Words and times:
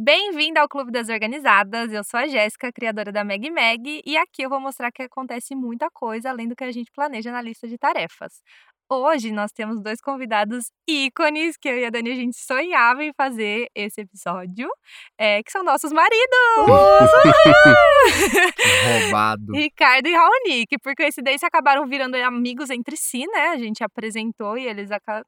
Bem-vinda 0.00 0.60
ao 0.60 0.68
Clube 0.68 0.92
das 0.92 1.08
Organizadas. 1.08 1.92
Eu 1.92 2.04
sou 2.04 2.20
a 2.20 2.28
Jéssica, 2.28 2.72
criadora 2.72 3.10
da 3.10 3.24
Meg 3.24 3.50
Meg, 3.50 4.00
e 4.06 4.16
aqui 4.16 4.42
eu 4.42 4.48
vou 4.48 4.60
mostrar 4.60 4.92
que 4.92 5.02
acontece 5.02 5.56
muita 5.56 5.90
coisa 5.90 6.30
além 6.30 6.46
do 6.46 6.54
que 6.54 6.62
a 6.62 6.70
gente 6.70 6.88
planeja 6.92 7.32
na 7.32 7.42
lista 7.42 7.66
de 7.66 7.76
tarefas. 7.76 8.40
Hoje 8.88 9.32
nós 9.32 9.50
temos 9.50 9.82
dois 9.82 10.00
convidados 10.00 10.66
ícones 10.88 11.56
que 11.56 11.68
eu 11.68 11.76
e 11.76 11.84
a 11.84 11.90
Dani 11.90 12.12
a 12.12 12.14
gente 12.14 12.38
sonhava 12.38 13.02
em 13.02 13.12
fazer 13.12 13.66
esse 13.74 14.02
episódio, 14.02 14.68
é, 15.18 15.42
que 15.42 15.50
são 15.50 15.64
nossos 15.64 15.92
maridos! 15.92 16.38
Roubado. 19.02 19.52
Ricardo 19.52 20.06
e 20.06 20.14
Raoni, 20.14 20.64
que 20.68 20.78
por 20.78 20.94
coincidência 20.94 21.48
acabaram 21.48 21.84
virando 21.88 22.14
amigos 22.18 22.70
entre 22.70 22.96
si, 22.96 23.26
né? 23.26 23.48
A 23.48 23.58
gente 23.58 23.82
apresentou 23.82 24.56
e 24.56 24.64
eles 24.64 24.92
acabaram. 24.92 25.24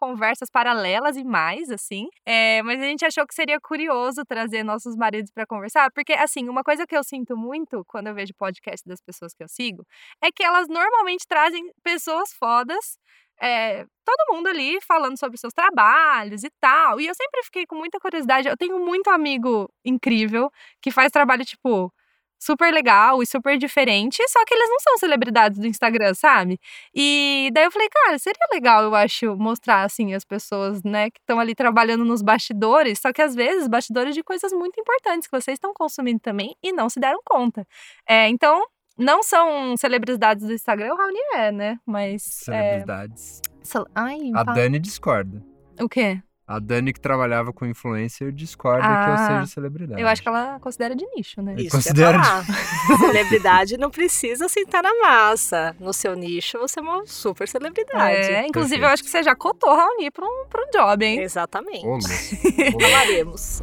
Conversas 0.00 0.48
paralelas 0.50 1.14
e 1.18 1.22
mais, 1.24 1.68
assim. 1.70 2.08
É, 2.24 2.62
mas 2.62 2.80
a 2.80 2.84
gente 2.84 3.04
achou 3.04 3.26
que 3.26 3.34
seria 3.34 3.60
curioso 3.60 4.24
trazer 4.26 4.62
nossos 4.64 4.96
maridos 4.96 5.30
para 5.30 5.44
conversar, 5.46 5.90
porque, 5.92 6.14
assim, 6.14 6.48
uma 6.48 6.62
coisa 6.64 6.86
que 6.86 6.96
eu 6.96 7.04
sinto 7.04 7.36
muito 7.36 7.84
quando 7.86 8.06
eu 8.06 8.14
vejo 8.14 8.32
podcast 8.38 8.88
das 8.88 9.00
pessoas 9.02 9.34
que 9.34 9.42
eu 9.44 9.48
sigo 9.48 9.84
é 10.22 10.32
que 10.32 10.42
elas 10.42 10.68
normalmente 10.68 11.26
trazem 11.28 11.70
pessoas 11.82 12.32
fodas. 12.32 12.98
É, 13.42 13.84
todo 14.04 14.34
mundo 14.34 14.48
ali 14.48 14.78
falando 14.82 15.18
sobre 15.18 15.38
seus 15.38 15.52
trabalhos 15.52 16.44
e 16.44 16.50
tal. 16.60 17.00
E 17.00 17.06
eu 17.06 17.14
sempre 17.14 17.42
fiquei 17.44 17.66
com 17.66 17.76
muita 17.76 17.98
curiosidade. 18.00 18.48
Eu 18.48 18.56
tenho 18.56 18.78
muito 18.80 19.08
amigo 19.10 19.70
incrível 19.84 20.50
que 20.82 20.90
faz 20.90 21.10
trabalho, 21.12 21.44
tipo, 21.44 21.92
super 22.40 22.72
legal 22.72 23.22
e 23.22 23.26
super 23.26 23.58
diferente, 23.58 24.16
só 24.28 24.42
que 24.46 24.54
eles 24.54 24.68
não 24.68 24.80
são 24.80 24.98
celebridades 24.98 25.58
do 25.58 25.66
Instagram, 25.66 26.14
sabe? 26.14 26.58
E 26.94 27.50
daí 27.52 27.64
eu 27.64 27.70
falei, 27.70 27.88
cara, 27.90 28.18
seria 28.18 28.46
legal, 28.50 28.82
eu 28.82 28.94
acho, 28.94 29.36
mostrar, 29.36 29.84
assim, 29.84 30.14
as 30.14 30.24
pessoas, 30.24 30.82
né, 30.82 31.10
que 31.10 31.20
estão 31.20 31.38
ali 31.38 31.54
trabalhando 31.54 32.04
nos 32.04 32.22
bastidores, 32.22 32.98
só 32.98 33.12
que 33.12 33.20
às 33.20 33.34
vezes, 33.34 33.68
bastidores 33.68 34.14
de 34.14 34.22
coisas 34.22 34.52
muito 34.52 34.80
importantes 34.80 35.28
que 35.28 35.38
vocês 35.38 35.56
estão 35.56 35.74
consumindo 35.74 36.20
também 36.20 36.56
e 36.62 36.72
não 36.72 36.88
se 36.88 36.98
deram 36.98 37.20
conta. 37.24 37.66
É, 38.08 38.26
então, 38.28 38.64
não 38.96 39.22
são 39.22 39.76
celebridades 39.76 40.46
do 40.46 40.52
Instagram, 40.52 40.94
o 40.94 40.96
Raoni 40.96 41.18
é, 41.34 41.52
né? 41.52 41.78
Mas. 41.84 42.48
É, 42.48 42.80
celebridades. 42.80 43.42
É... 43.46 43.50
Ai, 43.94 44.18
a 44.34 44.44
Dani 44.44 44.78
discorda. 44.78 45.44
O 45.80 45.88
quê? 45.88 46.20
A 46.50 46.58
Dani 46.58 46.92
que 46.92 46.98
trabalhava 46.98 47.52
com 47.52 47.64
influencer 47.64 48.32
discorda 48.32 48.84
ah, 48.84 49.04
que 49.04 49.10
eu 49.10 49.26
seja 49.26 49.46
celebridade. 49.46 50.02
Eu 50.02 50.08
acho 50.08 50.20
que 50.20 50.28
ela 50.28 50.58
considera 50.58 50.96
de 50.96 51.06
nicho, 51.14 51.40
né? 51.40 51.54
Isso 51.56 51.70
considera 51.70 52.18
de... 52.18 52.98
celebridade 52.98 53.76
não 53.76 53.88
precisa 53.88 54.48
sentar 54.48 54.82
na 54.82 54.92
massa. 55.00 55.76
No 55.78 55.92
seu 55.92 56.16
nicho, 56.16 56.58
você 56.58 56.80
é 56.80 56.82
uma 56.82 57.06
super 57.06 57.46
celebridade. 57.46 58.32
É, 58.32 58.48
inclusive 58.48 58.80
Perfeito. 58.80 58.82
eu 58.82 58.88
acho 58.88 59.04
que 59.04 59.10
você 59.10 59.22
já 59.22 59.36
cotou 59.36 59.72
Raoni 59.72 60.10
para 60.10 60.26
um, 60.26 60.46
pra 60.50 60.62
um 60.66 60.70
job, 60.72 61.04
hein? 61.04 61.20
Exatamente. 61.20 61.86
Falaremos. 62.82 63.62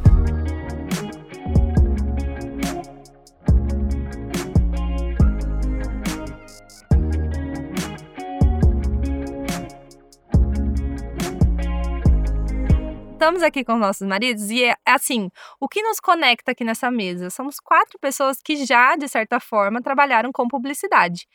Estamos 13.18 13.42
aqui 13.42 13.64
com 13.64 13.74
os 13.74 13.80
nossos 13.80 14.06
maridos 14.06 14.48
e 14.48 14.62
é 14.62 14.76
assim, 14.86 15.28
o 15.58 15.68
que 15.68 15.82
nos 15.82 15.98
conecta 15.98 16.52
aqui 16.52 16.62
nessa 16.62 16.88
mesa? 16.88 17.30
Somos 17.30 17.58
quatro 17.58 17.98
pessoas 17.98 18.38
que 18.40 18.64
já, 18.64 18.94
de 18.94 19.08
certa 19.08 19.40
forma, 19.40 19.82
trabalharam 19.82 20.30
com 20.30 20.46
publicidade. 20.46 21.26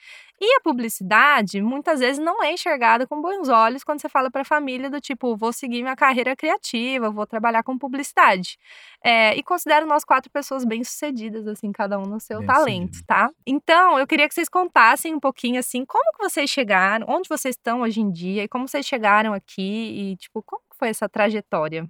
E 0.45 0.55
a 0.57 0.59
publicidade, 0.59 1.61
muitas 1.61 2.01
vezes, 2.01 2.19
não 2.19 2.43
é 2.43 2.51
enxergada 2.51 3.07
com 3.07 3.21
bons 3.21 3.47
olhos 3.47 3.81
quando 3.81 4.01
você 4.01 4.09
fala 4.09 4.29
para 4.29 4.41
a 4.41 4.45
família 4.45 4.89
do 4.89 4.99
tipo, 4.99 5.37
vou 5.37 5.53
seguir 5.53 5.81
minha 5.81 5.95
carreira 5.95 6.35
criativa, 6.35 7.09
vou 7.09 7.25
trabalhar 7.25 7.63
com 7.63 7.77
publicidade. 7.77 8.57
É, 9.01 9.33
e 9.37 9.41
considero 9.41 9.85
nós 9.85 10.03
quatro 10.03 10.29
pessoas 10.29 10.65
bem-sucedidas, 10.65 11.47
assim, 11.47 11.71
cada 11.71 11.97
um 11.97 12.01
no 12.01 12.19
seu 12.19 12.39
bem 12.39 12.47
talento, 12.47 12.95
sucedido. 12.95 13.05
tá? 13.07 13.29
Então, 13.47 13.97
eu 13.97 14.05
queria 14.05 14.27
que 14.27 14.33
vocês 14.33 14.49
contassem 14.49 15.13
um 15.15 15.19
pouquinho, 15.19 15.57
assim, 15.61 15.85
como 15.85 16.11
que 16.11 16.21
vocês 16.21 16.49
chegaram, 16.49 17.05
onde 17.07 17.29
vocês 17.29 17.55
estão 17.55 17.79
hoje 17.79 18.01
em 18.01 18.11
dia, 18.11 18.43
e 18.43 18.47
como 18.49 18.67
vocês 18.67 18.85
chegaram 18.85 19.33
aqui, 19.33 19.61
e, 19.61 20.17
tipo, 20.17 20.43
como 20.43 20.61
foi 20.77 20.89
essa 20.89 21.07
trajetória? 21.07 21.87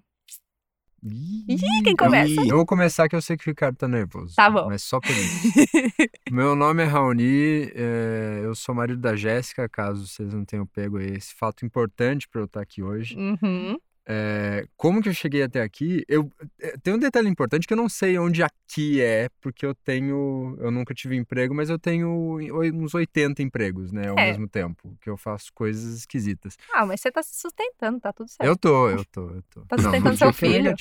Ih, 1.06 1.58
quem 1.84 1.96
começa? 1.96 2.42
Eu 2.48 2.56
vou 2.56 2.66
começar 2.66 3.10
que 3.10 3.16
eu 3.16 3.22
sei 3.22 3.36
que 3.36 3.46
o 3.46 3.50
Ricardo 3.52 3.76
tá 3.76 3.88
nervoso. 3.88 4.36
Tá 4.36 4.50
bom. 4.50 4.68
Mas 4.68 4.84
só 4.84 5.02
por 5.02 5.12
isso. 5.12 5.48
Meu 6.32 6.56
nome 6.56 6.84
é 6.84 6.86
Raoni, 6.86 7.72
é, 7.76 8.42
eu 8.44 8.56
sou 8.56 8.74
marido 8.74 9.02
da 9.02 9.16
Jéssica, 9.16 9.68
caso 9.68 10.08
vocês 10.08 10.34
não 10.34 10.46
tenham 10.46 10.66
pego 10.66 11.00
esse 11.00 11.34
fato 11.34 11.66
importante 11.66 12.28
para 12.30 12.42
eu 12.42 12.46
estar 12.46 12.62
aqui 12.62 12.82
hoje. 12.82 13.18
Uhum. 13.18 13.78
É, 14.06 14.66
como 14.76 15.02
que 15.02 15.08
eu 15.08 15.14
cheguei 15.14 15.44
até 15.44 15.62
aqui? 15.62 16.04
Eu 16.10 16.30
é, 16.60 16.78
tem 16.78 16.94
um 16.94 17.00
detalhe 17.00 17.30
importante 17.30 17.66
que 17.66 17.74
eu 17.74 17.78
não 17.78 17.88
sei 17.88 18.18
onde 18.18 18.44
aqui 18.44 19.02
é, 19.02 19.30
porque 19.40 19.66
eu 19.66 19.74
tenho, 19.74 20.58
eu 20.60 20.70
nunca 20.72 20.94
tive 20.94 21.16
emprego, 21.16 21.56
mas 21.56 21.70
eu 21.70 21.80
tenho 21.80 22.38
uns 22.74 22.94
80 22.94 23.42
empregos, 23.42 23.94
né, 23.94 24.10
ao 24.10 24.20
é. 24.20 24.28
mesmo 24.28 24.48
tempo, 24.48 24.98
que 25.00 25.10
eu 25.10 25.16
faço 25.16 25.54
coisas 25.54 25.98
esquisitas. 25.98 26.58
Ah, 26.74 26.86
mas 26.86 27.00
você 27.00 27.12
tá 27.12 27.24
se 27.24 27.40
sustentando, 27.40 28.00
tá 28.00 28.12
tudo 28.12 28.28
certo. 28.30 28.50
Eu 28.50 28.58
tô, 28.58 28.90
eu 28.90 29.06
tô, 29.06 29.30
eu 29.30 29.44
tô. 29.44 29.62
Tá 29.66 29.78
sustentando 29.78 30.10
não, 30.10 30.18
seu 30.18 30.34
filho. 30.34 30.76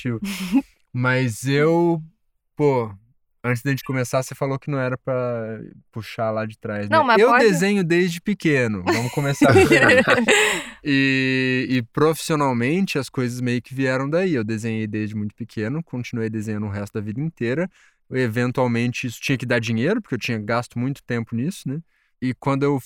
mas 0.91 1.45
eu, 1.45 2.03
pô, 2.57 2.93
Antes 3.45 3.61
da 3.61 3.71
gente 3.71 3.83
começar, 3.83 4.23
você 4.23 4.33
falou 4.33 4.57
que 4.57 4.71
não 4.71 4.79
era 4.79 4.97
para 4.97 5.59
puxar 5.91 6.31
lá 6.31 6.45
de 6.45 6.57
trás. 6.57 6.87
Né? 6.87 6.95
Não, 6.95 7.03
mas 7.03 7.21
eu 7.21 7.27
pode... 7.27 7.43
desenho 7.43 7.83
desde 7.83 8.21
pequeno. 8.21 8.81
Vamos 8.85 9.11
começar 9.11 9.51
e, 10.81 11.67
e 11.69 11.81
profissionalmente 11.91 12.97
as 12.97 13.09
coisas 13.09 13.41
meio 13.41 13.61
que 13.61 13.75
vieram 13.75 14.09
daí. 14.09 14.33
Eu 14.33 14.45
desenhei 14.45 14.87
desde 14.87 15.13
muito 15.13 15.35
pequeno, 15.35 15.83
continuei 15.83 16.29
desenhando 16.29 16.67
o 16.67 16.69
resto 16.69 16.93
da 16.93 17.01
vida 17.01 17.19
inteira. 17.19 17.69
Eventualmente 18.09 19.07
isso 19.07 19.19
tinha 19.19 19.37
que 19.37 19.45
dar 19.45 19.59
dinheiro, 19.59 20.01
porque 20.01 20.15
eu 20.15 20.19
tinha 20.19 20.39
gasto 20.39 20.79
muito 20.79 21.03
tempo 21.03 21.35
nisso, 21.35 21.67
né? 21.67 21.81
E 22.21 22.33
quando 22.33 22.63
eu 22.63 22.79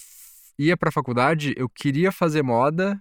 ia 0.57 0.75
para 0.75 0.89
a 0.89 0.91
faculdade, 0.91 1.53
eu 1.55 1.69
queria 1.69 2.11
fazer 2.11 2.41
moda, 2.41 2.99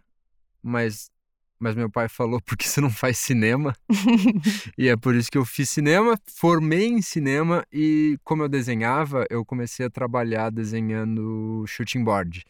mas 0.62 1.10
mas 1.58 1.74
meu 1.74 1.90
pai 1.90 2.08
falou 2.08 2.40
porque 2.44 2.66
você 2.66 2.80
não 2.80 2.90
faz 2.90 3.18
cinema. 3.18 3.74
e 4.76 4.88
é 4.88 4.96
por 4.96 5.14
isso 5.14 5.30
que 5.30 5.38
eu 5.38 5.44
fiz 5.44 5.70
cinema, 5.70 6.18
formei 6.26 6.86
em 6.86 7.02
cinema 7.02 7.64
e 7.72 8.18
como 8.24 8.42
eu 8.42 8.48
desenhava, 8.48 9.24
eu 9.30 9.44
comecei 9.44 9.86
a 9.86 9.90
trabalhar 9.90 10.50
desenhando 10.50 11.64
shooting 11.66 12.04
board. 12.04 12.44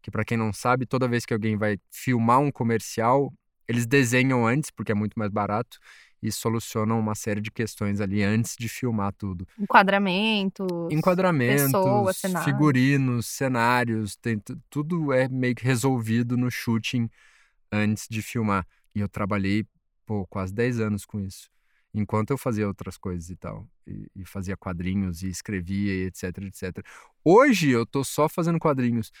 Que 0.00 0.10
para 0.10 0.24
quem 0.24 0.36
não 0.36 0.52
sabe, 0.52 0.86
toda 0.86 1.08
vez 1.08 1.24
que 1.24 1.32
alguém 1.32 1.56
vai 1.56 1.78
filmar 1.90 2.38
um 2.38 2.50
comercial, 2.50 3.32
eles 3.66 3.86
desenham 3.86 4.46
antes 4.46 4.70
porque 4.70 4.92
é 4.92 4.94
muito 4.94 5.18
mais 5.18 5.30
barato 5.30 5.78
e 6.22 6.32
solucionam 6.32 6.98
uma 6.98 7.14
série 7.14 7.40
de 7.40 7.50
questões 7.50 8.00
ali 8.00 8.22
antes 8.22 8.56
de 8.58 8.66
filmar 8.66 9.12
tudo. 9.12 9.46
Enquadramentos, 9.58 10.66
enquadramentos, 10.90 11.64
pessoas, 11.66 12.16
cenários. 12.16 12.44
figurinos, 12.44 13.26
cenários, 13.26 14.16
tem, 14.16 14.40
tudo 14.70 15.12
é 15.12 15.28
meio 15.28 15.54
que 15.54 15.64
resolvido 15.64 16.34
no 16.34 16.50
shooting 16.50 17.10
antes 17.74 18.06
de 18.08 18.22
filmar. 18.22 18.66
E 18.94 19.00
eu 19.00 19.08
trabalhei, 19.08 19.66
pô, 20.06 20.26
quase 20.26 20.54
10 20.54 20.80
anos 20.80 21.04
com 21.04 21.20
isso. 21.20 21.50
Enquanto 21.92 22.30
eu 22.30 22.38
fazia 22.38 22.66
outras 22.66 22.96
coisas 22.96 23.30
e 23.30 23.36
tal. 23.36 23.68
E, 23.86 24.08
e, 24.16 24.24
fazia 24.24 24.56
quadrinhos 24.56 25.22
e 25.22 25.28
escrevia 25.28 25.92
e 25.94 26.06
etc, 26.06 26.38
etc. 26.38 26.84
Hoje 27.24 27.70
eu 27.70 27.84
tô 27.84 28.02
só 28.02 28.28
fazendo 28.28 28.58
quadrinhos. 28.58 29.12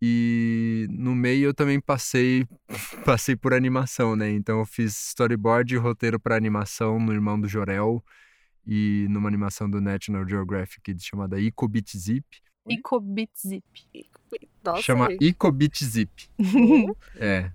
E 0.00 0.86
no 0.90 1.14
meio 1.14 1.46
eu 1.46 1.54
também 1.54 1.80
passei 1.80 2.46
passei 3.04 3.34
por 3.34 3.52
animação, 3.52 4.14
né? 4.14 4.30
Então 4.30 4.60
eu 4.60 4.66
fiz 4.66 5.08
storyboard 5.08 5.74
e 5.74 5.78
roteiro 5.78 6.20
para 6.20 6.36
animação 6.36 7.00
no 7.00 7.12
Irmão 7.12 7.40
do 7.40 7.48
Jorel 7.48 8.02
e 8.66 9.06
numa 9.10 9.28
animação 9.28 9.68
do 9.68 9.80
National 9.80 10.28
Geographic 10.28 10.94
chamada 11.00 11.40
Icobit 11.40 11.98
Zip. 11.98 12.26
Icobit 12.68 13.30
Zip. 13.36 13.64
Nossa, 14.64 14.82
Chama 14.82 15.08
Icobit 15.20 15.84
Zip. 15.84 16.28
é. 17.16 17.50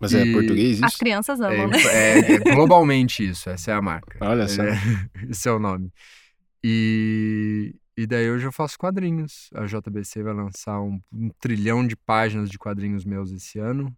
Mas 0.00 0.12
é 0.12 0.30
português 0.32 0.76
isso? 0.76 0.84
As 0.84 0.96
crianças 0.96 1.40
amam, 1.40 1.64
é, 1.64 1.66
né? 1.68 1.78
É, 1.86 2.18
é, 2.18 2.38
globalmente 2.54 3.26
isso, 3.26 3.48
essa 3.48 3.70
é 3.70 3.74
a 3.74 3.82
marca. 3.82 4.18
Olha 4.20 4.46
só. 4.46 4.62
É, 4.62 4.78
esse 5.30 5.48
é 5.48 5.52
o 5.52 5.58
nome. 5.58 5.90
E, 6.62 7.74
e 7.96 8.06
daí 8.06 8.30
hoje 8.30 8.46
eu 8.46 8.52
faço 8.52 8.78
quadrinhos. 8.78 9.48
A 9.54 9.64
JBC 9.64 10.22
vai 10.22 10.34
lançar 10.34 10.80
um, 10.80 11.00
um, 11.12 11.30
trilhão 11.40 11.86
de 11.86 11.96
páginas 11.96 12.50
de 12.50 12.58
quadrinhos 12.58 13.04
meus 13.04 13.30
esse 13.30 13.58
ano. 13.58 13.96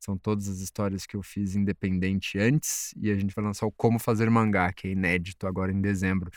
São 0.00 0.16
todas 0.16 0.48
as 0.48 0.60
histórias 0.60 1.06
que 1.06 1.16
eu 1.16 1.22
fiz 1.22 1.56
independente 1.56 2.38
antes. 2.38 2.94
E 2.96 3.10
a 3.10 3.16
gente 3.16 3.34
vai 3.34 3.44
lançar 3.44 3.66
o 3.66 3.72
Como 3.72 3.98
Fazer 3.98 4.30
Mangá, 4.30 4.72
que 4.72 4.86
é 4.86 4.90
inédito 4.90 5.46
agora 5.46 5.72
em 5.72 5.80
dezembro. 5.80 6.30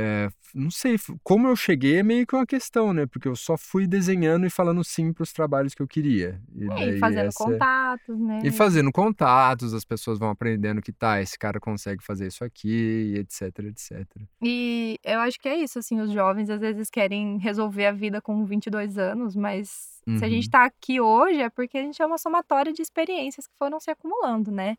É, 0.00 0.30
não 0.54 0.70
sei, 0.70 0.96
como 1.22 1.46
eu 1.46 1.54
cheguei 1.54 1.98
é 1.98 2.02
meio 2.02 2.26
que 2.26 2.34
uma 2.34 2.46
questão, 2.46 2.92
né? 2.92 3.06
Porque 3.06 3.28
eu 3.28 3.36
só 3.36 3.56
fui 3.56 3.86
desenhando 3.86 4.46
e 4.46 4.50
falando 4.50 4.82
sim 4.82 5.12
para 5.12 5.22
os 5.22 5.32
trabalhos 5.32 5.74
que 5.74 5.82
eu 5.82 5.86
queria. 5.86 6.40
E, 6.54 6.70
é, 6.72 6.88
e 6.90 6.98
fazendo 6.98 7.28
essa... 7.28 7.44
contatos, 7.44 8.18
né? 8.18 8.40
E 8.44 8.50
fazendo 8.50 8.90
contatos, 8.90 9.74
as 9.74 9.84
pessoas 9.84 10.18
vão 10.18 10.30
aprendendo 10.30 10.80
que 10.80 10.92
tá, 10.92 11.20
esse 11.20 11.38
cara 11.38 11.60
consegue 11.60 12.02
fazer 12.02 12.28
isso 12.28 12.42
aqui, 12.42 13.14
etc, 13.16 13.58
etc. 13.66 14.06
E 14.42 14.98
eu 15.04 15.20
acho 15.20 15.38
que 15.38 15.48
é 15.48 15.56
isso, 15.56 15.78
assim, 15.78 16.00
os 16.00 16.10
jovens 16.10 16.48
às 16.48 16.60
vezes 16.60 16.88
querem 16.88 17.38
resolver 17.38 17.86
a 17.86 17.92
vida 17.92 18.20
com 18.20 18.44
22 18.44 18.96
anos, 18.96 19.36
mas 19.36 20.00
Uhum. 20.06 20.18
Se 20.18 20.24
a 20.24 20.28
gente 20.28 20.44
está 20.44 20.60
uhum. 20.60 20.66
aqui 20.66 21.00
hoje 21.00 21.40
é 21.40 21.50
porque 21.50 21.78
a 21.78 21.82
gente 21.82 22.00
é 22.00 22.06
uma 22.06 22.18
somatória 22.18 22.72
de 22.72 22.82
experiências 22.82 23.46
que 23.46 23.54
foram 23.58 23.78
se 23.78 23.90
acumulando, 23.90 24.50
né? 24.50 24.76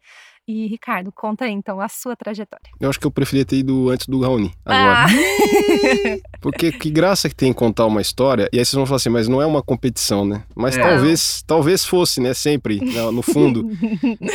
E, 0.47 0.67
Ricardo, 0.67 1.11
conta 1.11 1.45
aí, 1.45 1.51
então, 1.51 1.79
a 1.79 1.87
sua 1.87 2.15
trajetória. 2.15 2.65
Eu 2.79 2.89
acho 2.89 2.99
que 2.99 3.05
eu 3.05 3.11
preferia 3.11 3.45
ter 3.45 3.57
ido 3.57 3.89
antes 3.89 4.07
do 4.07 4.19
Raoni, 4.21 4.51
agora. 4.65 5.05
Ah. 5.05 5.07
Porque 6.41 6.71
que 6.71 6.89
graça 6.89 7.29
que 7.29 7.35
tem 7.35 7.53
contar 7.53 7.85
uma 7.85 8.01
história, 8.01 8.49
e 8.51 8.57
aí 8.57 8.65
vocês 8.65 8.73
vão 8.73 8.85
falar 8.85 8.97
assim, 8.97 9.09
mas 9.09 9.27
não 9.27 9.41
é 9.41 9.45
uma 9.45 9.61
competição, 9.61 10.25
né? 10.25 10.43
Mas 10.55 10.75
É. 10.75 10.81
talvez, 10.81 11.43
talvez 11.45 11.85
fosse, 11.85 12.19
né? 12.19 12.33
Sempre, 12.33 12.79
no, 13.13 13.21
fundo. 13.21 13.69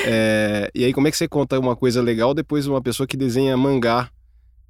É, 0.06 0.70
e 0.74 0.84
aí 0.84 0.92
como 0.92 1.08
é 1.08 1.10
que 1.10 1.16
você 1.16 1.26
conta 1.28 1.58
uma 1.58 1.74
coisa 1.74 2.00
legal 2.00 2.32
depois 2.32 2.64
de 2.64 2.70
uma 2.70 2.80
pessoa 2.80 3.06
que 3.06 3.16
desenha 3.16 3.56
mangá 3.56 4.08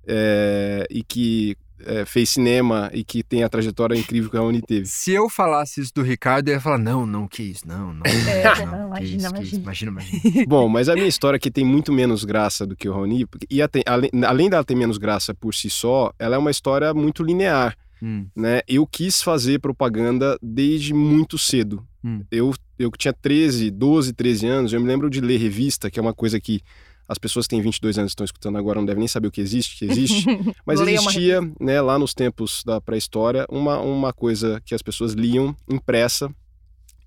é, 0.06 0.86
e 0.90 1.02
que 1.04 1.56
é, 1.84 2.04
fez 2.04 2.30
cinema 2.30 2.90
e 2.92 3.04
que 3.04 3.22
tem 3.22 3.42
a 3.42 3.48
trajetória 3.48 3.96
incrível 3.98 4.30
que 4.30 4.36
a 4.36 4.40
Raoni 4.40 4.62
teve? 4.62 4.86
Se 4.86 5.12
eu 5.12 5.28
falasse 5.28 5.80
isso 5.80 5.92
do 5.94 6.02
Ricardo, 6.02 6.48
eu 6.48 6.54
ia 6.54 6.60
falar, 6.60 6.78
não, 6.78 7.04
não, 7.06 7.26
que 7.28 7.42
isso, 7.42 7.66
não, 7.66 7.92
não. 7.92 8.02
É, 8.06 8.64
não, 8.64 8.72
não, 8.78 8.86
imagina, 8.88 9.16
isso, 9.26 9.34
que 9.34 9.42
isso, 9.42 9.56
imagina. 9.56 9.90
imagina, 9.90 10.20
imagina. 10.24 10.46
Bom, 10.48 10.68
mas 10.68 10.88
a 10.88 10.94
minha 10.94 11.06
história 11.08 11.38
que 11.38 11.50
tem 11.50 11.64
muito 11.64 11.92
menos 11.92 12.24
graça 12.24 12.66
do 12.66 12.74
que 12.76 12.88
o 12.88 12.92
Raoni, 12.92 13.26
porque- 13.26 13.46
e 13.50 13.60
até- 13.60 13.82
além, 13.86 14.10
além 14.26 14.48
dela 14.50 14.64
ter 14.64 14.74
menos 14.74 14.98
graça 14.98 15.34
por 15.34 15.54
si 15.54 15.68
só, 15.70 16.12
ela 16.18 16.36
é 16.36 16.38
uma 16.38 16.50
história 16.50 16.92
muito 16.94 17.22
linear. 17.22 17.76
Hum, 18.02 18.26
né? 18.36 18.60
Eu 18.68 18.86
quis 18.86 19.22
fazer 19.22 19.58
propaganda 19.58 20.38
desde 20.42 20.92
muito 20.92 21.38
cedo. 21.38 21.82
Hum. 22.04 22.22
Eu, 22.30 22.52
eu 22.78 22.90
que 22.90 22.98
tinha 22.98 23.12
13, 23.14 23.70
12, 23.70 24.12
13 24.12 24.46
anos, 24.46 24.72
eu 24.74 24.80
me 24.82 24.86
lembro 24.86 25.08
de 25.08 25.18
ler 25.18 25.38
revista, 25.38 25.90
que 25.90 25.98
é 25.98 26.02
uma 26.02 26.12
coisa 26.12 26.38
que 26.38 26.60
as 27.08 27.18
pessoas 27.18 27.46
que 27.46 27.50
têm 27.50 27.60
22 27.62 27.98
anos 27.98 28.10
e 28.10 28.12
estão 28.12 28.24
escutando 28.24 28.58
agora 28.58 28.78
não 28.80 28.86
devem 28.86 29.00
nem 29.00 29.08
saber 29.08 29.28
o 29.28 29.30
que 29.30 29.40
existe, 29.40 29.76
que 29.78 29.84
existe. 29.84 30.24
Mas 30.66 30.80
existia, 31.12 31.40
né, 31.60 31.80
lá 31.80 31.98
nos 31.98 32.12
tempos 32.14 32.62
da 32.64 32.80
pré-história, 32.80 33.46
uma, 33.48 33.78
uma 33.78 34.12
coisa 34.12 34.60
que 34.64 34.74
as 34.74 34.82
pessoas 34.82 35.12
liam 35.12 35.54
impressa 35.70 36.28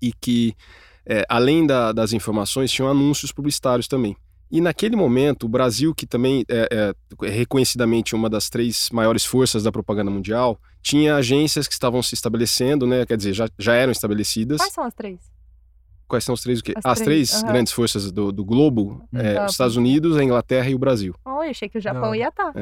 e 0.00 0.12
que, 0.12 0.54
é, 1.04 1.24
além 1.28 1.66
da- 1.66 1.92
das 1.92 2.12
informações, 2.12 2.70
tinham 2.72 2.90
anúncios 2.90 3.30
publicitários 3.32 3.86
também. 3.86 4.16
E 4.50 4.60
naquele 4.60 4.96
momento, 4.96 5.44
o 5.44 5.48
Brasil, 5.48 5.94
que 5.94 6.06
também 6.06 6.44
é, 6.48 6.68
é- 7.22 7.26
é 7.26 7.30
reconhecidamente 7.30 8.14
uma 8.16 8.28
das 8.28 8.48
três 8.48 8.88
maiores 8.92 9.24
forças 9.24 9.62
da 9.62 9.70
propaganda 9.70 10.10
mundial, 10.10 10.58
tinha 10.82 11.14
agências 11.14 11.68
que 11.68 11.74
estavam 11.74 12.02
se 12.02 12.14
estabelecendo, 12.14 12.86
né? 12.86 13.06
Quer 13.06 13.16
dizer, 13.16 13.32
já, 13.34 13.48
já 13.58 13.74
eram 13.74 13.92
estabelecidas. 13.92 14.58
Quais 14.58 14.72
são 14.72 14.82
as 14.82 14.94
três? 14.94 15.20
Quais 16.10 16.24
são 16.24 16.34
os 16.34 16.42
três 16.42 16.58
o 16.58 16.62
quê? 16.64 16.72
As 16.76 16.84
As 16.84 17.00
três, 17.00 17.30
três, 17.30 17.42
aham. 17.44 17.52
grandes 17.52 17.72
forças 17.72 18.10
do, 18.10 18.32
do 18.32 18.44
globo, 18.44 19.02
é, 19.14 19.34
Tá, 19.34 19.44
os 19.46 19.52
Estados 19.52 19.76
Unidos, 19.76 20.16
a 20.16 20.24
Inglaterra 20.24 20.68
e 20.68 20.74
o 20.74 20.78
Brasil. 20.78 21.14
Oh, 21.24 21.42
eu 21.44 21.50
achei 21.50 21.68
que 21.68 21.78
o 21.78 21.80
Japão 21.80 22.00
Não. 22.02 22.14
ia 22.16 22.28
estar. 22.28 22.52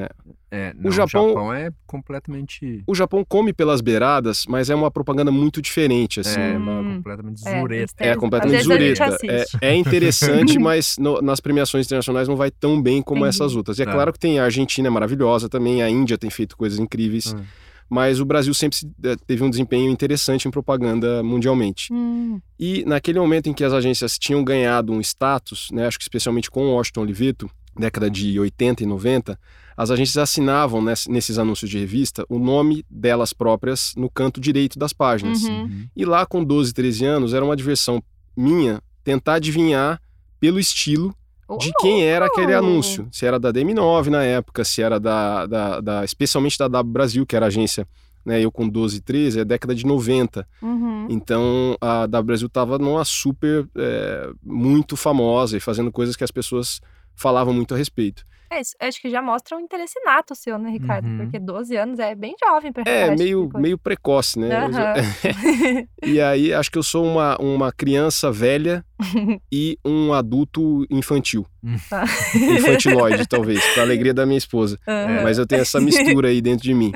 É, 0.50 0.72
não, 0.74 0.90
Japão- 0.92 1.52
é 1.54 1.70
completamente. 1.86 2.82
O 2.86 2.94
Japão 2.94 3.24
come 3.26 3.52
pelas 3.52 3.80
beiradas, 3.80 4.44
mas 4.48 4.68
é 4.70 4.74
uma 4.74 4.90
propaganda 4.90 5.30
muito 5.30 5.60
diferente, 5.62 6.20
assim. 6.20 6.38
É, 6.40 6.58
Hum. 6.58 6.96
completamente 6.96 7.46
É, 7.48 7.60
zureta. 7.60 7.92
É 8.04 8.16
completamente 8.16 8.62
zureta. 8.62 9.02
É, 9.04 9.06
assiste. 9.42 9.58
é 9.62 9.74
interessante, 9.74 10.58
mas 10.60 10.96
no- 10.98 11.20
nas 11.22 11.40
premiações 11.40 11.86
internacionais 11.86 12.28
não 12.28 12.36
vai 12.36 12.50
tão 12.50 12.80
bem 12.82 13.00
como 13.02 13.20
Entendi. 13.24 13.28
essas 13.36 13.56
outras. 13.56 13.78
E 13.78 13.82
é 13.82 13.84
Tá. 13.86 13.92
claro 13.92 14.12
que 14.12 14.18
tem 14.18 14.38
a 14.38 14.44
Argentina 14.44 14.88
é 14.88 14.90
maravilhosa 14.90 15.48
também, 15.48 15.82
a 15.82 15.88
Índia 15.90 16.18
tem 16.18 16.30
feito 16.30 16.56
coisas 16.56 16.78
incríveis, 16.78 17.34
Hum. 17.34 17.42
Mas 17.88 18.20
o 18.20 18.24
Brasil 18.24 18.52
sempre 18.54 18.78
se- 18.78 18.90
eh, 19.02 19.16
teve 19.26 19.42
um 19.42 19.50
desempenho 19.50 19.90
interessante 19.90 20.46
em 20.46 20.50
propaganda 20.50 21.22
mundialmente. 21.22 21.92
Hum, 21.92 22.40
E 22.58 22.84
naquele 22.86 23.18
momento 23.20 23.48
em 23.48 23.52
que 23.54 23.64
as 23.64 23.72
agências 23.72 24.18
tinham 24.18 24.42
ganhado 24.44 24.92
um 24.92 25.00
status, 25.00 25.68
né, 25.72 25.86
acho 25.86 25.96
que 25.98 26.04
especialmente 26.04 26.50
com 26.50 26.66
o 26.66 26.72
Washington 26.74 27.02
Oliveto, 27.02 27.50
década 27.76 28.10
de 28.10 28.38
80 28.40 28.82
e 28.82 28.86
90, 28.86 29.38
as 29.76 29.90
agências 29.92 30.16
assinavam 30.16 30.82
ness- 30.82 31.06
nesses 31.06 31.38
anúncios 31.38 31.70
de 31.70 31.78
revista 31.78 32.24
o 32.28 32.38
nome 32.38 32.84
delas 32.90 33.32
próprias 33.32 33.92
no 33.96 34.10
canto 34.10 34.40
direito 34.40 34.76
das 34.78 34.92
páginas. 34.92 35.44
Uhum. 35.44 35.62
Uhum. 35.62 35.86
E 35.94 36.04
lá 36.04 36.26
com 36.26 36.42
12, 36.42 36.72
13 36.74 37.04
anos, 37.04 37.32
era 37.32 37.44
uma 37.44 37.54
diversão 37.54 38.02
minha 38.36 38.82
tentar 39.04 39.34
adivinhar 39.34 40.02
pelo 40.40 40.58
estilo 40.58 41.14
de 41.56 41.72
quem 41.80 42.04
era 42.04 42.26
aquele 42.26 42.52
anúncio. 42.52 43.08
Se 43.10 43.24
era 43.24 43.38
da 43.38 43.52
DM9 43.52 44.08
na 44.08 44.22
época, 44.22 44.64
se 44.64 44.82
era 44.82 44.98
da, 45.00 45.46
da, 45.46 45.80
da- 45.80 46.04
especialmente 46.04 46.58
da 46.58 46.68
W 46.68 46.92
Brasil, 46.92 47.24
que 47.24 47.34
era 47.36 47.46
a 47.46 47.48
agência, 47.48 47.86
né, 48.24 48.40
eu 48.44 48.50
com 48.52 48.68
12, 48.68 49.00
13, 49.00 49.40
é 49.40 49.44
década 49.44 49.74
de 49.74 49.86
90. 49.86 50.46
Uhum. 50.60 51.06
Então 51.08 51.76
a 51.80 52.06
W 52.06 52.22
Brasil 52.26 52.46
estava 52.48 52.76
numa 52.78 53.04
super, 53.04 53.66
é, 53.76 54.30
muito 54.44 54.96
famosa 54.96 55.56
e 55.56 55.60
fazendo 55.60 55.90
coisas 55.90 56.16
que 56.16 56.24
as 56.24 56.30
pessoas 56.30 56.80
falavam 57.14 57.54
muito 57.54 57.74
a 57.74 57.78
respeito. 57.78 58.24
É, 58.50 58.60
isso, 58.60 58.74
acho 58.80 59.00
que 59.00 59.10
já 59.10 59.20
mostra 59.20 59.56
um 59.56 59.60
interesse 59.60 60.00
nato 60.04 60.34
seu, 60.34 60.58
né, 60.58 60.70
Ricardo? 60.70 61.06
Uhum. 61.06 61.18
Porque 61.18 61.38
12 61.38 61.76
anos 61.76 61.98
é 61.98 62.14
bem 62.14 62.34
jovem 62.42 62.72
pra 62.72 62.82
É, 62.86 63.14
meio, 63.14 63.48
meio 63.56 63.76
precoce, 63.78 64.38
né? 64.38 64.48
Aham. 64.56 64.94
E 66.04 66.20
aí 66.20 66.52
acho 66.54 66.70
que 66.70 66.78
eu 66.78 66.82
sou 66.82 67.04
uma, 67.04 67.36
uma 67.38 67.70
criança 67.72 68.30
velha 68.32 68.84
e 69.52 69.78
um 69.84 70.12
adulto 70.12 70.86
infantil. 70.90 71.44
Tá. 71.90 72.04
Infantiloide, 72.34 73.26
talvez, 73.26 73.62
pra 73.74 73.82
alegria 73.82 74.14
da 74.14 74.24
minha 74.24 74.38
esposa. 74.38 74.78
Aham. 74.86 75.22
Mas 75.22 75.38
eu 75.38 75.46
tenho 75.46 75.62
essa 75.62 75.80
mistura 75.80 76.28
aí 76.28 76.40
dentro 76.40 76.62
de 76.62 76.72
mim. 76.72 76.92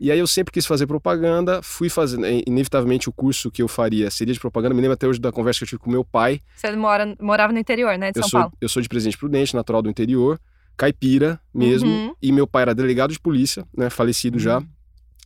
E 0.00 0.10
aí 0.10 0.18
eu 0.18 0.26
sempre 0.26 0.52
quis 0.52 0.66
fazer 0.66 0.86
propaganda, 0.86 1.60
fui 1.62 1.88
fazendo. 1.88 2.26
Inevitavelmente 2.46 3.08
o 3.08 3.12
curso 3.12 3.50
que 3.50 3.62
eu 3.62 3.68
faria 3.68 4.10
seria 4.10 4.34
de 4.34 4.40
propaganda. 4.40 4.74
Me 4.74 4.80
lembro 4.80 4.94
até 4.94 5.06
hoje 5.06 5.20
da 5.20 5.32
conversa 5.32 5.58
que 5.60 5.64
eu 5.64 5.68
tive 5.68 5.80
com 5.80 5.90
meu 5.90 6.04
pai. 6.04 6.40
Você 6.56 6.70
mora, 6.76 7.14
morava 7.20 7.52
no 7.52 7.58
interior, 7.58 7.96
né, 7.96 8.10
de 8.12 8.18
Eu 8.18 8.22
São 8.22 8.30
sou, 8.30 8.40
Paulo? 8.40 8.52
eu 8.60 8.68
sou 8.68 8.82
de 8.82 8.88
Presidente 8.88 9.16
Prudente, 9.16 9.54
natural 9.54 9.80
do 9.82 9.88
interior, 9.88 10.38
caipira 10.76 11.40
mesmo. 11.54 11.88
Uhum. 11.90 12.14
E 12.22 12.32
meu 12.32 12.46
pai 12.46 12.62
era 12.62 12.74
delegado 12.74 13.12
de 13.12 13.20
polícia, 13.20 13.64
né? 13.76 13.90
Falecido 13.90 14.38
já. 14.38 14.62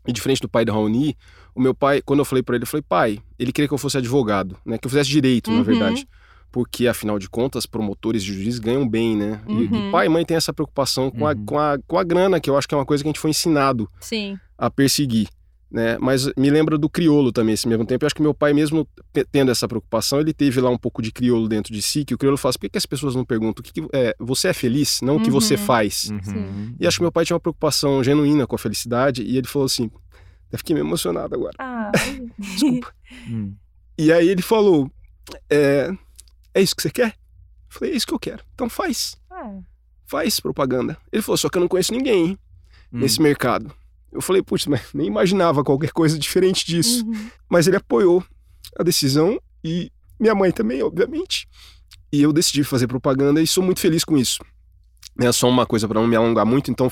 E 0.06 0.12
diferente 0.12 0.40
do 0.40 0.48
pai 0.48 0.64
do 0.66 0.72
Raoni, 0.72 1.16
o 1.54 1.60
meu 1.60 1.74
pai, 1.74 2.02
quando 2.02 2.18
eu 2.18 2.24
falei 2.26 2.42
pra 2.42 2.56
ele, 2.56 2.64
eu 2.64 2.66
falei, 2.68 2.84
pai, 2.86 3.18
ele 3.38 3.52
queria 3.52 3.66
que 3.68 3.72
eu 3.74 3.78
fosse 3.78 3.96
advogado, 3.96 4.56
né? 4.66 4.76
Que 4.76 4.86
eu 4.86 4.90
fizesse 4.90 5.08
direito, 5.08 5.50
na 5.50 5.58
Uhum. 5.58 5.62
verdade. 5.62 6.06
Porque, 6.52 6.86
afinal 6.86 7.18
de 7.18 7.28
contas, 7.28 7.66
promotores 7.66 8.22
de 8.22 8.32
juiz 8.34 8.58
ganham 8.58 8.86
bem, 8.88 9.16
né? 9.16 9.40
E- 9.48 9.52
E, 9.52 9.66
Uhum. 9.66 9.90
pai 9.90 10.06
e 10.06 10.08
mãe 10.08 10.24
tem 10.24 10.36
essa 10.36 10.52
preocupação 10.52 11.10
com, 11.10 11.26
a, 11.26 11.30
Uhum. 11.32 11.44
com, 11.46 11.58
a, 11.58 11.78
com 11.86 11.98
a 11.98 12.04
grana, 12.04 12.38
que 12.38 12.48
eu 12.50 12.56
acho 12.56 12.68
que 12.68 12.74
é 12.74 12.78
uma 12.78 12.84
coisa 12.86 13.02
que 13.02 13.08
a 13.08 13.10
gente 13.12 13.18
foi 13.20 13.30
ensinado 13.30 13.90
Sim. 14.00 14.38
a 14.58 14.70
perseguir. 14.70 15.26
Né? 15.74 15.98
Mas 15.98 16.26
me 16.36 16.50
lembra 16.50 16.78
do 16.78 16.88
crioulo 16.88 17.32
também, 17.32 17.52
esse 17.54 17.66
mesmo 17.66 17.84
tempo. 17.84 18.04
Eu 18.04 18.06
acho 18.06 18.14
que 18.14 18.22
meu 18.22 18.32
pai, 18.32 18.52
mesmo 18.52 18.86
te- 19.12 19.24
tendo 19.24 19.50
essa 19.50 19.66
preocupação, 19.66 20.20
ele 20.20 20.32
teve 20.32 20.60
lá 20.60 20.70
um 20.70 20.78
pouco 20.78 21.02
de 21.02 21.10
crioulo 21.10 21.48
dentro 21.48 21.72
de 21.74 21.82
si, 21.82 22.04
que 22.04 22.14
o 22.14 22.18
crioulo 22.18 22.38
fala 22.38 22.50
assim, 22.50 22.58
por 22.60 22.66
que, 22.66 22.70
que 22.70 22.78
as 22.78 22.86
pessoas 22.86 23.16
não 23.16 23.24
perguntam 23.24 23.60
o 23.60 23.64
que, 23.64 23.72
que- 23.80 23.88
é, 23.92 24.14
você 24.20 24.46
é 24.48 24.52
feliz, 24.52 25.00
não 25.02 25.16
o 25.16 25.20
que 25.20 25.30
você 25.32 25.54
Uhum. 25.54 25.60
faz? 25.60 26.10
Uhum. 26.10 26.76
E 26.78 26.86
acho 26.86 26.98
que 26.98 27.02
meu 27.02 27.10
pai 27.10 27.24
tinha 27.24 27.34
uma 27.34 27.40
preocupação 27.40 28.04
genuína 28.04 28.46
com 28.46 28.54
a 28.54 28.58
felicidade, 28.58 29.24
e 29.24 29.36
ele 29.36 29.48
falou 29.48 29.66
assim, 29.66 29.90
eu 30.52 30.58
fiquei 30.58 30.74
meio 30.74 30.86
emocionado 30.86 31.34
agora, 31.34 31.54
Ah, 31.58 31.90
desculpa. 32.38 32.94
Hum. 33.28 33.52
e 33.98 34.12
aí 34.12 34.28
ele 34.28 34.42
falou, 34.42 34.88
é, 35.50 35.90
é 36.54 36.62
isso 36.62 36.76
que 36.76 36.82
você 36.82 36.90
quer? 36.90 37.08
Eu 37.08 37.14
falei, 37.80 37.94
é 37.94 37.96
isso 37.96 38.06
que 38.06 38.14
eu 38.14 38.20
quero. 38.20 38.44
Então 38.54 38.68
faz, 38.70 39.16
ah, 39.28 39.58
faz 40.06 40.38
propaganda. 40.38 40.96
Ele 41.12 41.20
falou, 41.20 41.36
só 41.36 41.48
que 41.48 41.58
eu 41.58 41.62
não 41.62 41.68
conheço 41.68 41.92
ninguém 41.92 42.26
hein, 42.28 42.38
Hum. 42.92 43.00
nesse 43.00 43.20
mercado. 43.20 43.74
Eu 44.14 44.20
falei, 44.20 44.42
putz, 44.42 44.66
mas 44.66 44.80
nem 44.94 45.08
imaginava 45.08 45.64
qualquer 45.64 45.90
coisa 45.90 46.18
diferente 46.18 46.64
disso. 46.64 47.04
uhum. 47.04 47.30
Mas 47.50 47.66
ele 47.66 47.76
apoiou 47.76 48.24
a 48.78 48.82
decisão 48.82 49.38
e 49.62 49.90
minha 50.18 50.34
mãe 50.34 50.52
também, 50.52 50.82
obviamente. 50.82 51.48
E 52.12 52.22
eu 52.22 52.32
decidi 52.32 52.62
fazer 52.62 52.86
propaganda 52.86 53.42
e 53.42 53.46
sou 53.46 53.62
muito 53.62 53.80
feliz 53.80 54.04
com 54.04 54.16
isso. 54.16 54.38
É 55.20 55.30
só 55.30 55.48
uma 55.48 55.66
coisa 55.66 55.86
para 55.86 56.00
não 56.00 56.08
me 56.08 56.16
alongar 56.16 56.46
muito, 56.46 56.70
então 56.70 56.90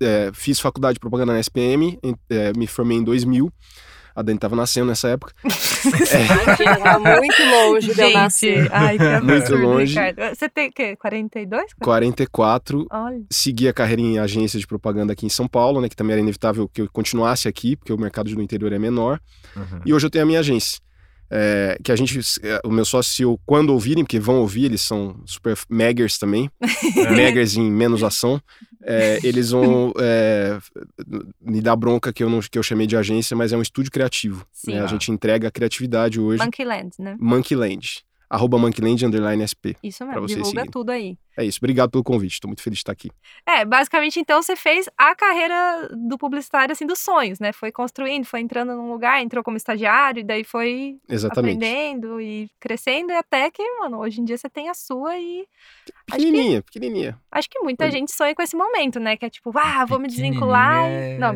é, 0.00 0.30
fiz 0.32 0.60
faculdade 0.60 0.94
de 0.94 1.00
propaganda 1.00 1.32
na 1.32 1.40
SPM, 1.40 1.98
é, 2.30 2.52
me 2.56 2.66
formei 2.66 2.98
em 2.98 3.02
2000. 3.02 3.52
A 4.14 4.22
Dani 4.22 4.36
estava 4.36 4.54
nascendo 4.54 4.86
nessa 4.86 5.08
época. 5.08 5.32
Imagina, 5.44 6.76
tá 6.78 6.98
muito 6.98 7.42
longe 7.44 7.94
de 7.94 8.00
eu 8.00 8.10
nascer. 8.10 8.62
Gente, 8.62 8.72
ai, 8.72 8.96
que 8.96 9.04
absurdo, 9.04 9.58
Muito 9.58 9.66
longe. 9.66 10.00
Ricardo. 10.00 10.36
Você 10.36 10.48
tem 10.48 10.68
o 10.68 10.72
quê? 10.72 10.96
42? 10.96 11.74
44, 11.82 12.86
Olha. 12.90 13.22
segui 13.30 13.68
a 13.68 13.72
carreira 13.72 14.02
em 14.02 14.18
agência 14.18 14.58
de 14.58 14.66
propaganda 14.66 15.12
aqui 15.12 15.26
em 15.26 15.30
São 15.30 15.48
Paulo, 15.48 15.80
né, 15.80 15.88
que 15.88 15.96
também 15.96 16.12
era 16.12 16.20
inevitável 16.20 16.68
que 16.68 16.82
eu 16.82 16.88
continuasse 16.92 17.48
aqui, 17.48 17.76
porque 17.76 17.92
o 17.92 17.98
mercado 17.98 18.32
do 18.32 18.40
interior 18.40 18.72
é 18.72 18.78
menor. 18.78 19.20
Uhum. 19.56 19.80
E 19.84 19.92
hoje 19.92 20.06
eu 20.06 20.10
tenho 20.10 20.24
a 20.24 20.26
minha 20.26 20.40
agência. 20.40 20.78
É, 21.30 21.78
que 21.82 21.90
a 21.90 21.96
gente, 21.96 22.20
é, 22.42 22.60
o 22.64 22.70
meu 22.70 22.84
sócio, 22.84 23.38
quando 23.44 23.70
ouvirem, 23.70 24.04
porque 24.04 24.20
vão 24.20 24.40
ouvir, 24.40 24.66
eles 24.66 24.82
são 24.82 25.20
super 25.26 25.56
meggers 25.68 26.18
também, 26.18 26.50
meggers 27.16 27.56
em 27.56 27.70
menos 27.70 28.04
ação, 28.04 28.40
é, 28.82 29.18
eles 29.24 29.50
vão 29.50 29.92
é, 29.98 30.58
me 31.40 31.60
dar 31.60 31.74
bronca 31.74 32.12
que 32.12 32.22
eu, 32.22 32.28
não, 32.28 32.40
que 32.40 32.58
eu 32.58 32.62
chamei 32.62 32.86
de 32.86 32.96
agência, 32.96 33.36
mas 33.36 33.52
é 33.52 33.56
um 33.56 33.62
estúdio 33.62 33.90
criativo. 33.90 34.46
Né? 34.66 34.80
A 34.80 34.86
gente 34.86 35.10
entrega 35.10 35.48
a 35.48 35.50
criatividade 35.50 36.20
hoje. 36.20 36.42
Monkeyland, 36.42 36.90
né? 36.98 37.16
Monkeyland. 37.18 38.04
Arroba 38.28 38.58
Monkeyland 38.58 39.06
underline 39.06 39.46
SP. 39.46 39.76
Isso 39.82 40.04
mesmo, 40.04 40.26
divulga 40.26 40.48
seguirem. 40.48 40.70
tudo 40.70 40.90
aí. 40.90 41.16
É 41.36 41.44
isso. 41.44 41.58
Obrigado 41.60 41.90
pelo 41.90 42.04
convite. 42.04 42.34
Estou 42.34 42.48
muito 42.48 42.62
feliz 42.62 42.76
de 42.78 42.80
estar 42.82 42.92
aqui. 42.92 43.10
É, 43.46 43.64
basicamente, 43.64 44.20
então, 44.20 44.42
você 44.42 44.54
fez 44.56 44.88
a 44.96 45.14
carreira 45.14 45.88
do 45.92 46.16
publicitário, 46.16 46.72
assim, 46.72 46.86
dos 46.86 46.98
sonhos, 46.98 47.40
né? 47.40 47.52
Foi 47.52 47.72
construindo, 47.72 48.24
foi 48.24 48.40
entrando 48.40 48.74
num 48.74 48.90
lugar, 48.92 49.20
entrou 49.22 49.42
como 49.42 49.56
estagiário, 49.56 50.20
e 50.20 50.24
daí 50.24 50.44
foi 50.44 50.96
Exatamente. 51.08 51.56
aprendendo 51.56 52.20
e 52.20 52.48
crescendo, 52.60 53.10
e 53.12 53.16
até 53.16 53.50
que, 53.50 53.62
mano, 53.80 53.98
hoje 53.98 54.20
em 54.20 54.24
dia 54.24 54.38
você 54.38 54.48
tem 54.48 54.68
a 54.68 54.74
sua 54.74 55.16
e 55.18 55.40
acho 55.40 55.46
que, 56.06 56.12
Pequenininha, 56.12 56.62
pequenininha. 56.62 57.18
acho 57.32 57.48
que 57.50 57.58
muita 57.60 57.90
gente 57.90 58.12
sonha 58.12 58.34
com 58.34 58.42
esse 58.42 58.56
momento, 58.56 59.00
né? 59.00 59.16
Que 59.16 59.24
é 59.26 59.30
tipo, 59.30 59.50
ah, 59.58 59.84
vou 59.84 59.98
me 59.98 60.06
desvincular. 60.08 60.84
Pequenininha 60.84 61.08
e- 61.10 61.14
é- 61.14 61.18
Não, 61.18 61.28
é 61.28 61.32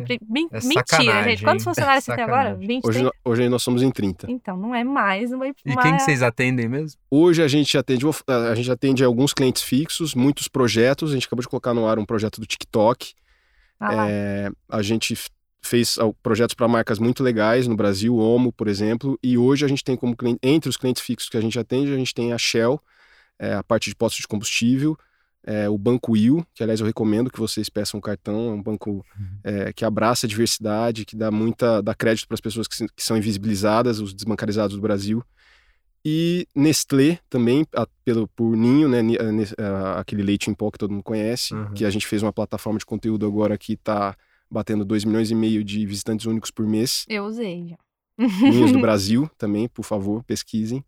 mentira, 0.65 1.23
gente. 1.23 1.43
Quantos 1.43 1.63
funcionários 1.65 2.03
você 2.05 2.15
tem 2.15 2.23
agora? 2.23 2.49
Sacanagem. 2.51 2.67
20? 2.67 2.85
Hoje, 2.87 3.09
hoje 3.25 3.49
nós 3.49 3.61
somos 3.63 3.81
em 3.83 3.91
30. 3.91 4.29
Então, 4.31 4.55
não 4.55 4.73
é 4.73 4.83
mais 4.83 5.31
uma... 5.31 5.47
E 5.47 5.53
uma- 5.65 5.81
quem 5.81 5.95
que 5.97 6.03
vocês 6.03 6.21
atendem 6.23 6.67
mesmo? 6.69 6.99
Hoje 7.11 7.41
a 7.43 7.47
gente 7.47 7.77
atende, 7.77 8.05
a 8.27 8.55
gente 8.55 8.71
atende 8.71 9.03
alguns 9.03 9.33
clientes 9.33 9.61
fixos 9.61 9.88
fixos, 9.89 10.13
muitos 10.13 10.47
projetos. 10.47 11.11
A 11.11 11.13
gente 11.15 11.25
acabou 11.25 11.41
de 11.41 11.49
colocar 11.49 11.73
no 11.73 11.87
ar 11.87 11.97
um 11.97 12.05
projeto 12.05 12.39
do 12.39 12.45
TikTok. 12.45 13.13
Ah, 13.79 14.07
É, 14.09 14.51
a 14.69 14.81
gente 14.81 15.17
fez 15.61 15.97
projetos 16.23 16.53
para 16.53 16.67
marcas 16.67 16.99
muito 16.99 17.23
legais 17.23 17.67
no 17.67 17.75
Brasil, 17.75 18.15
Omo, 18.15 18.51
por 18.53 18.67
exemplo, 18.67 19.19
e 19.21 19.37
hoje 19.37 19.65
a 19.65 19.67
gente 19.67 19.83
tem 19.83 19.95
como 19.97 20.15
cliente, 20.15 20.39
entre 20.41 20.69
os 20.69 20.77
clientes 20.77 21.01
fixos 21.01 21.29
que 21.29 21.35
a 21.35 21.41
gente 21.41 21.59
atende, 21.59 21.91
a 21.91 21.97
gente 21.97 22.13
tem 22.13 22.31
a 22.31 22.37
Shell, 22.37 22.81
é, 23.37 23.53
a 23.53 23.63
parte 23.63 23.89
de 23.89 23.95
postos 23.95 24.21
de 24.21 24.27
combustível, 24.27 24.97
é, 25.43 25.69
o 25.69 25.77
Banco 25.77 26.13
Will, 26.13 26.45
que 26.53 26.63
aliás 26.63 26.79
eu 26.79 26.85
recomendo 26.85 27.29
que 27.29 27.39
vocês 27.39 27.69
peçam 27.69 27.97
um 27.97 28.01
cartão, 28.01 28.49
é 28.49 28.53
um 28.53 28.63
banco 28.63 29.05
é, 29.43 29.73
que 29.73 29.83
abraça 29.83 30.25
a 30.25 30.29
diversidade, 30.29 31.05
que 31.05 31.15
dá 31.15 31.29
muita, 31.29 31.81
dá 31.81 31.93
crédito 31.93 32.27
para 32.27 32.35
as 32.35 32.41
pessoas 32.41 32.67
que, 32.67 32.87
que 32.87 33.03
são 33.03 33.17
invisibilizadas, 33.17 33.99
os 33.99 34.13
desbancarizados 34.13 34.75
do 34.75 34.81
Brasil. 34.81 35.23
E 36.05 36.47
Nestlé 36.55 37.19
também, 37.29 37.65
a- 37.75 37.87
pelo, 38.05 38.27
por 38.29 38.55
Ninho, 38.55 38.87
né, 38.87 38.99
a- 38.99 39.31
nes- 39.31 39.53
a- 39.59 39.99
aquele 39.99 40.23
leite 40.23 40.49
em 40.49 40.53
pó 40.53 40.71
que 40.71 40.77
todo 40.77 40.91
mundo 40.91 41.03
conhece, 41.03 41.53
Uhum. 41.53 41.73
que 41.73 41.83
a 41.85 41.89
gente 41.89 42.07
fez 42.07 42.23
uma 42.23 42.31
plataforma 42.33 42.79
de 42.79 42.85
conteúdo 42.85 43.25
agora 43.25 43.57
que 43.57 43.73
está 43.73 44.15
batendo 44.49 44.83
2 44.85 45.03
milhões 45.03 45.29
e 45.29 45.35
meio 45.35 45.63
de 45.63 45.85
visitantes 45.85 46.25
únicos 46.25 46.51
por 46.51 46.65
mês. 46.65 47.05
Eu 47.07 47.25
usei 47.25 47.67
já. 47.67 47.77
Ninhos 48.17 48.71
do 48.71 48.79
Brasil 48.81 49.29
também, 49.37 49.67
por 49.67 49.83
favor, 49.83 50.23
pesquisem. 50.23 50.83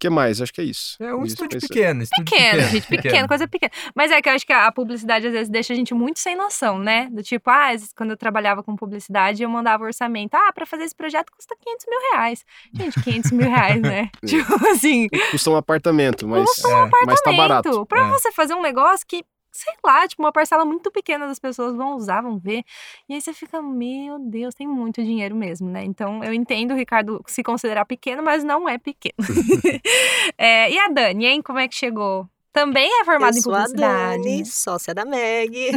O 0.00 0.08
que 0.08 0.08
mais? 0.08 0.40
Acho 0.40 0.50
que 0.50 0.62
é 0.62 0.64
isso. 0.64 0.96
É 0.98 1.14
um 1.14 1.24
Isso, 1.24 1.34
estúdio 1.34 1.60
pequeno, 1.60 2.02
estúdio 2.02 2.24
Pequeno, 2.24 2.62
gente, 2.70 2.86
pequeno, 2.86 3.28
coisa 3.28 3.46
pequena. 3.46 3.70
Mas 3.94 4.10
é 4.10 4.22
que 4.22 4.30
eu 4.30 4.32
acho 4.32 4.46
que 4.46 4.52
a 4.54 4.72
publicidade 4.72 5.26
às 5.26 5.32
vezes 5.34 5.50
deixa 5.50 5.74
a 5.74 5.76
gente 5.76 5.92
muito 5.92 6.18
sem 6.20 6.34
noção, 6.34 6.78
né? 6.78 7.06
Do 7.12 7.22
tipo, 7.22 7.50
ah, 7.50 7.66
às 7.66 7.72
vezes, 7.82 7.92
quando 7.92 8.12
eu 8.12 8.16
trabalhava 8.16 8.62
com 8.62 8.74
publicidade, 8.74 9.42
eu 9.42 9.50
mandava 9.50 9.84
orçamento. 9.84 10.34
Ah, 10.34 10.50
pra 10.54 10.64
fazer 10.64 10.84
esse 10.84 10.94
projeto 10.96 11.30
custa 11.36 11.54
500 11.62 11.86
mil 11.86 12.00
reais. 12.12 12.44
Gente, 12.72 13.02
500 13.02 13.30
mil 13.32 13.50
reais, 13.50 13.82
né? 13.82 14.10
É. 14.22 14.24
tipo 14.26 14.68
assim, 14.68 15.06
Custa 15.30 15.50
um 15.50 15.56
apartamento, 15.56 16.26
mas, 16.26 16.46
Custa 16.46 16.68
um 16.68 16.88
mas 17.06 17.20
tá 17.20 17.32
barato. 17.32 17.68
apartamento. 17.68 17.86
Pra 17.86 18.06
É. 18.06 18.08
você 18.08 18.32
fazer 18.32 18.54
um 18.54 18.62
negócio 18.62 19.06
que, 19.06 19.22
sei 19.52 19.74
lá, 19.84 20.06
tipo, 20.06 20.22
uma 20.22 20.32
parcela 20.32 20.64
muito 20.64 20.90
pequena 20.90 21.26
das 21.26 21.38
pessoas 21.38 21.74
vão 21.74 21.96
usar, 21.96 22.22
vão 22.22 22.38
ver. 22.38 22.62
E 23.08 23.14
aí 23.14 23.20
você 23.20 23.32
fica, 23.32 23.60
meu 23.60 24.18
Deus, 24.18 24.54
tem 24.54 24.66
muito 24.66 25.02
dinheiro 25.02 25.34
mesmo, 25.34 25.68
né? 25.68 25.84
Então 25.84 26.22
eu 26.22 26.32
entendo 26.32 26.72
o 26.72 26.76
Ricardo 26.76 27.22
se 27.26 27.42
considerar 27.42 27.84
pequeno, 27.84 28.22
mas 28.22 28.44
não 28.44 28.68
é 28.68 28.78
pequeno. 28.78 29.16
É, 30.38 30.70
e 30.70 30.78
a 30.78 30.88
Dani, 30.88 31.26
hein? 31.26 31.42
Como 31.42 31.58
é 31.58 31.68
que 31.68 31.74
chegou? 31.74 32.26
Também 32.52 32.88
é 33.00 33.04
formada 33.04 33.36
em 33.36 33.40
sou 33.40 33.54
a 33.54 33.64
publicidade. 33.64 34.22
Dani, 34.22 34.46
sócia 34.46 34.94
da 34.94 35.04
Meg. 35.04 35.70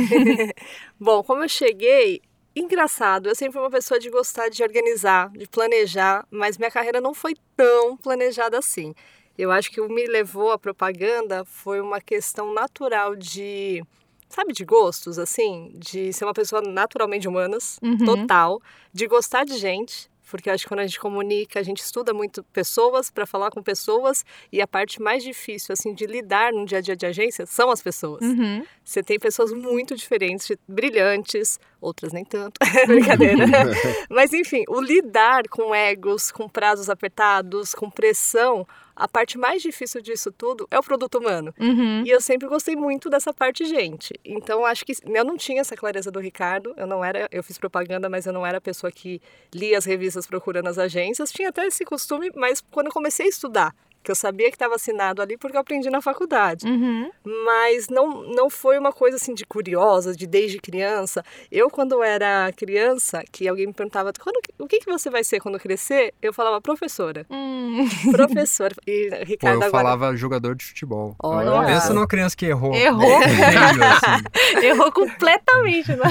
Bom, 1.00 1.24
como 1.24 1.44
eu 1.44 1.50
cheguei, 1.50 2.22
engraçado, 2.56 3.30
eu 3.30 3.36
sempre 3.36 3.53
fui 3.53 3.62
uma 3.62 3.70
pessoa 3.70 4.00
de 4.00 4.10
gostar 4.10 4.50
de 4.50 4.63
organizar, 4.63 5.30
de 5.32 5.48
planejar, 5.48 6.25
mas 6.32 6.58
minha 6.58 6.72
carreira 6.72 7.00
não 7.00 7.13
foi 7.13 7.36
tão 7.56 7.98
planejada 7.98 8.58
assim. 8.58 8.94
Eu 9.38 9.52
acho 9.52 9.72
que 9.72 9.82
o 9.82 9.88
que 9.88 9.94
me 9.94 10.06
levou 10.08 10.52
à 10.52 10.60
propaganda 10.60 11.44
foi 11.46 11.82
uma 11.82 12.00
questão 12.00 12.54
natural 12.54 13.16
de, 13.16 13.84
sabe, 14.30 14.54
de 14.54 14.63
gostos, 14.63 15.18
assim, 15.18 15.72
de 15.75 16.13
ser 16.13 16.25
uma 16.25 16.34
pessoa 16.34 16.62
naturalmente 16.62 17.28
humanas, 17.28 17.80
Uhum. 17.82 17.98
total, 18.06 18.62
de 18.94 19.08
gostar 19.08 19.44
de 19.46 19.58
gente. 19.58 20.12
Porque 20.30 20.50
acho 20.50 20.63
que 20.63 20.70
quando 20.70 20.80
a 20.80 20.86
gente 20.88 21.00
comunica, 21.00 21.60
a 21.60 21.63
gente 21.63 21.78
estuda 21.84 22.12
muito 22.12 22.42
pessoas 22.46 23.12
para 23.12 23.24
falar 23.24 23.52
com 23.52 23.62
pessoas 23.62 24.25
e 24.52 24.62
a 24.63 24.68
parte 24.68 25.00
mais 25.00 25.22
difícil 25.24 25.74
assim 25.74 25.94
de 25.94 26.08
lidar 26.08 26.52
no 26.52 26.66
dia 26.66 26.80
a 26.80 26.82
dia 26.82 26.96
de 26.96 27.06
agência 27.06 27.46
são 27.46 27.70
as 27.70 27.84
pessoas. 27.84 28.22
Uhum. 28.24 28.66
Você 28.84 29.04
tem 29.04 29.20
pessoas 29.20 29.52
muito 29.52 29.96
diferentes, 29.96 30.52
brilhantes, 30.68 31.60
outras 31.84 32.13
nem 32.13 32.24
tanto, 32.24 32.60
brincadeira. 32.88 33.46
Mas 34.10 34.34
enfim, 34.34 34.63
o 34.68 34.80
lidar 34.80 35.48
com 35.50 35.75
egos, 35.75 36.32
com 36.32 36.48
prazos 36.48 36.90
apertados, 36.90 37.75
com 37.75 37.90
pressão, 37.90 38.66
a 38.96 39.08
parte 39.08 39.38
mais 39.38 39.62
difícil 39.62 40.02
disso 40.02 40.32
tudo 40.32 40.68
é 40.70 40.78
o 40.78 40.84
produto 40.84 41.18
humano. 41.18 41.54
Uhum. 41.60 42.04
E 42.06 42.10
eu 42.10 42.22
sempre 42.22 42.48
gostei 42.48 42.75
muito 42.75 43.10
dessa 43.10 43.34
parte, 43.34 43.66
gente. 43.66 44.13
Então 44.24 44.66
acho 44.66 44.86
que 44.86 44.94
eu 45.04 45.25
não 45.25 45.36
tinha 45.36 45.62
essa 45.62 45.75
clareza 45.75 46.12
do 46.12 46.20
Ricardo. 46.20 46.74
Eu 46.78 46.86
não 46.86 47.04
era, 47.04 47.28
eu 47.32 47.44
fiz 47.44 47.58
propaganda, 47.58 48.08
mas 48.08 48.25
eu 48.25 48.34
não 48.34 48.46
era 48.46 48.60
a 48.60 48.62
pessoa 48.62 48.92
que 48.92 49.20
lia 49.54 49.78
as 49.78 49.86
revistas 49.86 50.28
procurando 50.28 50.68
as 50.68 50.78
agências. 50.78 51.32
Tinha 51.32 51.50
até 51.50 51.66
esse 51.66 51.84
costume, 51.84 52.32
mas 52.36 52.63
quando 52.72 52.88
eu 52.88 52.94
comecei 52.94 53.25
a 53.25 53.30
estudar, 53.30 53.75
que 54.03 54.12
eu 54.12 54.15
sabia 54.15 54.50
que 54.50 54.55
estava 54.55 54.75
assinado 54.75 55.22
ali 55.22 55.38
porque 55.38 55.55
eu 55.55 55.62
aprendi 55.62 55.89
na 55.89 56.01
faculdade. 56.01 56.67
Uhum. 56.67 57.10
Mas 57.45 57.88
não, 57.89 58.24
não 58.24 58.50
foi 58.50 58.77
uma 58.77 58.91
coisa 58.91 59.15
assim 59.17 59.33
de 59.33 59.45
curiosa, 59.45 60.15
de 60.15 60.27
desde 60.27 60.60
criança. 60.60 61.24
Eu, 61.51 61.69
quando 61.69 62.03
era 62.03 62.51
criança, 62.55 63.24
que 63.31 63.48
alguém 63.48 63.67
me 63.67 63.74
perguntava 63.74 64.12
quando, 64.22 64.39
o 64.60 64.67
que, 64.67 64.79
que 64.79 64.86
você 64.86 65.10
vai 65.10 65.24
ser 65.24 65.39
quando 65.39 65.60
crescer, 65.60 66.13
eu 66.22 66.33
falava 66.33 66.60
professora. 66.60 67.25
Hum. 67.29 67.88
Professora. 68.12 68.75
E 68.86 69.10
Pô, 69.10 69.24
Ricardo 69.25 69.62
eu 69.62 69.67
agora. 69.67 69.83
falava 69.83 70.15
jogador 70.15 70.55
de 70.55 70.65
futebol. 70.65 71.15
Olha. 71.22 71.65
Pensa 71.65 71.93
numa 71.93 72.07
criança 72.07 72.36
que 72.36 72.45
errou. 72.45 72.74
Errou. 72.74 73.17
Assim. 73.17 74.63
Errou 74.65 74.91
completamente, 74.91 75.91
né? 75.91 76.03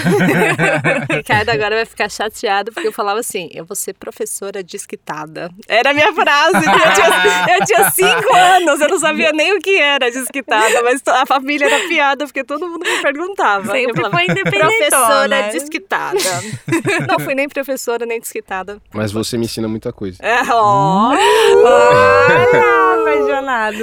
Ricardo 1.16 1.50
agora 1.50 1.76
vai 1.76 1.86
ficar 1.86 2.08
chateado 2.08 2.72
porque 2.72 2.88
eu 2.88 2.92
falava 2.92 3.20
assim: 3.20 3.48
eu 3.52 3.64
vou 3.64 3.76
ser 3.76 3.94
professora 3.94 4.62
desquitada. 4.62 5.50
Era 5.68 5.90
a 5.90 5.94
minha 5.94 6.12
frase. 6.12 6.56
Eu 6.56 6.94
tinha, 6.94 7.56
eu 7.58 7.66
tinha 7.66 7.81
cinco 7.90 8.32
anos, 8.34 8.80
eu 8.80 8.88
não 8.88 8.98
sabia 8.98 9.32
nem 9.32 9.56
o 9.56 9.60
que 9.60 9.76
era 9.76 10.10
desquitada, 10.10 10.82
mas 10.82 11.02
a 11.06 11.26
família 11.26 11.66
era 11.66 11.88
piada 11.88 12.24
porque 12.24 12.44
todo 12.44 12.68
mundo 12.68 12.84
me 12.84 13.02
perguntava. 13.02 13.66
Eu 13.66 13.72
Sempre 13.72 14.02
falava, 14.02 14.16
foi. 14.16 14.42
Professora 14.52 15.28
né? 15.28 15.48
desquitada. 15.50 16.18
Não 17.08 17.18
fui 17.18 17.34
nem 17.34 17.48
professora 17.48 18.06
nem 18.06 18.20
desquitada. 18.20 18.80
Mas 18.92 19.12
você 19.12 19.36
me 19.36 19.44
ensina 19.44 19.68
muita 19.68 19.92
coisa. 19.92 20.18
É, 20.22 20.42
ó. 20.50 21.10
Olha, 21.10 23.00
apaixonado. 23.00 23.78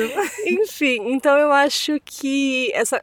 Enfim, 0.46 1.12
então 1.12 1.38
eu 1.38 1.52
acho 1.52 2.00
que 2.04 2.72
essa 2.74 3.02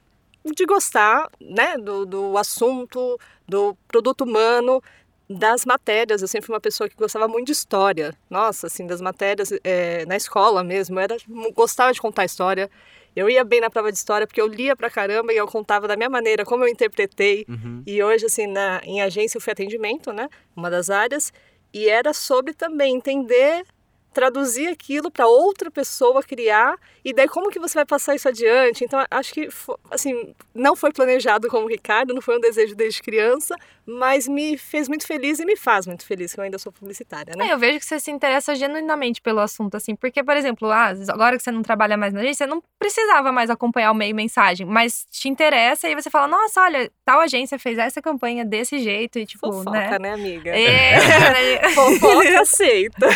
de 0.54 0.64
gostar, 0.64 1.28
né, 1.40 1.76
do, 1.76 2.06
do 2.06 2.38
assunto, 2.38 3.18
do 3.48 3.76
produto 3.88 4.22
humano, 4.22 4.80
das 5.28 5.64
matérias. 5.64 6.22
Eu 6.22 6.28
sempre 6.28 6.46
fui 6.46 6.54
uma 6.54 6.60
pessoa 6.60 6.88
que 6.88 6.96
gostava 6.96 7.26
muito 7.28 7.46
de 7.46 7.52
história. 7.52 8.14
Nossa, 8.30 8.66
assim, 8.66 8.86
das 8.86 9.00
matérias 9.00 9.52
é, 9.64 10.04
na 10.06 10.16
escola 10.16 10.62
mesmo. 10.62 10.98
Eu 10.98 11.02
era, 11.02 11.16
gostava 11.54 11.92
de 11.92 12.00
contar 12.00 12.24
história. 12.24 12.70
Eu 13.14 13.30
ia 13.30 13.42
bem 13.44 13.60
na 13.60 13.70
prova 13.70 13.90
de 13.90 13.96
história 13.96 14.26
porque 14.26 14.40
eu 14.40 14.46
lia 14.46 14.76
pra 14.76 14.90
caramba 14.90 15.32
e 15.32 15.36
eu 15.36 15.46
contava 15.46 15.88
da 15.88 15.96
minha 15.96 16.10
maneira, 16.10 16.44
como 16.44 16.64
eu 16.64 16.68
interpretei. 16.68 17.46
Uhum. 17.48 17.82
E 17.86 18.02
hoje, 18.02 18.26
assim, 18.26 18.46
na, 18.46 18.80
em 18.84 19.00
agência 19.00 19.38
eu 19.38 19.40
fui 19.40 19.52
atendimento, 19.52 20.12
né? 20.12 20.28
Uma 20.54 20.70
das 20.70 20.90
áreas. 20.90 21.32
E 21.72 21.88
era 21.88 22.12
sobre 22.12 22.52
também 22.52 22.94
entender, 22.94 23.64
traduzir 24.12 24.68
aquilo 24.68 25.10
para 25.10 25.26
outra 25.26 25.70
pessoa 25.70 26.22
criar. 26.22 26.76
E 27.02 27.14
daí 27.14 27.26
como 27.26 27.50
que 27.50 27.58
você 27.58 27.74
vai 27.74 27.86
passar 27.86 28.14
isso 28.14 28.28
adiante? 28.28 28.84
Então, 28.84 29.02
acho 29.10 29.32
que, 29.32 29.48
assim, 29.90 30.34
não 30.54 30.76
foi 30.76 30.92
planejado 30.92 31.48
como 31.48 31.64
o 31.64 31.68
Ricardo, 31.68 32.14
não 32.14 32.22
foi 32.22 32.36
um 32.36 32.40
desejo 32.40 32.74
desde 32.74 33.02
criança, 33.02 33.56
mas 33.86 34.26
me 34.26 34.58
fez 34.58 34.88
muito 34.88 35.06
feliz 35.06 35.38
e 35.38 35.44
me 35.46 35.56
faz 35.56 35.86
muito 35.86 36.04
feliz, 36.04 36.34
que 36.34 36.40
eu 36.40 36.44
ainda 36.44 36.58
sou 36.58 36.72
publicitária, 36.72 37.34
né? 37.36 37.48
É, 37.48 37.52
eu 37.52 37.58
vejo 37.58 37.78
que 37.78 37.84
você 37.84 38.00
se 38.00 38.10
interessa 38.10 38.54
genuinamente 38.54 39.22
pelo 39.22 39.38
assunto, 39.40 39.76
assim, 39.76 39.94
porque, 39.94 40.24
por 40.24 40.36
exemplo, 40.36 40.70
ah, 40.70 40.92
agora 41.08 41.36
que 41.36 41.42
você 41.42 41.50
não 41.52 41.62
trabalha 41.62 41.96
mais 41.96 42.12
na 42.12 42.20
agência, 42.20 42.44
você 42.46 42.50
não 42.50 42.62
precisava 42.78 43.30
mais 43.30 43.48
acompanhar 43.48 43.92
o 43.92 43.94
meio 43.94 44.14
mensagem, 44.14 44.66
mas 44.66 45.06
te 45.10 45.28
interessa 45.28 45.88
e 45.88 45.94
você 45.94 46.10
fala, 46.10 46.26
nossa, 46.26 46.60
olha, 46.62 46.90
tal 47.04 47.20
agência 47.20 47.58
fez 47.58 47.78
essa 47.78 48.02
campanha 48.02 48.44
desse 48.44 48.78
jeito 48.80 49.18
e, 49.18 49.26
tipo, 49.26 49.46
Fofoca, 49.52 49.70
né? 49.70 49.98
né, 50.00 50.12
amiga? 50.14 50.50
É. 50.50 51.68
Fofoca 51.74 52.40
aceita. 52.40 53.06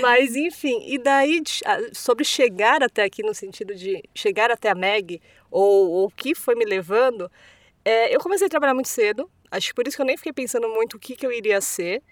Mas, 0.00 0.34
enfim, 0.36 0.82
e 0.86 0.98
daí 0.98 1.40
de- 1.40 1.60
a- 1.66 1.78
sobre 1.92 2.24
chegar 2.24 2.82
até 2.82 3.02
aqui, 3.04 3.22
no 3.22 3.34
sentido 3.34 3.74
de 3.74 4.02
chegar 4.14 4.50
até 4.50 4.70
a 4.70 4.74
Meg, 4.74 5.20
ou 5.50 5.74
ou 5.90 6.06
o 6.06 6.10
que 6.10 6.34
foi 6.34 6.54
me 6.54 6.64
levando, 6.64 7.30
é, 7.84 8.14
eu 8.14 8.18
comecei 8.20 8.46
a 8.46 8.50
trabalhar 8.50 8.74
muito 8.74 8.88
cedo. 8.88 9.30
Acho 9.56 9.68
que 9.68 9.74
por 9.74 9.86
isso 9.86 9.96
que 9.96 10.02
eu 10.02 10.06
nem 10.06 10.16
fiquei 10.16 10.32
pensando 10.32 10.68
muito 10.68 10.96
o 10.96 11.00
que, 11.00 11.14
que 11.16 11.26
eu 11.26 11.32
iria 11.32 11.60
ser. 11.60 12.02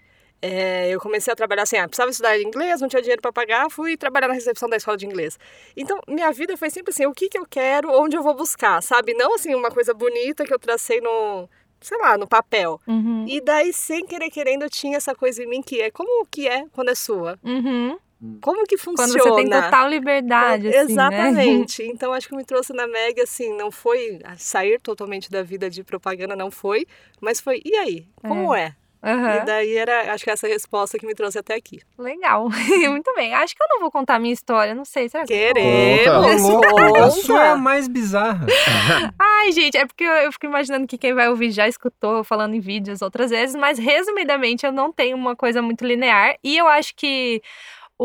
É, 0.41 0.89
eu 0.89 0.99
comecei 0.99 1.31
a 1.31 1.35
trabalhar 1.35 1.63
assim, 1.63 1.77
ah, 1.77 1.87
precisava 1.87 2.11
estudar 2.11 2.37
inglês, 2.37 2.81
não 2.81 2.89
tinha 2.89 3.01
dinheiro 3.01 3.21
para 3.21 3.31
pagar, 3.31 3.69
fui 3.69 3.95
trabalhar 3.95 4.27
na 4.27 4.33
recepção 4.33 4.67
da 4.67 4.75
escola 4.75 4.97
de 4.97 5.05
inglês. 5.05 5.39
Então, 5.75 5.97
minha 6.05 6.29
vida 6.33 6.57
foi 6.57 6.69
sempre 6.69 6.91
assim, 6.91 7.05
o 7.05 7.13
que, 7.13 7.29
que 7.29 7.37
eu 7.37 7.45
quero, 7.49 7.89
onde 7.89 8.17
eu 8.17 8.21
vou 8.21 8.35
buscar, 8.35 8.83
sabe? 8.83 9.13
Não 9.13 9.35
assim, 9.35 9.55
uma 9.55 9.71
coisa 9.71 9.93
bonita 9.93 10.43
que 10.43 10.53
eu 10.53 10.59
tracei 10.59 10.99
no, 10.99 11.47
sei 11.79 11.97
lá, 11.97 12.17
no 12.17 12.27
papel. 12.27 12.79
Uhum. 12.85 13.25
E 13.25 13.39
daí, 13.39 13.71
sem 13.71 14.05
querer 14.05 14.29
querendo, 14.29 14.63
eu 14.63 14.69
tinha 14.69 14.97
essa 14.97 15.15
coisa 15.15 15.41
em 15.41 15.47
mim 15.47 15.61
que 15.61 15.81
é 15.81 15.89
como 15.89 16.25
que 16.25 16.45
é 16.45 16.65
quando 16.73 16.89
é 16.89 16.95
sua? 16.95 17.39
Uhum. 17.41 17.97
Como 18.41 18.65
que 18.65 18.77
Quando 18.77 18.97
funciona? 18.97 19.23
você 19.23 19.35
tem 19.35 19.49
total 19.49 19.89
liberdade, 19.89 20.67
assim, 20.69 20.95
né? 20.95 21.07
Exatamente. 21.07 21.83
Então, 21.93 22.13
acho 22.13 22.27
que 22.27 22.35
me 22.35 22.45
trouxe 22.45 22.73
na 22.73 22.87
Meg, 22.87 23.19
assim, 23.21 23.55
não 23.55 23.69
foi 23.69 24.19
sair 24.37 24.79
totalmente 24.79 25.29
da 25.29 25.43
vida 25.43 25.69
de 25.69 25.83
propaganda, 25.83 26.35
não 26.35 26.49
foi, 26.49 26.87
mas 27.19 27.39
foi, 27.39 27.61
e 27.65 27.75
aí? 27.75 28.07
Como 28.15 28.55
é? 28.55 28.75
Aham. 29.03 29.35
E 29.35 29.45
daí 29.45 29.75
era, 29.75 30.13
acho 30.13 30.23
que 30.23 30.31
essa 30.31 30.47
resposta 30.47 30.97
que 30.97 31.05
me 31.05 31.13
trouxe 31.13 31.37
até 31.37 31.55
aqui. 31.55 31.81
Legal. 31.99 32.47
Muito 32.89 33.13
bem. 33.13 33.33
Acho 33.33 33.53
que 33.53 33.61
eu 33.61 33.67
não 33.69 33.81
vou 33.81 33.91
contar 33.91 34.15
a 34.15 34.19
minha 34.19 34.33
história, 34.33 34.73
não 34.73 34.85
sei. 34.85 35.09
Será 35.09 35.25
que? 35.25 35.33
Queremos! 35.33 36.41
Louco, 36.41 36.79
a 36.79 36.87
conta. 36.87 37.11
sua 37.11 37.43
é 37.43 37.49
a 37.49 37.57
mais 37.57 37.89
bizarra. 37.89 38.47
Ai, 39.19 39.51
gente, 39.51 39.77
é 39.77 39.85
porque 39.85 40.05
eu, 40.05 40.13
eu 40.13 40.31
fico 40.31 40.45
imaginando 40.45 40.87
que 40.87 40.97
quem 40.97 41.13
vai 41.13 41.27
ouvir 41.27 41.51
já 41.51 41.67
escutou 41.67 42.23
falando 42.23 42.53
em 42.53 42.61
vídeos 42.61 43.01
outras 43.01 43.29
vezes, 43.29 43.57
mas 43.57 43.77
resumidamente 43.77 44.65
eu 44.65 44.71
não 44.71 44.89
tenho 44.89 45.17
uma 45.17 45.35
coisa 45.35 45.61
muito 45.61 45.85
linear 45.85 46.37
e 46.41 46.57
eu 46.57 46.65
acho 46.65 46.95
que 46.95 47.41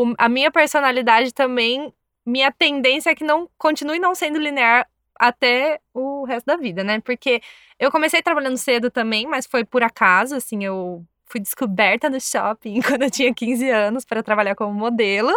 o- 0.01 0.13
a 0.17 0.29
minha 0.29 0.51
personalidade 0.51 1.33
também, 1.33 1.93
minha 2.25 2.51
tendência 2.51 3.09
é 3.11 3.15
que 3.15 3.23
não 3.23 3.49
continue 3.57 3.99
não 3.99 4.15
sendo 4.15 4.39
linear 4.39 4.87
até 5.19 5.79
o 5.93 6.23
resto 6.25 6.45
da 6.45 6.55
vida, 6.57 6.83
né? 6.83 6.99
Porque 7.01 7.41
eu 7.79 7.91
comecei 7.91 8.21
trabalhando 8.21 8.57
cedo 8.57 8.89
também, 8.89 9.27
mas 9.27 9.45
foi 9.45 9.65
por 9.65 9.83
acaso, 9.83 10.35
assim, 10.35 10.63
eu 10.63 11.03
fui 11.25 11.39
descoberta 11.41 12.09
no 12.09 12.19
shopping 12.19 12.81
quando 12.81 13.03
eu 13.03 13.11
tinha 13.11 13.33
15 13.33 13.69
anos 13.69 14.05
para 14.05 14.23
trabalhar 14.23 14.55
como 14.55 14.73
modelo. 14.73 15.31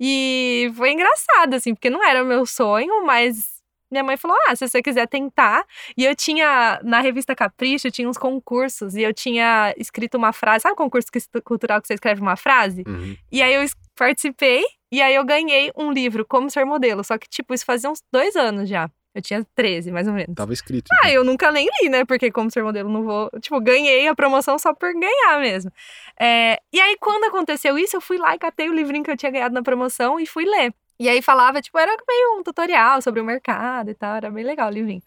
E 0.00 0.70
foi 0.76 0.92
engraçado, 0.92 1.54
assim, 1.54 1.74
porque 1.74 1.90
não 1.90 2.02
era 2.04 2.22
o 2.22 2.26
meu 2.26 2.46
sonho, 2.46 3.04
mas 3.04 3.57
minha 3.90 4.04
mãe 4.04 4.16
falou: 4.16 4.36
Ah, 4.46 4.54
se 4.54 4.66
você 4.66 4.82
quiser 4.82 5.06
tentar. 5.06 5.64
E 5.96 6.04
eu 6.04 6.14
tinha, 6.14 6.80
na 6.82 7.00
revista 7.00 7.34
Capricho, 7.34 7.90
tinha 7.90 8.08
uns 8.08 8.18
concursos. 8.18 8.94
E 8.94 9.02
eu 9.02 9.12
tinha 9.12 9.74
escrito 9.76 10.16
uma 10.16 10.32
frase. 10.32 10.62
Sabe 10.62 10.74
o 10.74 10.76
concurso 10.76 11.08
cultural 11.44 11.80
que 11.80 11.86
você 11.86 11.94
escreve 11.94 12.20
uma 12.20 12.36
frase? 12.36 12.84
Uhum. 12.86 13.16
E 13.30 13.42
aí 13.42 13.54
eu 13.54 13.64
participei. 13.96 14.62
E 14.90 15.02
aí 15.02 15.14
eu 15.14 15.24
ganhei 15.24 15.70
um 15.76 15.92
livro, 15.92 16.24
Como 16.24 16.50
Ser 16.50 16.64
Modelo. 16.64 17.04
Só 17.04 17.18
que, 17.18 17.28
tipo, 17.28 17.52
isso 17.52 17.64
fazia 17.64 17.90
uns 17.90 18.02
dois 18.10 18.36
anos 18.36 18.68
já. 18.68 18.90
Eu 19.14 19.22
tinha 19.22 19.44
13, 19.54 19.90
mais 19.90 20.06
ou 20.06 20.14
menos. 20.14 20.34
Tava 20.34 20.52
escrito. 20.52 20.88
Ah, 21.02 21.10
eu 21.10 21.24
nunca 21.24 21.50
nem 21.50 21.68
li, 21.80 21.88
né? 21.88 22.04
Porque 22.04 22.30
como 22.30 22.50
ser 22.50 22.62
modelo 22.62 22.88
não 22.88 23.02
vou. 23.02 23.30
Tipo, 23.40 23.60
ganhei 23.60 24.06
a 24.06 24.14
promoção 24.14 24.58
só 24.58 24.72
por 24.72 24.92
ganhar 24.92 25.40
mesmo. 25.40 25.72
É... 26.20 26.60
E 26.72 26.80
aí, 26.80 26.96
quando 27.00 27.24
aconteceu 27.24 27.76
isso, 27.76 27.96
eu 27.96 28.00
fui 28.00 28.16
lá 28.16 28.34
e 28.34 28.38
catei 28.38 28.68
o 28.70 28.72
livrinho 28.74 29.02
que 29.02 29.10
eu 29.10 29.16
tinha 29.16 29.32
ganhado 29.32 29.54
na 29.54 29.62
promoção 29.62 30.20
e 30.20 30.26
fui 30.26 30.44
ler. 30.44 30.72
E 31.00 31.08
aí 31.08 31.22
falava, 31.22 31.60
tipo, 31.62 31.78
era 31.78 31.96
meio 32.08 32.38
um 32.38 32.42
tutorial 32.42 33.00
sobre 33.00 33.20
o 33.20 33.24
mercado 33.24 33.90
e 33.90 33.94
tal, 33.94 34.16
era 34.16 34.30
bem 34.30 34.44
legal 34.44 34.68
o 34.68 34.72
livrinho. 34.72 35.02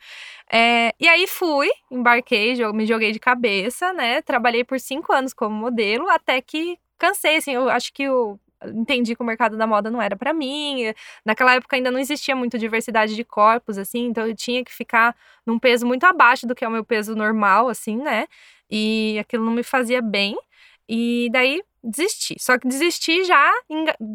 É, 0.51 0.93
e 0.99 1.07
aí 1.07 1.27
fui, 1.27 1.69
embarquei, 1.91 2.55
me 2.73 2.85
joguei 2.85 3.11
de 3.11 3.19
cabeça, 3.19 3.93
né? 3.93 4.21
Trabalhei 4.21 4.63
por 4.63 4.79
cinco 4.79 5.13
anos 5.13 5.33
como 5.33 5.55
modelo, 5.55 6.09
até 6.09 6.41
que 6.41 6.77
cansei, 6.97 7.37
assim, 7.37 7.53
eu 7.53 7.69
acho 7.69 7.93
que 7.93 8.07
o, 8.09 8.39
entendi 8.65 9.15
que 9.15 9.21
o 9.21 9.25
mercado 9.25 9.57
da 9.57 9.67
moda 9.67 9.89
não 9.89 10.01
era 10.01 10.15
para 10.15 10.33
mim. 10.33 10.93
Naquela 11.25 11.55
época 11.55 11.75
ainda 11.75 11.91
não 11.91 11.99
existia 11.99 12.35
muito 12.35 12.57
diversidade 12.57 13.15
de 13.15 13.23
corpos, 13.23 13.77
assim, 13.77 14.05
então 14.07 14.27
eu 14.27 14.35
tinha 14.35 14.63
que 14.63 14.73
ficar 14.73 15.15
num 15.45 15.59
peso 15.59 15.85
muito 15.85 16.03
abaixo 16.05 16.47
do 16.47 16.55
que 16.55 16.63
é 16.65 16.67
o 16.67 16.71
meu 16.71 16.85
peso 16.85 17.15
normal, 17.15 17.69
assim, 17.69 17.97
né? 17.97 18.27
E 18.69 19.17
aquilo 19.19 19.45
não 19.45 19.53
me 19.53 19.63
fazia 19.63 20.01
bem. 20.01 20.37
E 20.87 21.29
daí 21.31 21.61
desisti. 21.83 22.35
Só 22.39 22.57
que 22.57 22.67
desisti 22.67 23.23
já, 23.23 23.51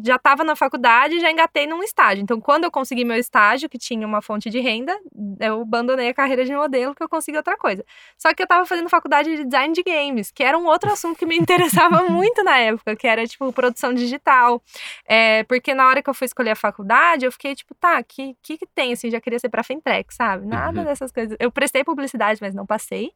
já 0.05 0.15
estava 0.15 0.43
na 0.43 0.55
faculdade 0.55 1.19
já 1.19 1.31
engatei 1.31 1.67
num 1.67 1.83
estágio. 1.83 2.21
Então, 2.21 2.39
quando 2.39 2.63
eu 2.63 2.71
consegui 2.71 3.03
meu 3.03 3.17
estágio, 3.17 3.69
que 3.69 3.77
tinha 3.77 4.05
uma 4.05 4.21
fonte 4.21 4.49
de 4.49 4.59
renda, 4.59 4.97
eu 5.39 5.61
abandonei 5.61 6.09
a 6.09 6.13
carreira 6.13 6.45
de 6.45 6.53
modelo, 6.55 6.95
que 6.95 7.03
eu 7.03 7.09
consegui 7.09 7.37
outra 7.37 7.57
coisa. 7.57 7.83
Só 8.17 8.33
que 8.33 8.41
eu 8.41 8.45
estava 8.45 8.65
fazendo 8.65 8.89
faculdade 8.89 9.35
de 9.35 9.45
design 9.45 9.73
de 9.73 9.83
games, 9.83 10.31
que 10.31 10.43
era 10.43 10.57
um 10.57 10.65
outro 10.65 10.91
assunto 10.91 11.17
que 11.17 11.25
me 11.25 11.37
interessava 11.37 12.03
muito 12.03 12.43
na 12.43 12.57
época, 12.57 12.95
que 12.95 13.07
era, 13.07 13.25
tipo, 13.25 13.51
produção 13.51 13.93
digital. 13.93 14.61
É, 15.05 15.43
porque 15.43 15.73
na 15.73 15.87
hora 15.87 16.01
que 16.01 16.09
eu 16.09 16.13
fui 16.13 16.25
escolher 16.25 16.51
a 16.51 16.55
faculdade, 16.55 17.25
eu 17.25 17.31
fiquei, 17.31 17.55
tipo, 17.55 17.73
tá, 17.75 18.01
que 18.03 18.35
que, 18.41 18.57
que 18.57 18.65
tem, 18.65 18.93
assim, 18.93 19.09
já 19.09 19.19
queria 19.19 19.39
ser 19.39 19.49
pra 19.49 19.63
Fintech, 19.63 20.13
sabe? 20.13 20.45
Nada 20.45 20.79
uhum. 20.79 20.85
dessas 20.85 21.11
coisas. 21.11 21.35
Eu 21.39 21.51
prestei 21.51 21.83
publicidade, 21.83 22.39
mas 22.41 22.55
não 22.55 22.65
passei. 22.65 23.11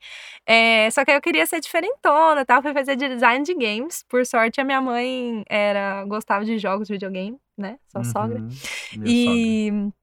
É, 0.46 0.89
só 0.91 1.05
que 1.05 1.12
aí 1.12 1.17
eu 1.17 1.22
queria 1.22 1.46
ser 1.46 1.60
diferentona, 1.60 2.46
tal, 2.46 2.62
fui 2.62 2.74
fazer 2.74 2.96
design 2.96 3.43
de 3.43 3.53
games, 3.53 4.03
por 4.10 4.25
sorte 4.25 4.41
sorte, 4.42 4.60
a 4.60 4.64
minha 4.64 4.82
mãe 4.82 5.44
era 5.48 6.04
gostava 6.06 6.44
de 6.44 6.58
jogos 6.58 6.88
de 6.88 6.94
videogame, 6.94 7.38
né? 7.58 7.78
Sua 7.88 8.02
uhum, 8.02 8.06
sogra. 8.06 8.48
E 9.06 9.70
sogra. 9.70 9.94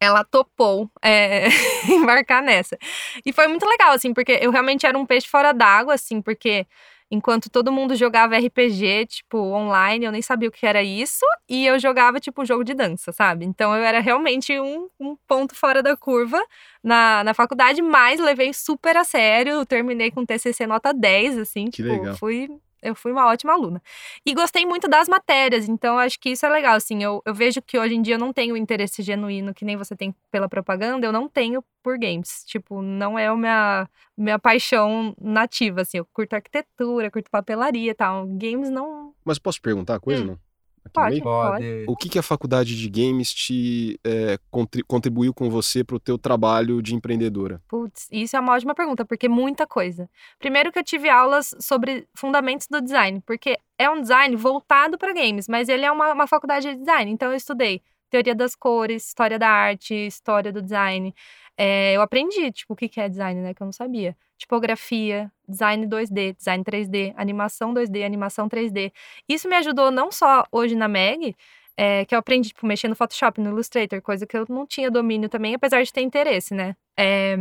ela 0.00 0.24
topou 0.24 0.90
é, 1.02 1.48
embarcar 1.88 2.42
nessa. 2.42 2.78
E 3.24 3.32
foi 3.32 3.46
muito 3.48 3.66
legal, 3.66 3.92
assim, 3.92 4.14
porque 4.14 4.38
eu 4.40 4.50
realmente 4.50 4.86
era 4.86 4.98
um 4.98 5.06
peixe 5.06 5.28
fora 5.28 5.52
d'água, 5.52 5.94
assim, 5.94 6.22
porque 6.22 6.66
enquanto 7.10 7.48
todo 7.48 7.72
mundo 7.72 7.94
jogava 7.94 8.36
RPG, 8.36 9.06
tipo, 9.06 9.38
online, 9.38 10.04
eu 10.04 10.12
nem 10.12 10.20
sabia 10.20 10.48
o 10.48 10.52
que 10.52 10.66
era 10.66 10.82
isso, 10.82 11.24
e 11.48 11.66
eu 11.66 11.78
jogava, 11.78 12.20
tipo, 12.20 12.44
jogo 12.44 12.62
de 12.62 12.74
dança, 12.74 13.12
sabe? 13.12 13.46
Então 13.46 13.74
eu 13.74 13.82
era 13.82 13.98
realmente 14.00 14.58
um, 14.60 14.88
um 15.00 15.16
ponto 15.26 15.54
fora 15.54 15.82
da 15.82 15.96
curva 15.96 16.38
na, 16.82 17.24
na 17.24 17.32
faculdade, 17.32 17.80
mas 17.80 18.20
levei 18.20 18.52
super 18.52 18.96
a 18.96 19.04
sério, 19.04 19.64
terminei 19.64 20.10
com 20.10 20.24
TCC 20.24 20.66
nota 20.66 20.92
10, 20.92 21.38
assim, 21.38 21.64
que 21.66 21.82
tipo, 21.82 21.88
legal. 21.88 22.14
fui 22.16 22.48
eu 22.82 22.94
fui 22.94 23.12
uma 23.12 23.26
ótima 23.26 23.52
aluna. 23.52 23.82
E 24.24 24.34
gostei 24.34 24.64
muito 24.64 24.88
das 24.88 25.08
matérias, 25.08 25.68
então 25.68 25.98
acho 25.98 26.18
que 26.18 26.30
isso 26.30 26.44
é 26.46 26.48
legal, 26.48 26.74
assim, 26.74 27.02
eu, 27.02 27.22
eu 27.24 27.34
vejo 27.34 27.60
que 27.62 27.78
hoje 27.78 27.94
em 27.94 28.02
dia 28.02 28.14
eu 28.14 28.18
não 28.18 28.32
tenho 28.32 28.56
interesse 28.56 29.02
genuíno 29.02 29.54
que 29.54 29.64
nem 29.64 29.76
você 29.76 29.96
tem 29.96 30.14
pela 30.30 30.48
propaganda, 30.48 31.06
eu 31.06 31.12
não 31.12 31.28
tenho 31.28 31.62
por 31.82 31.98
games, 31.98 32.44
tipo, 32.46 32.82
não 32.82 33.18
é 33.18 33.28
a 33.28 33.36
minha, 33.36 33.88
minha 34.16 34.38
paixão 34.38 35.14
nativa, 35.20 35.82
assim, 35.82 35.98
eu 35.98 36.06
curto 36.12 36.34
arquitetura, 36.34 37.10
curto 37.10 37.30
papelaria 37.30 37.90
e 37.90 37.94
tal, 37.94 38.26
games 38.26 38.70
não... 38.70 39.14
Mas 39.24 39.38
posso 39.38 39.60
perguntar 39.60 39.96
a 39.96 40.00
coisa, 40.00 40.22
hum. 40.22 40.26
não? 40.28 40.47
Pode, 40.92 41.20
pode. 41.20 41.84
O 41.86 41.96
que, 41.96 42.08
que 42.08 42.18
a 42.18 42.22
faculdade 42.22 42.76
de 42.76 42.88
games 42.88 43.32
te 43.32 43.98
é, 44.04 44.38
contribuiu 44.86 45.32
com 45.34 45.50
você 45.50 45.84
para 45.84 45.96
o 45.96 46.00
teu 46.00 46.18
trabalho 46.18 46.82
de 46.82 46.94
empreendedora? 46.94 47.60
Putz, 47.68 48.08
isso 48.10 48.36
é 48.36 48.40
uma 48.40 48.54
ótima 48.54 48.74
pergunta, 48.74 49.04
porque 49.04 49.28
muita 49.28 49.66
coisa. 49.66 50.08
Primeiro 50.38 50.72
que 50.72 50.78
eu 50.78 50.84
tive 50.84 51.08
aulas 51.08 51.54
sobre 51.60 52.06
fundamentos 52.14 52.66
do 52.66 52.80
design, 52.80 53.22
porque 53.26 53.58
é 53.78 53.88
um 53.88 54.00
design 54.00 54.34
voltado 54.36 54.98
para 54.98 55.12
games, 55.12 55.48
mas 55.48 55.68
ele 55.68 55.84
é 55.84 55.92
uma, 55.92 56.12
uma 56.12 56.26
faculdade 56.26 56.68
de 56.70 56.76
design, 56.76 57.10
então 57.10 57.30
eu 57.30 57.36
estudei 57.36 57.82
teoria 58.08 58.34
das 58.34 58.54
cores, 58.54 59.06
história 59.06 59.38
da 59.38 59.48
arte, 59.48 59.94
história 59.94 60.52
do 60.52 60.62
design. 60.62 61.14
É, 61.56 61.94
eu 61.94 62.02
aprendi, 62.02 62.50
tipo, 62.52 62.74
o 62.74 62.76
que 62.76 63.00
é 63.00 63.08
design, 63.08 63.40
né? 63.40 63.54
Que 63.54 63.62
eu 63.62 63.66
não 63.66 63.72
sabia. 63.72 64.16
Tipografia, 64.38 65.30
design 65.46 65.86
2D, 65.86 66.36
design 66.36 66.64
3D, 66.64 67.12
animação 67.16 67.74
2D, 67.74 68.04
animação 68.04 68.48
3D. 68.48 68.92
Isso 69.28 69.48
me 69.48 69.56
ajudou 69.56 69.90
não 69.90 70.12
só 70.12 70.44
hoje 70.52 70.74
na 70.74 70.88
Meg, 70.88 71.34
é, 71.76 72.04
que 72.04 72.14
eu 72.14 72.18
aprendi, 72.18 72.48
tipo, 72.48 72.66
mexer 72.66 72.88
no 72.88 72.96
Photoshop, 72.96 73.40
no 73.40 73.50
Illustrator, 73.50 74.00
coisa 74.00 74.26
que 74.26 74.36
eu 74.36 74.46
não 74.48 74.66
tinha 74.66 74.90
domínio 74.90 75.28
também, 75.28 75.54
apesar 75.54 75.82
de 75.82 75.92
ter 75.92 76.00
interesse, 76.00 76.54
né? 76.54 76.74
É, 76.96 77.36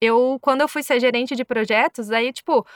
eu, 0.00 0.38
quando 0.40 0.62
eu 0.62 0.68
fui 0.68 0.82
ser 0.82 0.98
gerente 0.98 1.36
de 1.36 1.44
projetos, 1.44 2.10
aí, 2.10 2.32
tipo, 2.32 2.66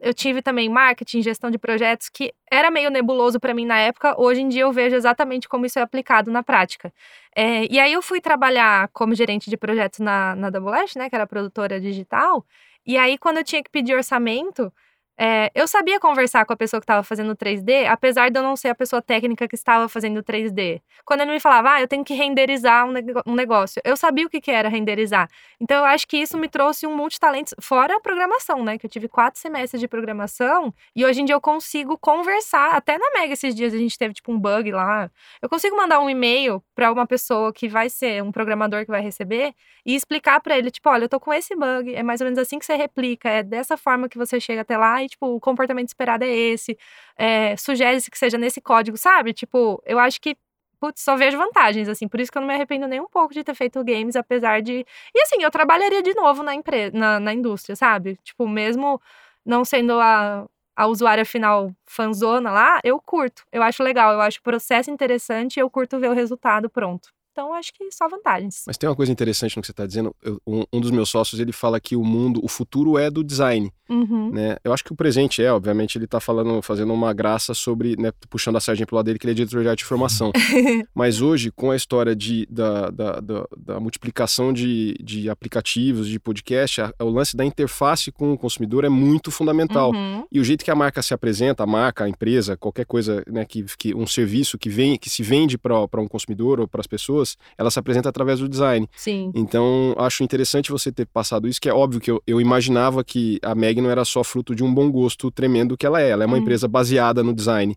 eu 0.00 0.14
tive 0.14 0.40
também 0.42 0.68
marketing, 0.68 1.22
gestão 1.22 1.50
de 1.50 1.58
projetos, 1.58 2.08
que 2.08 2.32
era 2.50 2.70
meio 2.70 2.90
nebuloso 2.90 3.38
para 3.38 3.52
mim 3.54 3.66
na 3.66 3.78
época. 3.78 4.18
Hoje 4.20 4.40
em 4.40 4.48
dia 4.48 4.62
eu 4.62 4.72
vejo 4.72 4.96
exatamente 4.96 5.48
como 5.48 5.66
isso 5.66 5.78
é 5.78 5.82
aplicado 5.82 6.30
na 6.30 6.42
prática. 6.42 6.92
É, 7.36 7.66
e 7.70 7.78
aí 7.78 7.92
eu 7.92 8.00
fui 8.02 8.20
trabalhar 8.20 8.88
como 8.92 9.14
gerente 9.14 9.50
de 9.50 9.56
projetos 9.56 10.00
na, 10.00 10.34
na 10.36 10.50
Double 10.50 10.70
Lash, 10.70 10.94
né, 10.96 11.08
que 11.10 11.14
era 11.14 11.26
produtora 11.26 11.80
digital. 11.80 12.44
E 12.86 12.96
aí, 12.98 13.16
quando 13.18 13.38
eu 13.38 13.44
tinha 13.44 13.62
que 13.62 13.70
pedir 13.70 13.94
orçamento, 13.94 14.72
é, 15.16 15.50
eu 15.54 15.68
sabia 15.68 16.00
conversar 16.00 16.44
com 16.44 16.52
a 16.52 16.56
pessoa 16.56 16.80
que 16.80 16.84
estava 16.84 17.02
fazendo 17.04 17.36
3D, 17.36 17.86
apesar 17.86 18.30
de 18.30 18.38
eu 18.38 18.42
não 18.42 18.56
ser 18.56 18.68
a 18.68 18.74
pessoa 18.74 19.00
técnica 19.00 19.46
que 19.46 19.54
estava 19.54 19.88
fazendo 19.88 20.22
3D. 20.22 20.82
Quando 21.04 21.20
ele 21.20 21.30
me 21.30 21.40
falava, 21.40 21.74
ah, 21.74 21.80
eu 21.80 21.86
tenho 21.86 22.04
que 22.04 22.14
renderizar 22.14 22.84
um, 22.86 23.34
negócio, 23.34 23.80
eu 23.84 23.96
sabia 23.96 24.26
o 24.26 24.30
que, 24.30 24.40
que 24.40 24.50
era 24.50 24.68
renderizar. 24.68 25.28
Então, 25.60 25.78
eu 25.78 25.84
acho 25.84 26.06
que 26.08 26.16
isso 26.16 26.36
me 26.36 26.48
trouxe 26.48 26.86
um 26.86 26.96
multitalento, 26.96 27.54
fora 27.60 27.96
a 27.96 28.00
programação, 28.00 28.64
né? 28.64 28.76
Que 28.76 28.86
eu 28.86 28.90
tive 28.90 29.08
quatro 29.08 29.40
semestres 29.40 29.80
de 29.80 29.86
programação 29.86 30.74
e 30.96 31.04
hoje 31.04 31.20
em 31.22 31.24
dia 31.24 31.34
eu 31.34 31.40
consigo 31.40 31.96
conversar. 31.96 32.74
Até 32.74 32.98
na 32.98 33.10
Mega 33.12 33.34
esses 33.34 33.54
dias 33.54 33.72
a 33.72 33.78
gente 33.78 33.96
teve, 33.96 34.14
tipo, 34.14 34.32
um 34.32 34.38
bug 34.38 34.72
lá. 34.72 35.08
Eu 35.40 35.48
consigo 35.48 35.76
mandar 35.76 36.00
um 36.00 36.10
e-mail 36.10 36.62
para 36.74 36.90
uma 36.90 37.06
pessoa 37.06 37.52
que 37.52 37.68
vai 37.68 37.88
ser 37.88 38.20
um 38.22 38.32
programador 38.32 38.84
que 38.84 38.90
vai 38.90 39.00
receber 39.00 39.54
e 39.86 39.94
explicar 39.94 40.40
para 40.40 40.58
ele, 40.58 40.70
tipo, 40.70 40.88
olha, 40.88 41.04
eu 41.04 41.08
tô 41.08 41.20
com 41.20 41.32
esse 41.32 41.54
bug, 41.54 41.94
é 41.94 42.02
mais 42.02 42.20
ou 42.20 42.24
menos 42.24 42.38
assim 42.38 42.58
que 42.58 42.66
você 42.66 42.74
replica, 42.74 43.28
é 43.28 43.42
dessa 43.42 43.76
forma 43.76 44.08
que 44.08 44.16
você 44.18 44.40
chega 44.40 44.62
até 44.62 44.76
lá 44.76 45.03
tipo, 45.08 45.26
o 45.26 45.40
comportamento 45.40 45.88
esperado 45.88 46.24
é 46.24 46.28
esse, 46.28 46.76
é, 47.16 47.56
sugere-se 47.56 48.10
que 48.10 48.18
seja 48.18 48.38
nesse 48.38 48.60
código, 48.60 48.96
sabe? 48.96 49.32
Tipo, 49.32 49.82
eu 49.86 49.98
acho 49.98 50.20
que 50.20 50.36
putz, 50.80 51.00
só 51.02 51.16
vejo 51.16 51.38
vantagens, 51.38 51.88
assim, 51.88 52.06
por 52.06 52.20
isso 52.20 52.30
que 52.30 52.36
eu 52.36 52.40
não 52.40 52.48
me 52.48 52.54
arrependo 52.54 52.86
nem 52.86 53.00
um 53.00 53.08
pouco 53.08 53.32
de 53.32 53.42
ter 53.42 53.54
feito 53.54 53.82
games, 53.84 54.16
apesar 54.16 54.60
de. 54.60 54.84
E 55.14 55.20
assim, 55.22 55.42
eu 55.42 55.50
trabalharia 55.50 56.02
de 56.02 56.14
novo 56.14 56.42
na 56.42 56.54
empresa, 56.54 56.96
na, 56.96 57.18
na 57.20 57.32
indústria, 57.32 57.74
sabe? 57.76 58.18
Tipo, 58.22 58.46
mesmo 58.46 59.00
não 59.44 59.64
sendo 59.64 59.98
a, 60.00 60.46
a 60.76 60.86
usuária 60.86 61.24
final 61.24 61.70
fanzona 61.86 62.50
lá, 62.50 62.80
eu 62.84 63.00
curto. 63.00 63.44
Eu 63.52 63.62
acho 63.62 63.82
legal, 63.82 64.12
eu 64.12 64.20
acho 64.20 64.40
o 64.40 64.42
processo 64.42 64.90
interessante 64.90 65.56
e 65.56 65.60
eu 65.60 65.70
curto 65.70 65.98
ver 65.98 66.10
o 66.10 66.14
resultado 66.14 66.68
pronto. 66.68 67.10
Então, 67.34 67.52
acho 67.52 67.74
que 67.74 67.90
só 67.90 68.08
vantagens. 68.08 68.62
Mas 68.64 68.78
tem 68.78 68.88
uma 68.88 68.94
coisa 68.94 69.10
interessante 69.10 69.56
no 69.56 69.60
que 69.60 69.66
você 69.66 69.72
está 69.72 69.84
dizendo. 69.84 70.14
Eu, 70.22 70.40
um, 70.46 70.62
um, 70.72 70.80
dos 70.80 70.92
meus 70.92 71.08
sócios, 71.08 71.40
ele 71.40 71.50
fala 71.50 71.80
que 71.80 71.96
o 71.96 72.04
mundo, 72.04 72.40
o 72.44 72.46
futuro 72.46 72.96
é 72.96 73.10
do 73.10 73.24
design. 73.24 73.72
Uhum. 73.88 74.30
Né? 74.30 74.56
Eu 74.62 74.72
acho 74.72 74.84
que 74.84 74.92
o 74.92 74.96
presente 74.96 75.42
é, 75.42 75.52
obviamente, 75.52 75.98
ele 75.98 76.04
está 76.04 76.20
falando, 76.20 76.62
fazendo 76.62 76.92
uma 76.94 77.12
graça 77.12 77.52
sobre, 77.52 77.96
né, 77.96 78.12
puxando 78.30 78.56
a 78.56 78.60
sardinha 78.60 78.86
pro 78.86 78.94
lado 78.94 79.06
dele, 79.06 79.18
que 79.18 79.26
ele 79.26 79.32
é 79.32 79.34
diretor 79.34 79.64
de 79.64 79.68
arte 79.68 79.80
e 79.80 79.84
formação. 79.84 80.30
Mas 80.94 81.20
hoje, 81.20 81.50
com 81.50 81.72
a 81.72 81.76
história 81.76 82.14
de, 82.14 82.46
da, 82.48 82.88
da, 82.90 83.20
da, 83.20 83.48
da 83.56 83.80
multiplicação 83.80 84.52
de, 84.52 84.94
de 85.02 85.28
aplicativos, 85.28 86.06
de 86.06 86.20
podcast, 86.20 86.82
a, 86.82 86.94
o 87.00 87.10
lance 87.10 87.36
da 87.36 87.44
interface 87.44 88.12
com 88.12 88.32
o 88.32 88.38
consumidor 88.38 88.84
é 88.84 88.88
muito 88.88 89.32
fundamental. 89.32 89.92
Uhum. 89.92 90.24
E 90.30 90.38
o 90.38 90.44
jeito 90.44 90.64
que 90.64 90.70
a 90.70 90.74
marca 90.76 91.02
se 91.02 91.12
apresenta, 91.12 91.64
a 91.64 91.66
marca, 91.66 92.04
a 92.04 92.08
empresa, 92.08 92.56
qualquer 92.56 92.86
coisa, 92.86 93.24
né, 93.28 93.44
que, 93.44 93.64
que 93.76 93.92
um 93.92 94.06
serviço 94.06 94.56
que 94.56 94.68
vem, 94.68 94.96
que 94.96 95.10
se 95.10 95.24
vende 95.24 95.58
para 95.58 96.00
um 96.00 96.08
consumidor 96.08 96.60
ou 96.60 96.68
para 96.68 96.80
as 96.80 96.86
pessoas, 96.86 97.23
pessoas, 97.24 97.36
ela 97.56 97.70
se 97.70 97.78
apresenta 97.78 98.08
através 98.08 98.38
do 98.38 98.48
design. 98.48 98.88
Sim. 98.94 99.32
Então, 99.34 99.94
acho 99.98 100.22
interessante 100.22 100.70
você 100.70 100.92
ter 100.92 101.06
passado 101.06 101.48
isso, 101.48 101.60
que 101.60 101.68
é 101.68 101.74
óbvio 101.74 102.00
que 102.00 102.10
eu, 102.10 102.22
eu 102.26 102.40
imaginava 102.40 103.02
que 103.02 103.38
a 103.42 103.54
Meg 103.54 103.80
não 103.80 103.90
era 103.90 104.04
só 104.04 104.22
fruto 104.22 104.54
de 104.54 104.62
um 104.62 104.72
bom 104.72 104.90
gosto 104.90 105.30
tremendo 105.30 105.76
que 105.76 105.86
ela 105.86 106.00
é. 106.00 106.10
Ela 106.10 106.24
é 106.24 106.26
uma 106.26 106.36
hum. 106.36 106.40
empresa 106.40 106.68
baseada 106.68 107.22
no 107.22 107.34
design. 107.34 107.76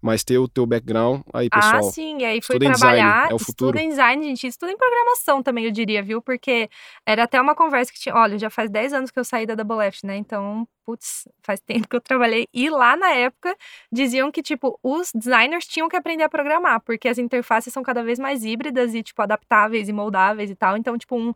Mas 0.00 0.22
ter 0.22 0.38
o 0.38 0.48
teu 0.48 0.64
background 0.64 1.22
aí, 1.32 1.50
pessoal. 1.50 1.76
Ah, 1.76 1.82
sim, 1.82 2.18
e 2.18 2.24
aí 2.24 2.40
fui 2.40 2.56
estuda 2.56 2.64
em 2.66 2.72
design, 2.72 2.96
trabalhar, 2.96 3.30
é 3.30 3.34
o 3.34 3.38
futuro. 3.38 3.70
estuda 3.70 3.82
em 3.82 3.88
design, 3.88 4.24
gente, 4.24 4.46
estuda 4.46 4.72
em 4.72 4.76
programação 4.76 5.42
também, 5.42 5.64
eu 5.64 5.70
diria, 5.70 6.02
viu? 6.02 6.22
Porque 6.22 6.70
era 7.04 7.24
até 7.24 7.40
uma 7.40 7.54
conversa 7.54 7.92
que 7.92 7.98
tinha, 7.98 8.14
olha, 8.14 8.38
já 8.38 8.48
faz 8.48 8.70
10 8.70 8.92
anos 8.92 9.10
que 9.10 9.18
eu 9.18 9.24
saí 9.24 9.44
da 9.44 9.54
Double 9.54 9.76
Left, 9.76 10.06
né? 10.06 10.16
Então, 10.16 10.66
putz, 10.84 11.28
faz 11.42 11.60
tempo 11.60 11.88
que 11.88 11.96
eu 11.96 12.00
trabalhei. 12.00 12.46
E 12.54 12.70
lá 12.70 12.96
na 12.96 13.10
época 13.10 13.56
diziam 13.90 14.30
que, 14.30 14.42
tipo, 14.42 14.78
os 14.82 15.10
designers 15.12 15.66
tinham 15.66 15.88
que 15.88 15.96
aprender 15.96 16.22
a 16.22 16.28
programar, 16.28 16.80
porque 16.80 17.08
as 17.08 17.18
interfaces 17.18 17.72
são 17.72 17.82
cada 17.82 18.02
vez 18.02 18.18
mais 18.18 18.44
híbridas 18.44 18.94
e, 18.94 19.02
tipo, 19.02 19.20
adaptáveis 19.20 19.88
e 19.88 19.92
moldáveis 19.92 20.50
e 20.50 20.54
tal. 20.54 20.76
Então, 20.76 20.96
tipo, 20.96 21.16
um, 21.16 21.34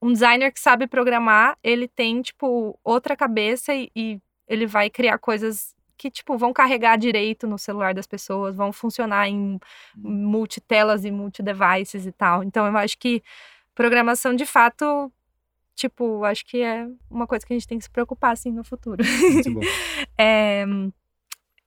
um 0.00 0.12
designer 0.12 0.52
que 0.52 0.60
sabe 0.60 0.86
programar, 0.86 1.58
ele 1.62 1.88
tem, 1.88 2.22
tipo, 2.22 2.78
outra 2.84 3.16
cabeça 3.16 3.74
e, 3.74 3.90
e 3.94 4.20
ele 4.46 4.66
vai 4.66 4.88
criar 4.88 5.18
coisas 5.18 5.74
que, 6.04 6.10
tipo, 6.10 6.36
vão 6.36 6.52
carregar 6.52 6.98
direito 6.98 7.46
no 7.46 7.58
celular 7.58 7.94
das 7.94 8.06
pessoas, 8.06 8.54
vão 8.54 8.70
funcionar 8.72 9.26
em 9.26 9.58
multitelas 9.96 11.02
e 11.06 11.10
multidevices 11.10 12.04
e 12.04 12.12
tal. 12.12 12.42
Então, 12.42 12.66
eu 12.66 12.76
acho 12.76 12.98
que 12.98 13.22
programação, 13.74 14.34
de 14.34 14.44
fato, 14.44 15.10
tipo, 15.74 16.22
acho 16.24 16.44
que 16.44 16.60
é 16.60 16.86
uma 17.10 17.26
coisa 17.26 17.46
que 17.46 17.54
a 17.54 17.56
gente 17.56 17.66
tem 17.66 17.78
que 17.78 17.84
se 17.84 17.90
preocupar, 17.90 18.32
assim, 18.32 18.52
no 18.52 18.62
futuro. 18.64 19.02
Muito 19.32 19.50
bom. 19.50 19.60
É, 20.18 20.64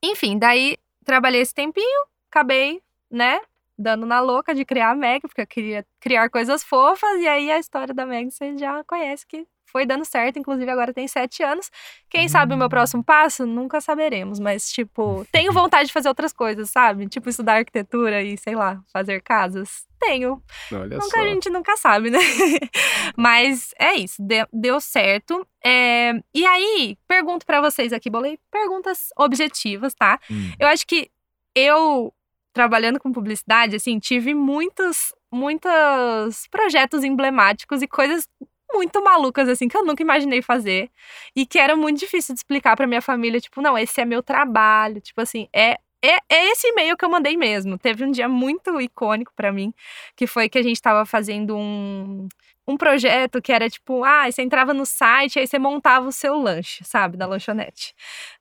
Enfim, 0.04 0.38
daí 0.38 0.78
trabalhei 1.04 1.42
esse 1.42 1.54
tempinho, 1.54 2.06
acabei, 2.30 2.82
né, 3.10 3.42
dando 3.78 4.06
na 4.06 4.20
louca 4.20 4.54
de 4.54 4.64
criar 4.66 4.92
a 4.92 4.96
Meg, 4.96 5.22
porque 5.22 5.42
eu 5.42 5.48
queria 5.48 5.86
criar 6.00 6.30
coisas 6.30 6.64
fofas, 6.64 7.20
e 7.22 7.28
aí 7.28 7.50
a 7.52 7.58
história 7.60 7.94
da 7.94 8.06
Meg 8.06 8.30
você 8.30 8.56
já 8.58 8.84
conhece 8.84 9.26
que 9.26 9.48
foi 9.68 9.86
dando 9.86 10.06
certo, 10.06 10.40
inclusive 10.40 10.70
agora 10.70 10.94
tem 10.94 11.08
sete 11.08 11.44
anos. 11.44 11.70
Quem 12.10 12.28
sabe 12.28 12.54
o 12.54 12.58
meu 12.58 12.70
próximo 12.70 13.04
passo? 13.04 13.46
Nunca 13.46 13.80
saberemos, 13.82 14.40
mas, 14.40 14.72
tipo, 14.72 15.26
tenho 15.32 15.52
vontade 15.52 15.88
de 15.88 15.94
fazer 15.94 16.08
outras 16.08 16.34
coisas, 16.34 16.70
sabe? 16.70 17.08
Tipo, 17.08 17.30
estudar 17.30 17.58
arquitetura 17.58 18.24
e, 18.24 18.38
sei 18.38 18.56
lá, 18.56 18.82
fazer 18.92 19.22
casas. 19.22 19.86
Tenho. 20.00 20.42
Olha 20.72 20.98
Nunca 20.98 21.18
só. 21.18 21.22
a 21.22 21.26
gente 21.26 21.50
nunca 21.50 21.76
sabe, 21.76 22.10
né? 22.10 22.20
Mas 23.18 23.74
é 23.80 23.96
isso, 23.96 24.16
deu, 24.20 24.46
deu 24.54 24.80
certo. 24.80 25.46
É, 25.64 26.14
e 26.34 26.46
aí, 26.46 26.98
pergunto 27.08 27.46
pra 27.46 27.60
vocês 27.62 27.92
aqui, 27.92 28.10
bolei 28.10 28.40
perguntas 28.52 29.10
objetivas, 29.18 29.94
tá? 29.94 30.20
Hum. 30.30 30.52
Eu 30.60 30.68
acho 30.68 30.86
que 30.86 31.10
eu, 31.56 32.14
trabalhando 32.54 33.00
com 33.00 33.12
publicidade, 33.12 33.76
assim, 33.76 33.98
tive 34.00 34.34
muitos, 34.34 35.14
muitos 35.32 36.48
projetos 36.50 37.04
emblemáticos 37.04 37.82
e 37.82 37.88
coisas 37.88 38.30
muito 38.72 39.04
malucas, 39.04 39.48
assim, 39.50 39.68
que 39.68 39.78
eu 39.78 39.86
nunca 39.86 40.04
imaginei 40.04 40.42
fazer. 40.42 40.90
E 41.36 41.46
que 41.46 41.60
era 41.60 41.76
muito 41.76 42.00
difícil 42.00 42.34
de 42.34 42.40
explicar 42.40 42.76
pra 42.76 42.88
minha 42.88 43.02
família, 43.02 43.40
tipo, 43.40 43.62
não, 43.62 43.78
esse 43.78 44.00
é 44.02 44.06
meu 44.06 44.22
trabalho. 44.24 45.02
Tipo 45.02 45.22
assim, 45.22 45.48
é. 45.54 45.78
É, 46.00 46.18
é 46.30 46.52
esse 46.52 46.68
e-mail 46.68 46.96
que 46.96 47.04
eu 47.04 47.10
mandei 47.10 47.36
mesmo. 47.36 47.78
Teve 47.78 48.04
um 48.06 48.12
dia 48.12 48.30
muito 48.30 48.80
icônico 48.80 49.34
pra 49.36 49.52
mim, 49.52 49.74
que 50.16 50.28
foi 50.28 50.48
que 50.48 50.60
a 50.60 50.62
gente 50.62 50.80
tava 50.80 51.06
fazendo 51.08 51.58
um, 51.58 52.28
um 52.68 52.78
projeto 52.78 53.42
que 53.42 53.52
era 53.52 53.70
tipo, 53.70 54.04
ah, 54.04 54.30
você 54.30 54.44
entrava 54.44 54.74
no 54.74 54.86
site, 54.86 55.40
aí 55.40 55.48
você 55.48 55.58
montava 55.58 56.08
o 56.08 56.12
seu 56.12 56.36
lanche, 56.38 56.84
sabe, 56.84 57.18
da 57.18 57.26
lanchonete. 57.26 57.96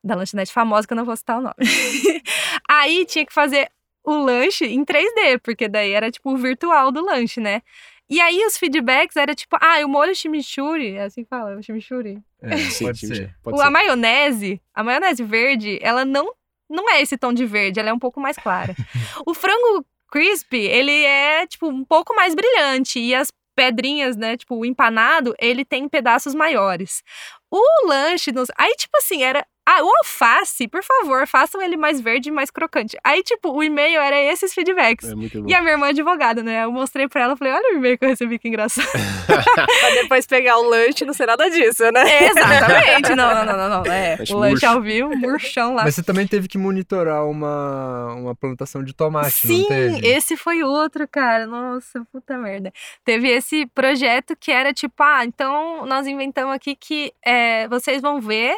Da 0.05 0.15
lanchonete 0.17 0.53
famosa, 0.53 0.87
que 0.87 0.93
eu 0.93 0.97
não 0.97 1.05
vou 1.05 1.17
citar 1.17 1.39
o 1.39 1.43
nome. 1.43 1.55
aí 2.69 3.07
tinha 3.07 3.25
que 3.25 3.33
fazer 3.33 3.71
o 4.05 4.13
lanche 4.17 4.67
em 4.67 4.85
3D, 4.85 5.41
porque 5.43 5.69
daí 5.69 5.93
era 5.93 6.11
tipo 6.11 6.33
o 6.33 6.37
virtual 6.37 6.93
do 6.93 7.05
lanche, 7.05 7.41
né? 7.41 7.63
E 8.09 8.21
aí 8.21 8.45
os 8.47 8.57
feedbacks 8.57 9.17
era 9.17 9.35
tipo, 9.35 9.57
ah, 9.61 9.85
o 9.85 9.89
molho 9.89 10.15
chimichurri, 10.15 10.95
é 10.97 11.05
assim 11.05 11.25
que 11.25 11.29
fala, 11.29 11.57
o 11.57 11.63
chimichurri. 11.63 12.19
É, 12.41 12.57
Sim, 12.71 12.85
pode 12.87 12.99
ser. 13.07 13.37
Pode 13.43 13.57
O- 13.59 13.61
a 13.61 13.65
ser. 13.65 13.71
maionese, 13.71 14.61
a 14.75 14.85
maionese 14.85 15.23
verde, 15.25 15.79
ela 15.83 16.05
não 16.05 16.33
não 16.69 16.91
é 16.91 17.01
esse 17.01 17.17
tom 17.17 17.33
de 17.33 17.47
verde, 17.47 17.79
ela 17.79 17.91
é 17.91 17.93
um 17.93 17.99
pouco 17.99 18.21
mais 18.21 18.37
clara. 18.37 18.75
o 19.27 19.33
frango 19.35 19.85
crispy, 20.11 20.59
ele 20.59 21.05
é 21.05 21.47
tipo 21.47 21.69
um 21.69 21.85
pouco 21.85 22.15
mais 22.15 22.35
brilhante 22.35 22.99
e 22.99 23.15
as 23.15 23.33
pedrinhas, 23.55 24.17
né, 24.17 24.37
tipo 24.37 24.55
o 24.57 24.65
empanado, 24.67 25.35
ele 25.39 25.65
tem 25.65 25.89
pedaços 25.89 26.35
maiores. 26.35 27.03
O 27.51 27.87
lanche, 27.89 28.31
nos... 28.33 28.49
aí 28.59 28.75
tipo 28.77 28.97
assim, 28.99 29.23
era 29.23 29.47
ah, 29.69 29.83
o 29.83 29.91
alface, 29.99 30.69
por 30.69 30.81
favor, 30.85 31.27
façam 31.27 31.61
ele 31.61 31.77
mais 31.77 32.01
verde 32.01 32.29
e 32.29 32.33
mais 32.33 32.53
crocante. 32.53 32.97
Aí, 33.03 33.21
tipo, 33.25 33.51
o 33.51 33.65
e-mail 33.65 34.01
era 34.01 34.17
esses 34.17 34.55
feedbacks. 34.55 35.11
É 35.11 35.15
muito 35.17 35.43
bom. 35.43 35.49
E 35.49 35.55
a 35.55 35.61
minha 35.61 35.73
irmã 35.73 35.89
é 35.89 35.91
advogada, 35.91 36.41
né? 36.41 36.63
Eu 36.63 36.71
mostrei 36.71 37.09
pra 37.09 37.23
ela, 37.23 37.37
falei, 37.37 37.53
olha 37.53 37.75
o 37.75 37.77
e-mail 37.79 37.99
que 37.99 38.05
eu 38.05 38.09
recebi, 38.09 38.39
que 38.39 38.47
engraçado. 38.47 38.87
Pra 39.27 39.91
depois 40.03 40.25
pegar 40.25 40.59
o 40.59 40.69
lanche, 40.69 41.05
não 41.05 41.13
ser 41.13 41.27
nada 41.27 41.51
disso, 41.51 41.83
né? 41.91 42.05
Exatamente. 42.31 43.15
Não, 43.17 43.35
não, 43.35 43.45
não, 43.45 43.57
não, 43.57 43.69
não. 43.83 43.93
É, 43.93 44.17
o 44.31 44.37
lanche 44.37 44.53
murcho. 44.53 44.67
ao 44.67 44.81
vivo, 44.81 45.17
murchão 45.17 45.75
lá. 45.75 45.83
Mas 45.83 45.97
você 45.97 46.03
também 46.03 46.27
teve 46.29 46.47
que 46.47 46.57
monitorar 46.57 47.27
uma, 47.27 48.15
uma 48.15 48.35
plantação 48.37 48.85
de 48.85 48.93
tomate, 48.93 49.49
Sim, 49.49 49.63
não 49.63 49.69
teve? 49.69 50.07
esse 50.07 50.37
foi 50.37 50.63
outro, 50.63 51.09
cara. 51.09 51.47
Nossa, 51.47 52.07
puta 52.13 52.39
merda. 52.39 52.73
Teve 53.05 53.29
esse 53.29 53.67
projeto 53.67 54.37
que 54.39 54.53
era 54.53 54.73
tipo, 54.73 55.03
ah, 55.03 55.25
então 55.25 55.85
nós 55.87 56.07
inventamos 56.07 56.55
aqui 56.55 56.77
que 56.77 57.13
é, 57.25 57.67
vocês 57.67 58.01
vão 58.01 58.21
ver 58.21 58.57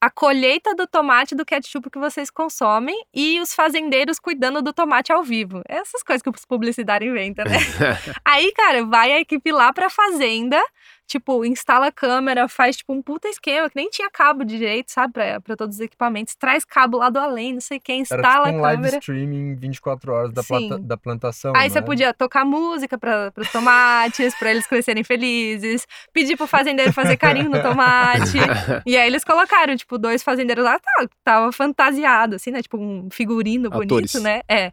a 0.00 0.10
colheita 0.10 0.74
do 0.74 0.86
tomate 0.86 1.34
do 1.34 1.44
ketchup 1.44 1.90
que 1.90 1.98
vocês 1.98 2.30
consomem 2.30 3.04
e 3.14 3.40
os 3.40 3.54
fazendeiros 3.54 4.18
cuidando 4.18 4.60
do 4.60 4.72
tomate 4.72 5.12
ao 5.12 5.22
vivo. 5.22 5.62
Essas 5.68 6.02
coisas 6.02 6.22
que 6.22 6.28
os 6.28 6.44
publicitários 6.44 7.10
inventam, 7.10 7.44
né? 7.44 7.58
Aí, 8.24 8.52
cara, 8.52 8.84
vai 8.84 9.12
a 9.12 9.20
equipe 9.20 9.50
lá 9.50 9.72
pra 9.72 9.88
fazenda, 9.88 10.62
tipo, 11.06 11.44
instala 11.44 11.86
a 11.86 11.92
câmera, 11.92 12.48
faz 12.48 12.76
tipo 12.76 12.92
um 12.92 13.00
puta 13.00 13.28
esquema, 13.28 13.70
que 13.70 13.76
nem 13.76 13.88
tinha 13.88 14.10
cabo 14.10 14.44
direito, 14.44 14.90
sabe, 14.90 15.12
pra, 15.12 15.40
pra 15.40 15.56
todos 15.56 15.76
os 15.76 15.80
equipamentos. 15.80 16.34
Traz 16.34 16.64
cabo 16.64 16.98
lá 16.98 17.08
do 17.10 17.18
além, 17.18 17.52
não 17.54 17.60
sei 17.60 17.78
quem, 17.78 18.02
Era 18.10 18.20
instala 18.20 18.46
tipo 18.46 18.56
um 18.56 18.58
a 18.58 18.62
live 18.62 18.82
câmera. 18.82 18.98
streaming 18.98 19.54
24 19.56 20.12
horas 20.12 20.32
da, 20.32 20.42
Sim. 20.42 20.48
planta- 20.68 20.78
da 20.82 20.96
plantação. 20.96 21.52
Aí 21.56 21.64
não 21.64 21.70
você 21.72 21.78
era? 21.78 21.86
podia 21.86 22.12
tocar 22.14 22.44
música 22.44 22.98
para 22.98 23.32
os 23.36 23.50
tomates, 23.52 24.34
para 24.38 24.50
eles 24.50 24.66
crescerem 24.66 25.04
felizes, 25.04 25.86
pedir 26.12 26.36
pro 26.36 26.46
fazendeiro 26.46 26.92
fazer 26.92 27.16
carinho 27.16 27.50
no 27.50 27.62
tomate. 27.62 28.36
e 28.86 28.96
aí 28.96 29.06
eles 29.06 29.24
colocaram, 29.24 29.76
tipo, 29.76 29.96
dois 29.98 30.22
fazendeiros 30.22 30.64
lá, 30.64 30.78
tá, 30.78 31.08
tava 31.22 31.52
fantasiado, 31.52 32.36
assim, 32.36 32.50
né? 32.50 32.62
Tipo, 32.62 32.76
um 32.78 33.08
figurino 33.10 33.70
bonito, 33.70 33.92
Atores. 33.94 34.14
né? 34.22 34.40
É. 34.48 34.72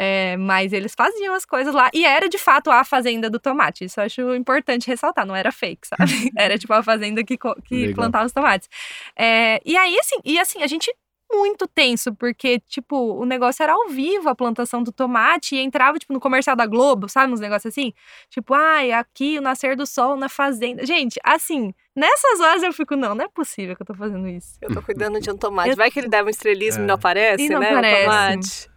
É, 0.00 0.36
mas 0.36 0.72
eles 0.72 0.94
faziam 0.94 1.34
as 1.34 1.44
coisas 1.44 1.74
lá. 1.74 1.90
E 1.92 2.04
era 2.04 2.28
de 2.28 2.38
fato 2.38 2.70
a 2.70 2.84
fazenda 2.84 3.28
do 3.28 3.40
tomate. 3.40 3.84
Isso 3.84 3.98
eu 3.98 4.04
acho 4.04 4.34
importante 4.36 4.86
ressaltar. 4.86 5.26
Não 5.26 5.34
era 5.34 5.50
fake, 5.50 5.88
sabe? 5.88 6.04
Era 6.38 6.56
tipo 6.56 6.72
a 6.72 6.82
fazenda 6.84 7.24
que, 7.24 7.36
que 7.36 7.74
Legal. 7.74 7.94
plantava 7.94 8.26
os 8.26 8.32
tomates. 8.32 8.68
É, 9.16 9.60
e 9.64 9.76
aí, 9.76 9.98
assim, 9.98 10.16
e 10.24 10.38
assim, 10.38 10.62
a 10.62 10.68
gente 10.68 10.94
muito 11.30 11.66
tenso, 11.66 12.14
porque, 12.14 12.58
tipo, 12.60 12.96
o 12.96 13.24
negócio 13.26 13.62
era 13.62 13.74
ao 13.74 13.88
vivo, 13.88 14.28
a 14.28 14.34
plantação 14.34 14.82
do 14.82 14.90
tomate, 14.90 15.56
e 15.56 15.58
entrava, 15.60 15.98
tipo, 15.98 16.12
no 16.12 16.20
comercial 16.20 16.56
da 16.56 16.64
Globo, 16.66 17.08
sabe? 17.08 17.32
Uns 17.32 17.40
negócios 17.40 17.72
assim. 17.72 17.92
Tipo, 18.30 18.54
ai, 18.54 18.92
aqui 18.92 19.38
o 19.38 19.42
nascer 19.42 19.76
do 19.76 19.86
sol 19.86 20.16
na 20.16 20.28
fazenda. 20.28 20.86
Gente, 20.86 21.20
assim, 21.22 21.74
nessas 21.98 22.40
horas 22.40 22.62
eu 22.62 22.72
fico, 22.72 22.96
não, 22.96 23.14
não 23.14 23.24
é 23.24 23.28
possível 23.28 23.74
que 23.76 23.82
eu 23.82 23.86
tô 23.86 23.94
fazendo 23.94 24.26
isso. 24.28 24.56
Eu 24.62 24.72
tô 24.72 24.80
cuidando 24.80 25.20
de 25.20 25.30
um 25.30 25.36
tomate. 25.36 25.70
Eu- 25.70 25.76
Vai 25.76 25.90
que 25.90 25.98
ele 26.00 26.08
dá 26.08 26.22
um 26.22 26.28
estrelismo 26.28 26.80
É. 26.82 26.84
e 26.84 26.86
não 26.86 26.94
aparece, 26.94 27.44
E 27.44 27.48
não 27.48 27.60
né? 27.60 27.70
aparece. 27.70 27.98
O 27.98 28.04
tomate. 28.04 28.68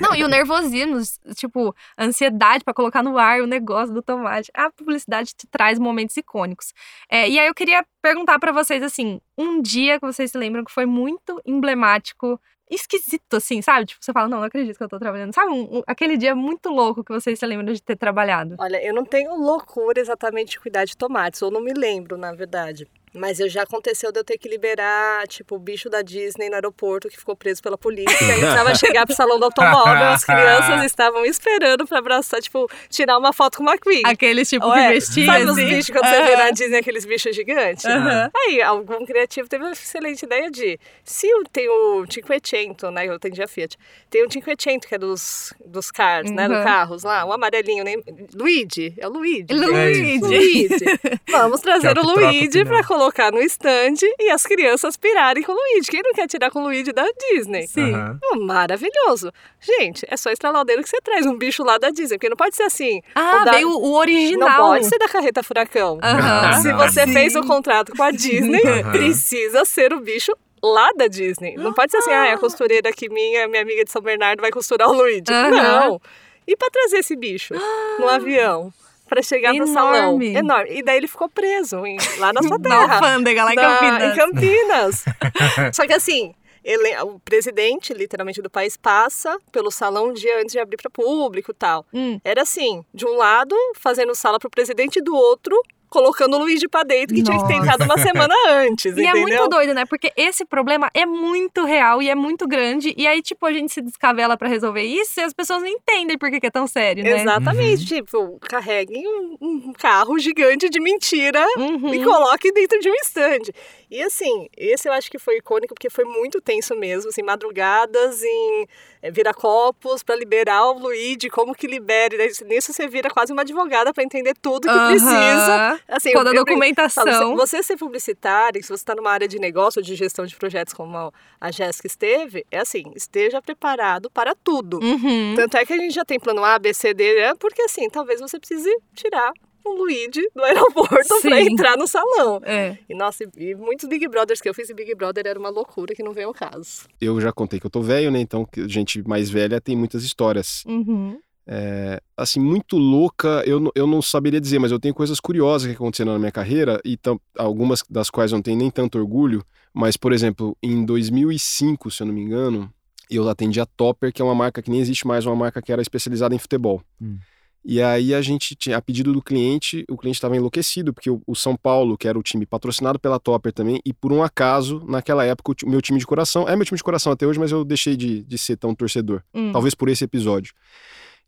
Não, 0.00 0.14
e 0.14 0.24
o 0.24 0.28
nervosismo, 0.28 0.98
tipo, 1.36 1.74
ansiedade 1.98 2.64
pra 2.64 2.72
colocar 2.74 3.02
no 3.02 3.18
ar 3.18 3.40
o 3.42 3.46
negócio 3.46 3.94
do 3.94 4.02
tomate. 4.02 4.50
A 4.54 4.70
publicidade 4.70 5.34
te 5.34 5.46
traz 5.46 5.78
momentos 5.78 6.16
icônicos. 6.16 6.72
É, 7.10 7.28
e 7.28 7.38
aí 7.38 7.46
eu 7.46 7.54
queria 7.54 7.84
perguntar 8.02 8.38
pra 8.38 8.52
vocês, 8.52 8.82
assim, 8.82 9.20
um 9.36 9.60
dia 9.60 10.00
que 10.00 10.06
vocês 10.06 10.30
se 10.30 10.38
lembram 10.38 10.64
que 10.64 10.72
foi 10.72 10.86
muito 10.86 11.40
emblemático, 11.44 12.40
esquisito, 12.70 13.34
assim, 13.36 13.60
sabe? 13.60 13.86
Tipo, 13.86 14.04
você 14.04 14.12
fala, 14.12 14.28
não, 14.28 14.38
não 14.38 14.44
acredito 14.44 14.76
que 14.76 14.82
eu 14.84 14.88
tô 14.88 14.98
trabalhando. 14.98 15.34
Sabe, 15.34 15.50
um- 15.52 15.78
um- 15.78 15.82
aquele 15.86 16.16
dia 16.16 16.34
muito 16.34 16.68
louco 16.68 17.02
que 17.04 17.12
vocês 17.12 17.38
se 17.38 17.44
lembram 17.46 17.72
de 17.72 17.82
ter 17.82 17.96
trabalhado? 17.96 18.54
Olha, 18.58 18.82
eu 18.84 18.94
não 18.94 19.04
tenho 19.04 19.34
loucura 19.36 20.00
exatamente 20.00 20.50
de 20.52 20.60
cuidar 20.60 20.84
de 20.84 20.96
tomates, 20.96 21.42
ou 21.42 21.50
não 21.50 21.60
me 21.60 21.72
lembro, 21.72 22.16
na 22.16 22.32
verdade. 22.32 22.88
Mas 23.12 23.40
eu 23.40 23.48
já 23.48 23.62
aconteceu 23.62 24.12
de 24.12 24.20
eu 24.20 24.24
ter 24.24 24.38
que 24.38 24.48
liberar, 24.48 25.26
tipo, 25.26 25.56
o 25.56 25.58
bicho 25.58 25.90
da 25.90 26.00
Disney 26.00 26.48
no 26.48 26.54
aeroporto 26.54 27.08
que 27.08 27.16
ficou 27.18 27.34
preso 27.34 27.60
pela 27.60 27.76
polícia. 27.76 28.12
E 28.12 28.38
precisava 28.38 28.74
chegar 28.76 29.04
pro 29.04 29.14
salão 29.14 29.38
do 29.38 29.46
automóvel, 29.46 30.08
as 30.10 30.24
crianças 30.24 30.84
estavam 30.86 31.24
esperando 31.24 31.86
pra 31.86 31.98
abraçar, 31.98 32.40
tipo, 32.40 32.70
tirar 32.88 33.18
uma 33.18 33.32
foto 33.32 33.58
com 33.58 33.64
o 33.64 33.68
McQueen. 33.68 34.02
Aqueles, 34.04 34.48
tipo, 34.48 34.72
que 34.72 34.88
vestia, 34.88 35.26
Sabe 35.26 35.44
os 35.44 35.50
assim? 35.50 35.66
bichos 35.66 35.90
quando 35.90 36.06
você 36.06 36.22
vê 36.22 36.36
na 36.36 36.50
Disney, 36.50 36.78
aqueles 36.78 37.04
bichos 37.04 37.34
gigantes? 37.34 37.84
Aham. 37.84 38.30
Aí, 38.34 38.62
algum 38.62 39.04
criativo 39.04 39.48
teve 39.48 39.64
uma 39.64 39.72
excelente 39.72 40.22
ideia 40.24 40.48
de... 40.48 40.78
Se 41.04 41.28
eu 41.28 41.42
tenho 41.52 41.72
o 41.72 42.06
Cinquecento, 42.10 42.90
né? 42.92 43.08
Eu 43.08 43.14
atendi 43.14 43.42
a 43.42 43.48
Fiat. 43.48 43.76
Tem 44.08 44.24
o 44.24 44.30
Cinquecento, 44.30 44.86
que 44.86 44.94
é 44.94 44.98
dos, 44.98 45.52
dos 45.64 45.90
cars, 45.90 46.30
né? 46.30 46.46
Uhum. 46.46 46.54
Dos 46.54 46.64
carros 46.64 47.02
lá. 47.02 47.24
O 47.24 47.32
amarelinho, 47.32 47.82
nem... 47.82 48.02
Luigi. 48.34 48.94
É 48.98 49.08
o 49.08 49.10
Luigi. 49.10 49.46
Luigi. 49.52 50.18
Luigi. 50.18 50.84
Vamos 51.28 51.60
trazer 51.60 51.96
é 51.96 52.00
o 52.00 52.04
Luigi 52.04 52.64
pra 52.64 52.84
colocar 52.84 52.99
no 53.32 53.40
stand 53.42 53.94
e 54.18 54.30
as 54.30 54.42
crianças 54.42 54.96
pirarem 54.96 55.42
com 55.42 55.52
o 55.52 55.54
Luigi. 55.54 55.90
Quem 55.90 56.02
não 56.02 56.12
quer 56.12 56.26
tirar 56.26 56.50
com 56.50 56.60
o 56.60 56.62
Luigi 56.64 56.92
da 56.92 57.04
Disney? 57.32 57.66
Sim. 57.66 57.92
Oh, 58.32 58.36
maravilhoso. 58.40 59.32
Gente, 59.60 60.06
é 60.08 60.16
só 60.16 60.30
estralar 60.30 60.62
o 60.62 60.64
dedo 60.64 60.82
que 60.82 60.88
você 60.88 61.00
traz 61.00 61.24
um 61.26 61.36
bicho 61.36 61.62
lá 61.64 61.78
da 61.78 61.90
Disney. 61.90 62.18
Porque 62.18 62.28
não 62.28 62.36
pode 62.36 62.54
ser 62.56 62.64
assim. 62.64 63.00
Ah, 63.14 63.40
o 63.40 63.44
da- 63.44 63.52
veio 63.52 63.70
o 63.70 63.94
original. 63.94 64.48
Não 64.48 64.56
pode 64.70 64.86
ser 64.86 64.98
da 64.98 65.08
carreta 65.08 65.42
furacão. 65.42 65.98
Aham. 66.02 66.60
Se 66.60 66.72
você 66.74 67.06
sim. 67.06 67.12
fez 67.12 67.34
o 67.36 67.42
contrato 67.42 67.92
com 67.96 68.02
a 68.02 68.10
Disney, 68.10 68.62
Aham. 68.64 68.92
precisa 68.92 69.64
ser 69.64 69.92
o 69.92 70.00
bicho 70.00 70.32
lá 70.62 70.90
da 70.96 71.06
Disney. 71.06 71.54
Não 71.56 71.72
pode 71.72 71.90
ser 71.90 71.98
assim, 71.98 72.12
ah, 72.12 72.34
a 72.34 72.38
costureira 72.38 72.90
aqui 72.90 73.08
minha, 73.08 73.48
minha 73.48 73.62
amiga 73.62 73.82
de 73.84 73.90
São 73.90 74.02
Bernardo 74.02 74.40
vai 74.42 74.50
costurar 74.50 74.88
o 74.88 74.92
Luigi. 74.92 75.24
Não. 75.30 76.00
E 76.46 76.56
pra 76.56 76.68
trazer 76.70 76.98
esse 76.98 77.16
bicho 77.16 77.54
no 77.98 78.08
avião? 78.08 78.72
Pra 79.10 79.22
chegar 79.22 79.52
no 79.52 79.66
salão. 79.66 79.94
Enorme. 80.14 80.34
Enorme. 80.34 80.70
E 80.70 80.82
daí 80.82 80.96
ele 80.96 81.08
ficou 81.08 81.28
preso 81.28 81.84
em- 81.84 81.98
lá 82.18 82.32
na 82.32 82.40
sua 82.42 82.56
Na 82.58 82.68
terra. 82.70 82.94
alfândega, 82.94 83.44
lá 83.44 83.52
em 83.52 83.56
Na- 83.56 83.62
Campinas. 83.78 84.02
Em 84.02 84.16
Campinas. 84.16 85.04
Só 85.74 85.86
que 85.86 85.92
assim, 85.92 86.32
ele, 86.64 86.96
o 87.02 87.18
presidente, 87.18 87.92
literalmente, 87.92 88.40
do 88.40 88.48
país 88.48 88.76
passa 88.76 89.36
pelo 89.50 89.70
salão 89.70 90.08
um 90.08 90.12
dia 90.12 90.38
antes 90.40 90.52
de 90.52 90.58
abrir 90.58 90.76
para 90.76 90.90
público 90.90 91.50
e 91.50 91.54
tal. 91.54 91.84
Hum. 91.92 92.20
Era 92.24 92.42
assim, 92.42 92.84
de 92.94 93.04
um 93.06 93.16
lado, 93.16 93.54
fazendo 93.76 94.14
sala 94.14 94.38
pro 94.38 94.48
presidente, 94.48 95.00
e 95.00 95.02
do 95.02 95.14
outro, 95.14 95.60
colocando 95.90 96.36
o 96.36 96.38
Luigi 96.38 96.68
pra 96.68 96.82
dentro, 96.84 97.14
que 97.14 97.22
tinha 97.22 97.36
que 97.36 97.46
ter 97.46 97.54
Nossa. 97.58 97.72
entrado 97.74 97.84
uma 97.84 97.98
semana 97.98 98.34
antes, 98.48 98.96
E 98.96 99.00
é 99.04 99.10
entendeu? 99.10 99.20
muito 99.22 99.48
doido, 99.48 99.74
né? 99.74 99.84
Porque 99.84 100.12
esse 100.16 100.44
problema 100.44 100.88
é 100.94 101.04
muito 101.04 101.64
real 101.64 102.00
e 102.00 102.08
é 102.08 102.14
muito 102.14 102.46
grande. 102.46 102.94
E 102.96 103.06
aí, 103.06 103.20
tipo, 103.20 103.44
a 103.44 103.52
gente 103.52 103.72
se 103.72 103.82
descavela 103.82 104.36
pra 104.36 104.48
resolver 104.48 104.82
isso 104.84 105.20
e 105.20 105.22
as 105.24 105.32
pessoas 105.34 105.60
não 105.62 105.68
entendem 105.68 106.16
por 106.16 106.30
que, 106.30 106.38
que 106.40 106.46
é 106.46 106.50
tão 106.50 106.66
sério, 106.66 107.02
né? 107.04 107.20
Exatamente, 107.20 107.84
tipo, 107.84 108.38
carreguem 108.40 109.06
um, 109.06 109.36
um 109.40 109.72
carro 109.72 110.18
gigante 110.18 110.68
de 110.70 110.80
mentira 110.80 111.44
Uhum. 111.58 111.92
e 111.92 112.04
coloquem 112.04 112.52
dentro 112.52 112.78
de 112.80 112.88
um 112.88 112.94
stand. 113.02 113.50
E 113.90 114.00
assim, 114.02 114.48
esse 114.56 114.88
eu 114.88 114.92
acho 114.92 115.10
que 115.10 115.18
foi 115.18 115.38
icônico 115.38 115.74
porque 115.74 115.90
foi 115.90 116.04
muito 116.04 116.40
tenso 116.40 116.76
mesmo, 116.76 117.08
assim, 117.08 117.22
madrugadas 117.22 118.22
em 118.22 118.68
é, 119.02 119.10
viracopos 119.10 120.02
para 120.04 120.14
liberar 120.14 120.64
o 120.70 120.78
Luigi, 120.78 121.28
como 121.28 121.54
que 121.54 121.66
libere. 121.66 122.16
Daí, 122.16 122.30
Nisso 122.46 122.72
você 122.72 122.86
vira 122.86 123.10
quase 123.10 123.32
uma 123.32 123.42
advogada 123.42 123.92
para 123.92 124.04
entender 124.04 124.34
tudo 124.40 124.68
que 124.68 124.68
Aham. 124.68 124.90
precisa. 124.90 125.80
Assim, 125.88 126.12
Toda 126.12 126.30
a 126.30 126.34
documentação. 126.34 127.04
Falo, 127.04 127.30
se 127.30 127.34
você 127.34 127.62
ser 127.64 127.76
publicitário, 127.76 128.62
se 128.62 128.68
você 128.68 128.74
está 128.74 128.94
numa 128.94 129.10
área 129.10 129.26
de 129.26 129.40
negócio 129.40 129.82
de 129.82 129.96
gestão 129.96 130.24
de 130.24 130.36
projetos 130.36 130.72
como 130.72 131.12
a 131.40 131.50
Jéssica 131.50 131.88
esteve, 131.88 132.46
é 132.48 132.58
assim, 132.58 132.92
esteja 132.94 133.42
preparado 133.42 134.08
para 134.08 134.36
tudo. 134.36 134.78
Uhum. 134.78 135.34
Tanto 135.34 135.56
é 135.56 135.66
que 135.66 135.72
a 135.72 135.78
gente 135.78 135.94
já 135.94 136.04
tem 136.04 136.20
plano 136.20 136.44
A, 136.44 136.58
B, 136.60 136.72
C, 136.72 136.94
D, 136.94 137.14
né? 137.16 137.34
porque 137.40 137.62
assim, 137.62 137.90
talvez 137.90 138.20
você 138.20 138.38
precise 138.38 138.70
tirar 138.94 139.32
o 139.64 139.70
Luigi 139.72 140.22
do 140.34 140.42
aeroporto 140.42 141.20
para 141.22 141.40
entrar 141.42 141.76
no 141.76 141.86
salão. 141.86 142.40
É. 142.44 142.78
E 142.88 142.94
nossa, 142.94 143.24
e 143.36 143.54
muitos 143.54 143.88
Big 143.88 144.06
Brothers 144.08 144.40
que 144.40 144.48
eu 144.48 144.54
fiz, 144.54 144.68
e 144.70 144.74
Big 144.74 144.94
Brother 144.94 145.26
era 145.26 145.38
uma 145.38 145.48
loucura 145.50 145.94
que 145.94 146.02
não 146.02 146.12
veio 146.12 146.28
ao 146.28 146.34
caso. 146.34 146.88
Eu 147.00 147.20
já 147.20 147.32
contei 147.32 147.58
que 147.60 147.66
eu 147.66 147.70
tô 147.70 147.80
velho, 147.82 148.10
né? 148.10 148.20
Então, 148.20 148.44
que 148.44 148.68
gente 148.68 149.02
mais 149.06 149.28
velha 149.30 149.60
tem 149.60 149.76
muitas 149.76 150.02
histórias. 150.04 150.64
Uhum. 150.66 151.18
É, 151.46 152.00
assim, 152.16 152.38
muito 152.38 152.76
louca, 152.76 153.42
eu, 153.44 153.58
não- 153.58 153.72
eu 153.74 153.86
não 153.86 154.00
saberia 154.00 154.40
dizer, 154.40 154.58
mas 154.60 154.70
eu 154.70 154.78
tenho 154.78 154.94
coisas 154.94 155.18
curiosas 155.18 155.66
que 155.68 155.74
aconteceram 155.74 156.12
na 156.12 156.18
minha 156.18 156.30
carreira, 156.30 156.80
e 156.84 156.96
tam- 156.96 157.18
algumas 157.36 157.82
das 157.90 158.08
quais 158.08 158.30
eu 158.30 158.36
não 158.36 158.42
tenho 158.42 158.58
nem 158.58 158.70
tanto 158.70 158.98
orgulho. 158.98 159.44
Mas, 159.74 159.96
por 159.96 160.12
exemplo, 160.12 160.56
em 160.62 160.84
2005, 160.84 161.90
se 161.90 162.02
eu 162.02 162.06
não 162.06 162.14
me 162.14 162.20
engano, 162.20 162.72
eu 163.10 163.28
atendi 163.28 163.60
a 163.60 163.66
Topper, 163.66 164.12
que 164.12 164.22
é 164.22 164.24
uma 164.24 164.34
marca 164.34 164.62
que 164.62 164.70
nem 164.70 164.80
existe 164.80 165.06
mais, 165.06 165.26
uma 165.26 165.34
marca 165.34 165.60
que 165.60 165.72
era 165.72 165.82
especializada 165.82 166.34
em 166.34 166.38
futebol. 166.38 166.82
Hum. 167.00 167.18
E 167.64 167.80
aí 167.82 168.14
a 168.14 168.22
gente 168.22 168.54
tinha, 168.56 168.76
a 168.78 168.82
pedido 168.82 169.12
do 169.12 169.20
cliente, 169.20 169.84
o 169.90 169.96
cliente 169.96 170.16
estava 170.16 170.34
enlouquecido, 170.34 170.94
porque 170.94 171.10
o, 171.10 171.20
o 171.26 171.34
São 171.36 171.54
Paulo, 171.54 171.96
que 171.98 172.08
era 172.08 172.18
o 172.18 172.22
time 172.22 172.46
patrocinado 172.46 172.98
pela 172.98 173.20
Topper 173.20 173.52
também, 173.52 173.80
e 173.84 173.92
por 173.92 174.12
um 174.12 174.22
acaso, 174.22 174.82
naquela 174.88 175.24
época, 175.26 175.52
o 175.64 175.68
meu 175.68 175.82
time 175.82 175.98
de 175.98 176.06
coração, 176.06 176.48
é 176.48 176.56
meu 176.56 176.64
time 176.64 176.78
de 176.78 176.82
coração 176.84 177.12
até 177.12 177.26
hoje, 177.26 177.38
mas 177.38 177.52
eu 177.52 177.62
deixei 177.64 177.96
de, 177.96 178.22
de 178.22 178.38
ser 178.38 178.56
tão 178.56 178.74
torcedor. 178.74 179.22
Hum. 179.34 179.52
Talvez 179.52 179.74
por 179.74 179.88
esse 179.90 180.02
episódio. 180.04 180.54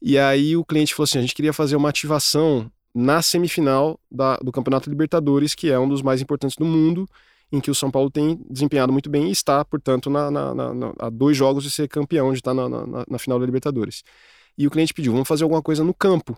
E 0.00 0.18
aí 0.18 0.56
o 0.56 0.64
cliente 0.64 0.94
falou 0.94 1.04
assim: 1.04 1.18
a 1.18 1.20
gente 1.20 1.34
queria 1.34 1.52
fazer 1.52 1.76
uma 1.76 1.90
ativação 1.90 2.70
na 2.94 3.20
semifinal 3.22 4.00
da- 4.10 4.36
do 4.38 4.50
Campeonato 4.50 4.88
Libertadores, 4.90 5.54
que 5.54 5.70
é 5.70 5.78
um 5.78 5.88
dos 5.88 6.02
mais 6.02 6.20
importantes 6.22 6.56
do 6.56 6.64
mundo, 6.64 7.08
em 7.52 7.60
que 7.60 7.70
o 7.70 7.74
São 7.74 7.90
Paulo 7.90 8.10
tem 8.10 8.40
desempenhado 8.50 8.90
muito 8.92 9.10
bem 9.10 9.28
e 9.28 9.32
está, 9.32 9.62
portanto, 9.64 10.08
na, 10.08 10.30
na- 10.30 10.54
na- 10.54 10.74
na- 10.74 10.92
a 10.98 11.10
dois 11.10 11.36
jogos 11.36 11.62
de 11.62 11.70
ser 11.70 11.88
campeão, 11.88 12.32
de 12.32 12.38
estar 12.38 12.54
na 12.54 13.18
final 13.18 13.38
da 13.38 13.44
Libertadores. 13.46 14.02
E 14.56 14.66
o 14.66 14.70
cliente 14.70 14.92
pediu: 14.94 15.12
vamos 15.12 15.28
fazer 15.28 15.44
alguma 15.44 15.62
coisa 15.62 15.82
no 15.84 15.94
campo. 15.94 16.36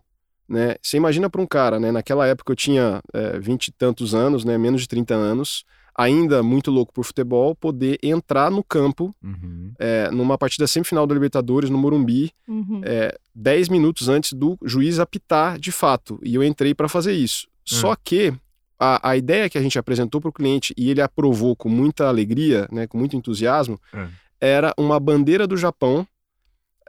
Né? 0.48 0.76
Você 0.82 0.96
imagina 0.98 1.30
para 1.30 1.40
um 1.40 1.46
cara, 1.46 1.80
né? 1.80 1.90
naquela 1.90 2.26
época 2.26 2.52
eu 2.52 2.56
tinha 2.56 3.00
vinte 3.40 3.68
e 3.68 3.72
tantos 3.72 4.14
anos, 4.14 4.44
né? 4.44 4.58
menos 4.58 4.82
de 4.82 4.88
30 4.88 5.14
anos, 5.14 5.64
ainda 5.96 6.42
muito 6.42 6.70
louco 6.70 6.92
por 6.92 7.02
futebol, 7.04 7.54
poder 7.54 7.98
entrar 8.02 8.50
no 8.50 8.62
campo 8.62 9.14
Uhum. 9.22 9.72
é, 9.78 10.10
numa 10.10 10.36
partida 10.36 10.66
semifinal 10.66 11.06
da 11.06 11.14
Libertadores, 11.14 11.70
no 11.70 11.78
Morumbi, 11.78 12.30
Uhum. 12.46 12.82
é, 12.84 13.16
10 13.34 13.68
minutos 13.70 14.08
antes 14.08 14.34
do 14.34 14.58
juiz 14.62 14.98
apitar 14.98 15.58
de 15.58 15.72
fato. 15.72 16.20
E 16.22 16.34
eu 16.34 16.42
entrei 16.44 16.74
para 16.74 16.88
fazer 16.90 17.12
isso. 17.14 17.46
Só 17.64 17.96
que 17.96 18.34
a, 18.78 19.10
a 19.10 19.16
ideia 19.16 19.48
que 19.48 19.56
a 19.56 19.62
gente 19.62 19.78
apresentou 19.78 20.20
para 20.20 20.28
o 20.28 20.32
cliente 20.32 20.74
e 20.76 20.90
ele 20.90 21.00
aprovou 21.00 21.56
com 21.56 21.70
muita 21.70 22.06
alegria, 22.06 22.68
né, 22.70 22.86
com 22.86 22.98
muito 22.98 23.16
entusiasmo, 23.16 23.80
É. 23.94 24.08
era 24.40 24.74
uma 24.76 25.00
bandeira 25.00 25.46
do 25.46 25.56
Japão 25.56 26.06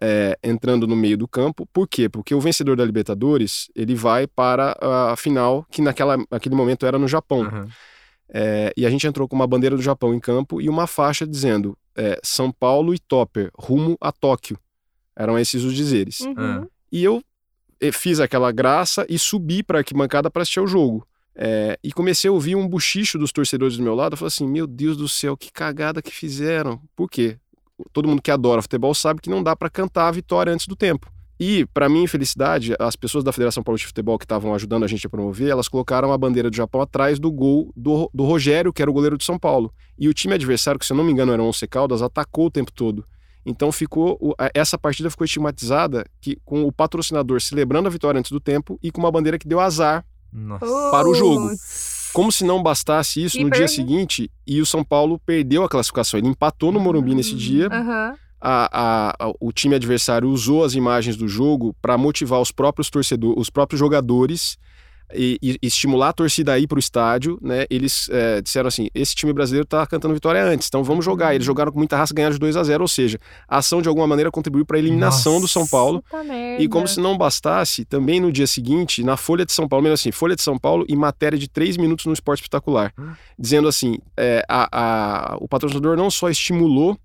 é, 0.02 0.38
entrando 0.44 0.88
no 0.88 0.96
meio 0.96 1.18
do 1.18 1.28
campo. 1.28 1.68
Por 1.72 1.88
quê? 1.88 2.10
Porque 2.10 2.34
o 2.36 2.40
vencedor 2.40 2.76
da 2.76 2.86
Libertadores 2.86 3.70
ele 3.76 3.96
vai 3.96 4.28
para 4.28 4.76
a 4.82 5.16
final 5.16 5.66
que 5.72 5.82
naquela, 5.82 6.18
naquele 6.30 6.56
momento 6.56 6.86
era 6.86 7.00
no 7.00 7.08
Japão. 7.08 7.44
Aham. 7.44 7.68
É, 8.28 8.74
e 8.76 8.86
a 8.86 8.90
gente 8.90 9.06
entrou 9.06 9.28
com 9.28 9.36
uma 9.36 9.48
bandeira 9.48 9.76
do 9.76 9.82
Japão 9.82 10.14
em 10.14 10.20
campo 10.20 10.60
e 10.60 10.68
uma 10.68 10.88
faixa 10.88 11.28
dizendo 11.28 11.78
é, 11.96 12.20
São 12.24 12.52
Paulo 12.52 12.94
e 12.94 13.00
Topper, 13.00 13.52
rumo 13.56 13.96
a 14.02 14.12
Tóquio. 14.12 14.58
Eram 15.16 15.40
esses 15.40 15.64
os 15.64 15.74
dizeres. 15.74 16.20
Uhum. 16.22 16.68
E 16.92 17.04
eu 17.04 17.24
eh, 17.80 17.92
fiz 17.92 18.20
aquela 18.20 18.52
graça 18.52 19.06
e 19.08 19.18
subi 19.18 19.64
para 19.64 19.78
a 19.78 19.82
arquibancada 19.82 20.30
para 20.30 20.42
assistir 20.42 20.60
ao 20.60 20.68
jogo. 20.68 21.08
É, 21.38 21.78
e 21.84 21.92
comecei 21.92 22.30
a 22.30 22.34
ouvir 22.34 22.56
um 22.56 22.68
buchicho 22.68 23.18
dos 23.18 23.32
torcedores 23.32 23.78
do 23.78 23.84
meu 23.84 23.94
lado. 23.94 24.14
Eu 24.14 24.18
falei 24.18 24.28
assim: 24.28 24.48
Meu 24.48 24.66
Deus 24.66 24.96
do 24.96 25.08
céu, 25.08 25.36
que 25.36 25.52
cagada 25.52 26.02
que 26.02 26.12
fizeram. 26.12 26.82
Por 26.96 27.10
quê? 27.10 27.38
Todo 27.92 28.08
mundo 28.08 28.22
que 28.22 28.32
adora 28.32 28.62
futebol 28.62 28.94
sabe 28.94 29.22
que 29.22 29.30
não 29.30 29.44
dá 29.44 29.56
para 29.56 29.70
cantar 29.70 30.08
a 30.08 30.12
vitória 30.12 30.52
antes 30.54 30.68
do 30.68 30.76
tempo. 30.76 31.12
E, 31.38 31.66
para 31.74 31.90
minha 31.90 32.04
infelicidade, 32.06 32.74
as 32.80 32.96
pessoas 32.96 33.22
da 33.22 33.34
Federação 33.34 33.62
Paulista 33.62 33.84
de 33.86 33.90
Futebol 33.90 34.18
que 34.18 34.24
estavam 34.24 34.54
ajudando 34.56 34.86
a 34.86 34.88
gente 34.88 35.06
a 35.06 35.10
promover, 35.10 35.50
elas 35.50 35.68
colocaram 35.68 36.14
a 36.14 36.18
bandeira 36.18 36.50
do 36.50 36.56
Japão 36.56 36.80
atrás 36.80 37.20
do 37.20 37.30
gol 37.30 37.74
do, 37.76 38.10
do 38.14 38.24
Rogério, 38.24 38.72
que 38.72 38.82
era 38.82 38.90
o 38.90 38.94
goleiro 38.94 39.18
de 39.18 39.26
São 39.26 39.38
Paulo. 39.38 39.74
E 40.00 40.08
o 40.08 40.14
time 40.14 40.34
adversário, 40.34 40.80
que 40.80 40.86
se 40.86 40.94
eu 40.94 40.98
não 40.98 41.04
me 41.04 41.12
engano 41.12 41.34
era 41.34 41.44
o 41.44 41.48
Once 41.48 41.68
Caldas, 41.68 42.02
atacou 42.02 42.46
o 42.46 42.52
tempo 42.52 42.72
todo. 42.72 43.06
Então 43.46 43.70
ficou 43.70 44.18
o- 44.22 44.34
a- 44.40 44.50
essa 44.54 44.78
partida 44.78 45.10
ficou 45.10 45.26
estigmatizada 45.26 46.06
que, 46.22 46.38
com 46.46 46.64
o 46.64 46.72
patrocinador 46.72 47.42
celebrando 47.42 47.90
a 47.90 47.92
vitória 47.92 48.18
antes 48.18 48.32
do 48.32 48.40
tempo 48.40 48.80
e 48.82 48.90
com 48.90 49.02
uma 49.02 49.12
bandeira 49.12 49.38
que 49.38 49.48
deu 49.48 49.60
azar, 49.60 50.06
Nossa. 50.32 50.66
Para 50.92 51.08
o 51.08 51.14
jogo. 51.14 51.50
Como 52.16 52.32
se 52.32 52.44
não 52.46 52.64
bastasse 52.64 53.24
isso 53.24 53.38
Que 53.38 53.44
no 53.44 53.50
dia 53.50 53.68
seguinte 53.68 54.32
e 54.48 54.62
o 54.62 54.66
São 54.66 54.84
Paulo 54.84 55.20
perdeu 55.26 55.64
a 55.64 55.70
classificação. 55.70 56.18
Ele 56.18 56.28
empatou 56.30 56.72
no 56.72 56.80
Morumbi 56.80 57.14
nesse 57.14 57.36
dia. 57.36 57.68
Aham. 57.68 58.16
A- 58.42 58.70
a- 58.72 59.16
a- 59.28 59.34
o 59.40 59.52
time 59.52 59.76
adversário 59.76 60.30
usou 60.30 60.64
as 60.64 60.76
imagens 60.76 61.16
do 61.16 61.28
jogo 61.28 61.76
para 61.82 61.98
motivar 61.98 62.40
os 62.40 62.52
próprios 62.52 62.90
torcedores, 62.90 63.36
os 63.38 63.50
próprios 63.50 63.80
jogadores 63.80 64.58
e, 65.14 65.38
e 65.42 65.60
estimular 65.68 66.10
a 66.10 66.14
torcida 66.14 66.54
a 66.54 66.60
ir 66.60 66.68
para 66.68 66.78
o 66.78 66.80
estádio, 66.80 67.38
né? 67.42 67.66
Eles 67.70 68.08
é, 68.10 68.42
disseram 68.42 68.68
assim: 68.68 68.88
esse 68.94 69.14
time 69.16 69.32
brasileiro 69.34 69.66
tá 69.68 69.86
cantando 69.86 70.14
vitória 70.14 70.44
antes, 70.44 70.68
então 70.68 70.84
vamos 70.84 71.04
jogar. 71.06 71.36
Eles 71.36 71.46
jogaram 71.46 71.72
com 71.72 71.78
muita 71.78 71.96
raça, 71.98 72.14
ganharam 72.14 72.34
de 72.34 72.40
2 72.40 72.58
a 72.58 72.64
0 72.64 72.82
ou 72.84 72.88
seja, 72.88 73.20
a 73.48 73.58
ação 73.58 73.82
de 73.82 73.88
alguma 73.90 74.08
maneira 74.08 74.32
contribuiu 74.32 74.66
para 74.66 74.78
a 74.78 74.80
eliminação 74.80 75.40
do 75.40 75.48
São 75.48 75.68
Paulo. 75.68 76.04
E 76.62 76.68
como 76.68 76.88
se 76.88 77.00
não 77.00 77.18
bastasse, 77.18 77.86
também 77.86 78.20
no 78.20 78.32
dia 78.32 78.48
seguinte, 78.48 79.04
na 79.04 79.16
Folha 79.18 79.46
de 79.46 79.52
São 79.54 79.68
Paulo, 79.68 79.84
mesmo 79.84 79.94
assim, 79.96 80.12
Folha 80.12 80.36
de 80.36 80.42
São 80.42 80.58
Paulo 80.58 80.86
e 80.90 80.96
matéria 80.96 81.38
de 81.38 81.48
três 81.48 81.78
minutos 81.78 82.06
no 82.06 82.14
Esporte 82.14 82.40
Espetacular, 82.42 82.94
dizendo 83.38 83.68
assim, 83.68 83.98
é, 84.18 84.44
a- 84.50 84.70
a- 84.72 85.38
o 85.40 85.48
patrocinador 85.48 85.96
não 85.98 86.10
só 86.10 86.30
estimulou 86.30 86.98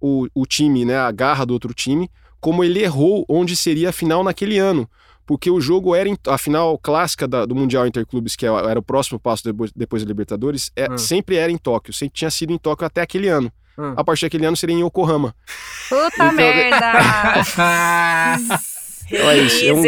o, 0.00 0.26
o 0.34 0.44
time, 0.46 0.84
né, 0.84 0.96
a 0.98 1.10
garra 1.10 1.44
do 1.46 1.52
outro 1.54 1.72
time, 1.72 2.10
como 2.40 2.62
ele 2.62 2.82
errou 2.82 3.24
onde 3.28 3.56
seria 3.56 3.88
a 3.88 3.92
final 3.92 4.22
naquele 4.22 4.58
ano. 4.58 4.88
Porque 5.26 5.50
o 5.50 5.60
jogo 5.60 5.94
era 5.94 6.08
a 6.28 6.38
final 6.38 6.78
clássica 6.78 7.26
da- 7.26 7.44
do 7.44 7.54
Mundial 7.54 7.86
Interclubes, 7.86 8.36
que 8.36 8.46
é 8.46 8.48
era 8.48 8.78
o 8.78 8.82
próximo 8.82 9.18
passo 9.18 9.42
depois, 9.44 9.72
depois 9.74 10.02
da 10.04 10.08
Libertadores, 10.08 10.70
é- 10.76 10.90
Hum. 10.90 10.96
sempre 10.96 11.36
era 11.36 11.50
em 11.50 11.58
Tóquio, 11.58 11.92
sempre 11.92 12.14
tinha 12.14 12.30
sido 12.30 12.52
em 12.52 12.58
Tóquio 12.58 12.86
até 12.86 13.00
aquele 13.02 13.28
ano. 13.28 13.50
Hum. 13.78 13.92
A 13.96 14.02
partir 14.04 14.26
daquele 14.26 14.46
ano 14.46 14.56
seria 14.56 14.74
em 14.76 14.80
Yokohama. 14.82 15.34
Puta 15.88 16.14
Então- 16.14 16.32
merda. 16.32 16.92
Então 19.10 19.30
é 19.30 19.38
isso, 19.38 19.64
é 19.64 19.72
um-. 19.72 19.82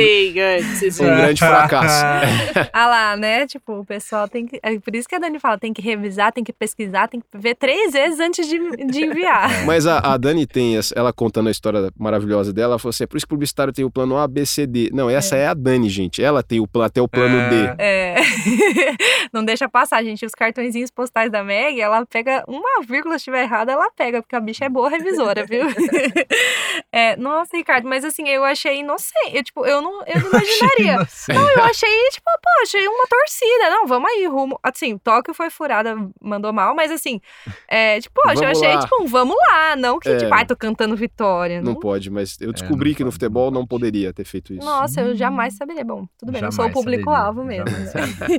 Um 1.08 1.16
grande 1.16 1.40
fracasso. 1.40 2.04
ah 2.72 2.86
lá, 2.86 3.16
né? 3.16 3.46
Tipo, 3.46 3.80
o 3.80 3.84
pessoal 3.84 4.28
tem 4.28 4.46
que. 4.46 4.58
É 4.62 4.78
por 4.78 4.94
isso 4.94 5.08
que 5.08 5.14
a 5.14 5.18
Dani 5.18 5.38
fala: 5.38 5.58
tem 5.58 5.72
que 5.72 5.82
revisar, 5.82 6.32
tem 6.32 6.44
que 6.44 6.52
pesquisar, 6.52 7.08
tem 7.08 7.20
que 7.20 7.26
ver 7.34 7.54
três 7.54 7.92
vezes 7.92 8.20
antes 8.20 8.46
de, 8.46 8.58
de 8.86 9.04
enviar. 9.04 9.64
Mas 9.64 9.86
a, 9.86 9.98
a 9.98 10.16
Dani 10.16 10.46
tem, 10.46 10.78
ela 10.94 11.12
contando 11.12 11.48
a 11.48 11.50
história 11.50 11.90
maravilhosa 11.98 12.52
dela, 12.52 12.72
ela 12.72 12.78
falou 12.78 12.90
assim: 12.90 13.04
é 13.04 13.06
por 13.06 13.16
isso 13.16 13.26
que 13.26 13.32
o 13.32 13.36
publicitário 13.36 13.72
tem 13.72 13.84
o 13.84 13.90
plano 13.90 14.16
A, 14.16 14.26
B, 14.26 14.44
C, 14.46 14.66
D. 14.66 14.90
Não, 14.92 15.08
essa 15.10 15.36
é, 15.36 15.46
a 15.46 15.54
Dani, 15.54 15.88
gente. 15.88 16.22
Ela 16.22 16.42
tem 16.42 16.60
o, 16.60 16.68
até 16.82 17.00
o 17.00 17.08
plano 17.08 17.36
É. 17.36 17.48
D. 17.48 17.74
É. 17.78 18.16
Não 19.32 19.44
deixa 19.44 19.68
passar, 19.68 20.02
gente. 20.02 20.24
Os 20.24 20.32
cartõezinhos 20.32 20.90
postais 20.90 21.30
da 21.30 21.42
Meg, 21.44 21.80
ela 21.80 22.04
pega 22.06 22.44
uma 22.48 22.82
vírgula, 22.82 23.14
se 23.14 23.22
estiver 23.22 23.42
errada, 23.42 23.72
ela 23.72 23.90
pega, 23.90 24.22
porque 24.22 24.36
a 24.36 24.40
bicha 24.40 24.64
é 24.64 24.68
boa 24.68 24.88
revisora, 24.88 25.44
viu? 25.44 25.66
É, 26.98 27.16
nossa, 27.16 27.56
Ricardo, 27.56 27.88
mas 27.88 28.04
assim, 28.04 28.28
eu 28.28 28.44
achei 28.44 28.80
inocente. 28.80 29.12
Eu, 29.32 29.44
tipo, 29.44 29.64
eu 29.64 29.80
não, 29.80 30.02
eu 30.04 30.20
não 30.20 30.30
imaginaria. 30.30 30.96
não, 31.32 31.50
eu 31.50 31.62
achei, 31.62 31.88
tipo, 32.10 32.24
pô, 32.24 32.62
achei 32.62 32.88
uma 32.88 33.06
torcida. 33.06 33.70
Não, 33.70 33.86
vamos 33.86 34.10
aí, 34.10 34.26
rumo. 34.26 34.58
Assim, 34.64 34.98
Tóquio 34.98 35.32
foi 35.32 35.48
furada, 35.48 35.96
mandou 36.20 36.52
mal, 36.52 36.74
mas 36.74 36.90
assim, 36.90 37.20
é, 37.68 38.00
tipo, 38.00 38.20
poxa, 38.20 38.44
eu 38.44 38.48
achei, 38.48 38.74
lá. 38.74 38.80
tipo, 38.80 39.00
um 39.00 39.06
vamos 39.06 39.36
lá. 39.48 39.76
Não 39.76 40.00
que, 40.00 40.08
é. 40.08 40.16
tipo, 40.16 40.34
ai, 40.34 40.44
tô 40.44 40.56
cantando 40.56 40.96
vitória. 40.96 41.62
Não, 41.62 41.74
não 41.74 41.80
pode, 41.80 42.10
mas 42.10 42.36
eu 42.40 42.50
é, 42.50 42.52
descobri 42.52 42.96
que 42.96 43.04
no 43.04 43.12
futebol 43.12 43.52
não 43.52 43.64
poderia 43.64 44.12
ter 44.12 44.24
feito 44.24 44.52
isso. 44.52 44.66
Nossa, 44.66 45.00
eu 45.00 45.14
jamais 45.14 45.54
saberia. 45.54 45.84
Bom, 45.84 46.08
tudo 46.18 46.32
bem, 46.32 46.40
jamais 46.40 46.58
eu 46.58 46.64
sou 46.64 46.68
o 46.68 46.72
público-alvo 46.72 47.44
mesmo. 47.44 47.70
Né? 47.70 47.92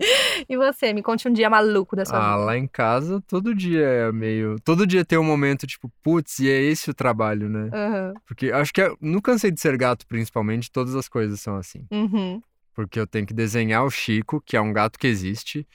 e 0.49 0.57
você, 0.57 0.91
me 0.91 1.01
conte 1.01 1.29
um 1.29 1.31
dia 1.31 1.49
maluco 1.49 1.95
da 1.95 2.03
sua 2.03 2.17
ah, 2.17 2.33
vida. 2.33 2.45
lá 2.45 2.57
em 2.57 2.67
casa, 2.67 3.23
todo 3.25 3.55
dia 3.55 3.85
é 3.85 4.11
meio. 4.11 4.57
Todo 4.65 4.85
dia 4.85 5.05
tem 5.05 5.17
um 5.17 5.23
momento, 5.23 5.65
tipo, 5.65 5.89
putz, 6.03 6.39
e 6.39 6.49
é 6.49 6.61
esse 6.61 6.89
o 6.89 6.93
trabalho, 6.93 7.47
né? 7.47 7.69
Uhum. 7.73 8.13
Porque 8.27 8.48
acho 8.51 8.73
que 8.73 8.81
é, 8.81 8.91
no 9.01 9.21
Cansei 9.21 9.51
de 9.51 9.59
Ser 9.59 9.77
Gato, 9.77 10.05
principalmente, 10.07 10.71
todas 10.71 10.95
as 10.95 11.07
coisas 11.07 11.39
são 11.41 11.55
assim. 11.55 11.85
Uhum. 11.91 12.41
Porque 12.73 12.99
eu 12.99 13.07
tenho 13.07 13.25
que 13.25 13.33
desenhar 13.33 13.83
o 13.83 13.91
Chico, 13.91 14.41
que 14.45 14.55
é 14.55 14.62
um 14.62 14.71
gato 14.71 14.97
que 14.97 15.07
existe. 15.07 15.67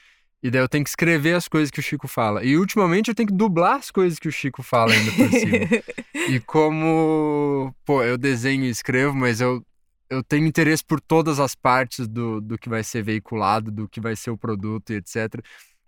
E 0.42 0.50
daí 0.50 0.60
eu 0.60 0.68
tenho 0.68 0.84
que 0.84 0.90
escrever 0.90 1.34
as 1.34 1.48
coisas 1.48 1.70
que 1.70 1.80
o 1.80 1.82
Chico 1.82 2.06
fala. 2.06 2.44
E 2.44 2.58
ultimamente 2.58 3.08
eu 3.08 3.14
tenho 3.14 3.28
que 3.28 3.34
dublar 3.34 3.76
as 3.76 3.90
coisas 3.90 4.18
que 4.18 4.28
o 4.28 4.32
Chico 4.32 4.62
fala 4.62 4.92
ainda 4.92 5.10
por 5.12 5.30
cima. 5.30 5.82
e 6.28 6.38
como, 6.40 7.74
pô, 7.82 8.02
eu 8.02 8.18
desenho 8.18 8.64
e 8.64 8.68
escrevo, 8.68 9.14
mas 9.14 9.40
eu, 9.40 9.64
eu 10.10 10.22
tenho 10.22 10.46
interesse 10.46 10.84
por 10.84 11.00
todas 11.00 11.40
as 11.40 11.54
partes 11.54 12.06
do, 12.06 12.42
do 12.42 12.58
que 12.58 12.68
vai 12.68 12.84
ser 12.84 13.02
veiculado, 13.02 13.70
do 13.70 13.88
que 13.88 14.00
vai 14.00 14.14
ser 14.14 14.30
o 14.30 14.36
produto 14.36 14.92
e 14.92 14.96
etc. 14.96 15.42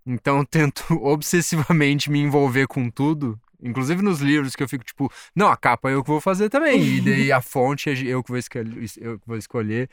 Então 0.07 0.39
eu 0.39 0.47
tento 0.47 0.85
obsessivamente 1.05 2.11
me 2.11 2.21
envolver 2.21 2.67
com 2.67 2.89
tudo. 2.89 3.39
Inclusive 3.63 4.03
nos 4.03 4.21
livros 4.21 4.55
que 4.55 4.63
eu 4.63 4.69
fico 4.69 4.85
tipo, 4.85 5.11
não, 5.35 5.49
a 5.49 5.57
capa 5.57 5.91
é 5.91 5.95
eu 5.95 6.03
que 6.03 6.11
vou 6.11 6.21
fazer 6.21 6.49
também. 6.49 6.83
E 6.83 7.01
daí 7.01 7.31
a 7.33 7.41
fonte 7.41 7.91
é 7.91 7.93
eu 7.93 8.23
que 8.23 8.31
vou 8.31 8.39
escolher. 8.39 8.87
Eu 8.99 9.19
que 9.19 9.27
vou 9.27 9.37
escolher. 9.37 9.89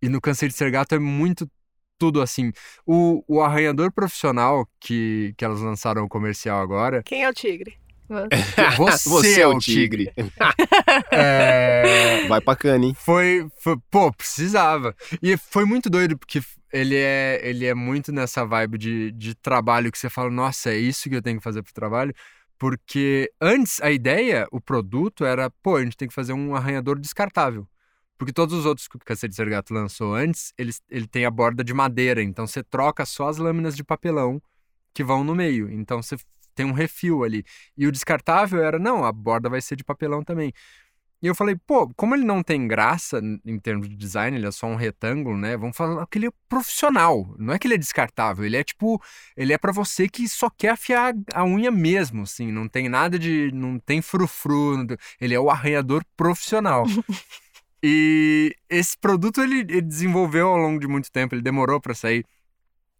E 0.00 0.08
no 0.08 0.20
Câncer 0.20 0.48
de 0.48 0.54
Ser 0.54 0.70
Gato 0.70 0.94
é 0.94 0.98
muito 0.98 1.48
tudo 1.98 2.20
assim. 2.20 2.52
O, 2.84 3.22
o 3.28 3.40
arranhador 3.40 3.92
profissional 3.92 4.68
que, 4.80 5.32
que 5.36 5.44
elas 5.44 5.60
lançaram 5.60 6.02
o 6.02 6.08
comercial 6.08 6.60
agora. 6.60 7.02
Quem 7.04 7.22
é 7.22 7.28
o 7.28 7.32
tigre? 7.32 7.78
Você, 8.76 9.08
Você 9.08 9.40
é, 9.40 9.42
é 9.42 9.46
o 9.46 9.58
tigre. 9.58 10.06
tigre. 10.06 10.32
é... 11.12 12.26
Vai 12.28 12.40
pra 12.40 12.56
Cane. 12.56 12.94
Foi, 12.94 13.46
foi. 13.58 13.76
Pô, 13.90 14.12
precisava. 14.12 14.94
E 15.22 15.36
foi 15.36 15.64
muito 15.64 15.88
doido, 15.88 16.18
porque 16.18 16.40
ele 16.72 16.96
é, 16.96 17.40
ele 17.42 17.66
é 17.66 17.74
muito 17.74 18.10
nessa 18.12 18.44
vibe 18.44 18.78
de, 18.78 19.12
de 19.12 19.34
trabalho 19.34 19.92
que 19.92 19.98
você 19.98 20.10
fala, 20.10 20.30
nossa, 20.30 20.70
é 20.70 20.76
isso 20.76 21.08
que 21.08 21.16
eu 21.16 21.22
tenho 21.22 21.38
que 21.38 21.44
fazer 21.44 21.62
pro 21.62 21.72
trabalho. 21.72 22.14
Porque 22.62 23.28
antes 23.40 23.82
a 23.82 23.90
ideia, 23.90 24.46
o 24.52 24.60
produto 24.60 25.24
era, 25.24 25.50
pô, 25.50 25.74
a 25.74 25.82
gente 25.82 25.96
tem 25.96 26.06
que 26.06 26.14
fazer 26.14 26.32
um 26.32 26.54
arranhador 26.54 26.96
descartável. 26.96 27.66
Porque 28.16 28.32
todos 28.32 28.56
os 28.56 28.64
outros 28.64 28.86
que 28.86 28.94
o 28.94 29.00
Cacete 29.00 29.34
Ser 29.34 29.50
Gato 29.50 29.74
lançou 29.74 30.14
antes, 30.14 30.54
ele, 30.56 30.70
ele 30.88 31.08
tem 31.08 31.24
a 31.24 31.30
borda 31.32 31.64
de 31.64 31.74
madeira. 31.74 32.22
Então 32.22 32.46
você 32.46 32.62
troca 32.62 33.04
só 33.04 33.26
as 33.26 33.36
lâminas 33.36 33.74
de 33.74 33.82
papelão 33.82 34.40
que 34.94 35.02
vão 35.02 35.24
no 35.24 35.34
meio. 35.34 35.72
Então 35.72 36.00
você 36.00 36.16
tem 36.54 36.64
um 36.64 36.70
refil 36.70 37.24
ali. 37.24 37.44
E 37.76 37.84
o 37.84 37.90
descartável 37.90 38.62
era, 38.62 38.78
não, 38.78 39.04
a 39.04 39.10
borda 39.10 39.48
vai 39.48 39.60
ser 39.60 39.74
de 39.74 39.82
papelão 39.82 40.22
também. 40.22 40.52
E 41.22 41.26
eu 41.28 41.36
falei, 41.36 41.54
pô, 41.54 41.88
como 41.94 42.16
ele 42.16 42.24
não 42.24 42.42
tem 42.42 42.66
graça 42.66 43.20
em 43.46 43.56
termos 43.56 43.88
de 43.88 43.94
design, 43.94 44.36
ele 44.36 44.46
é 44.46 44.50
só 44.50 44.66
um 44.66 44.74
retângulo, 44.74 45.38
né? 45.38 45.56
Vamos 45.56 45.76
falar 45.76 46.04
que 46.08 46.18
ele 46.18 46.26
é 46.26 46.32
profissional. 46.48 47.32
Não 47.38 47.54
é 47.54 47.60
que 47.60 47.66
ele 47.68 47.74
é 47.74 47.78
descartável, 47.78 48.44
ele 48.44 48.56
é 48.56 48.64
tipo, 48.64 49.00
ele 49.36 49.52
é 49.52 49.58
para 49.58 49.70
você 49.70 50.08
que 50.08 50.28
só 50.28 50.50
quer 50.50 50.70
afiar 50.70 51.14
a 51.32 51.44
unha 51.44 51.70
mesmo, 51.70 52.22
assim, 52.22 52.50
não 52.50 52.66
tem 52.66 52.88
nada 52.88 53.16
de, 53.20 53.52
não 53.52 53.78
tem 53.78 54.02
frufru, 54.02 54.84
ele 55.20 55.32
é 55.32 55.38
o 55.38 55.48
arranhador 55.48 56.04
profissional. 56.16 56.84
e 57.80 58.56
esse 58.68 58.98
produto 58.98 59.40
ele, 59.40 59.60
ele 59.60 59.80
desenvolveu 59.80 60.48
ao 60.48 60.56
longo 60.56 60.80
de 60.80 60.88
muito 60.88 61.08
tempo, 61.08 61.36
ele 61.36 61.42
demorou 61.42 61.80
para 61.80 61.94
sair. 61.94 62.26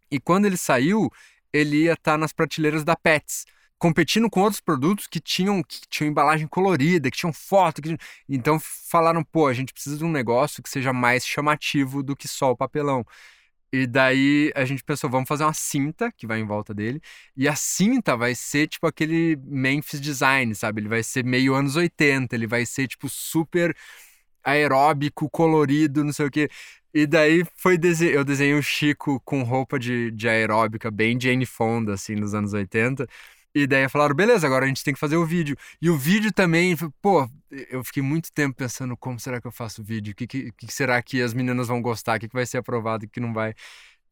E 0.09 0.21
quando 0.21 0.45
ele 0.45 0.57
saiu, 0.57 1.11
ele 1.53 1.85
ia 1.85 1.95
estar 1.95 2.13
tá 2.13 2.19
nas 2.19 2.33
prateleiras 2.33 2.85
da 2.85 2.95
Pets 2.95 3.47
competindo 3.83 4.31
com 4.31 4.43
outros 4.43 4.61
produtos 4.61 5.09
que 5.09 5.19
tinham, 5.19 5.61
que 5.61 5.81
tinham 5.89 6.09
embalagem 6.09 6.47
colorida, 6.47 7.11
que 7.11 7.17
tinham 7.17 7.33
foto. 7.33 7.83
Que... 7.83 7.97
Então 8.29 8.61
falaram, 8.61 9.25
pô, 9.25 9.49
a 9.49 9.53
gente 9.53 9.73
precisa 9.73 9.99
de 9.99 10.05
um 10.05 10.11
negócio 10.11 10.63
que 10.63 10.71
seja 10.71 10.93
mais 10.93 11.27
chamativo 11.27 12.01
do 12.01 12.15
que 12.15 12.29
só 12.29 12.53
o 12.53 12.57
papelão. 12.57 13.05
E 13.73 13.85
daí 13.85 14.53
a 14.55 14.65
gente 14.65 14.85
pensou, 14.85 15.11
vamos 15.11 15.27
fazer 15.29 15.43
uma 15.43 15.53
cinta 15.53 16.13
que 16.13 16.29
vai 16.29 16.39
em 16.39 16.47
volta 16.47 16.73
dele. 16.73 17.03
E 17.37 17.49
a 17.49 17.57
cinta 17.57 18.17
vai 18.17 18.37
ser 18.37 18.69
tipo 18.69 18.87
aquele 18.87 19.37
Memphis 19.45 20.01
Design, 20.01 20.55
sabe? 20.55 20.81
Ele 20.83 20.89
vai 20.89 21.03
ser 21.03 21.25
meio 21.25 21.53
anos 21.53 21.75
80, 21.75 22.37
ele 22.37 22.47
vai 22.47 22.65
ser 22.65 22.87
tipo 22.87 23.09
super 23.09 23.77
aeróbico, 24.45 25.29
colorido, 25.29 26.05
não 26.05 26.13
sei 26.13 26.27
o 26.27 26.31
quê. 26.31 26.49
E 26.95 27.05
daí 27.05 27.45
foi 27.57 27.77
dese... 27.77 28.07
eu 28.13 28.25
desenhei 28.25 28.55
o 28.55 28.63
Chico 28.63 29.21
com 29.25 29.43
roupa 29.43 29.77
de, 29.77 30.13
de 30.13 30.29
aeróbica, 30.29 30.89
bem 30.91 31.19
Jane 31.21 31.47
Fonda, 31.47 31.95
assim, 31.95 32.15
nos 32.15 32.33
anos 32.35 32.53
80. 32.53 33.09
E 33.55 33.67
daí 33.67 33.87
falaram, 33.89 34.15
beleza, 34.15 34.47
agora 34.47 34.65
a 34.65 34.69
gente 34.69 34.83
tem 34.83 34.95
que 34.95 35.01
fazer 35.01 35.17
o 35.17 35.27
vídeo. 35.27 35.57
E 35.81 35.91
o 35.91 35.97
vídeo 35.99 36.33
também, 36.33 36.75
pô, 37.03 37.29
eu 37.51 37.85
fiquei 37.85 38.03
muito 38.03 38.33
tempo 38.33 38.57
pensando 38.57 38.97
como 38.97 39.21
será 39.21 39.41
que 39.41 39.47
eu 39.47 39.53
faço 39.53 39.83
o 39.83 39.85
vídeo? 39.85 40.13
O 40.13 40.15
que, 40.15 40.27
que, 40.27 40.53
que, 40.53 40.73
será 40.73 41.03
que 41.03 41.21
as 41.21 41.35
meninas 41.35 41.69
vão 41.69 41.83
gostar? 41.83 42.17
O 42.17 42.21
que, 42.21 42.29
que 42.29 42.35
vai 42.35 42.47
ser 42.47 42.59
aprovado 42.59 43.05
o 43.05 43.09
que 43.09 43.21
não 43.21 43.33
vai? 43.35 43.55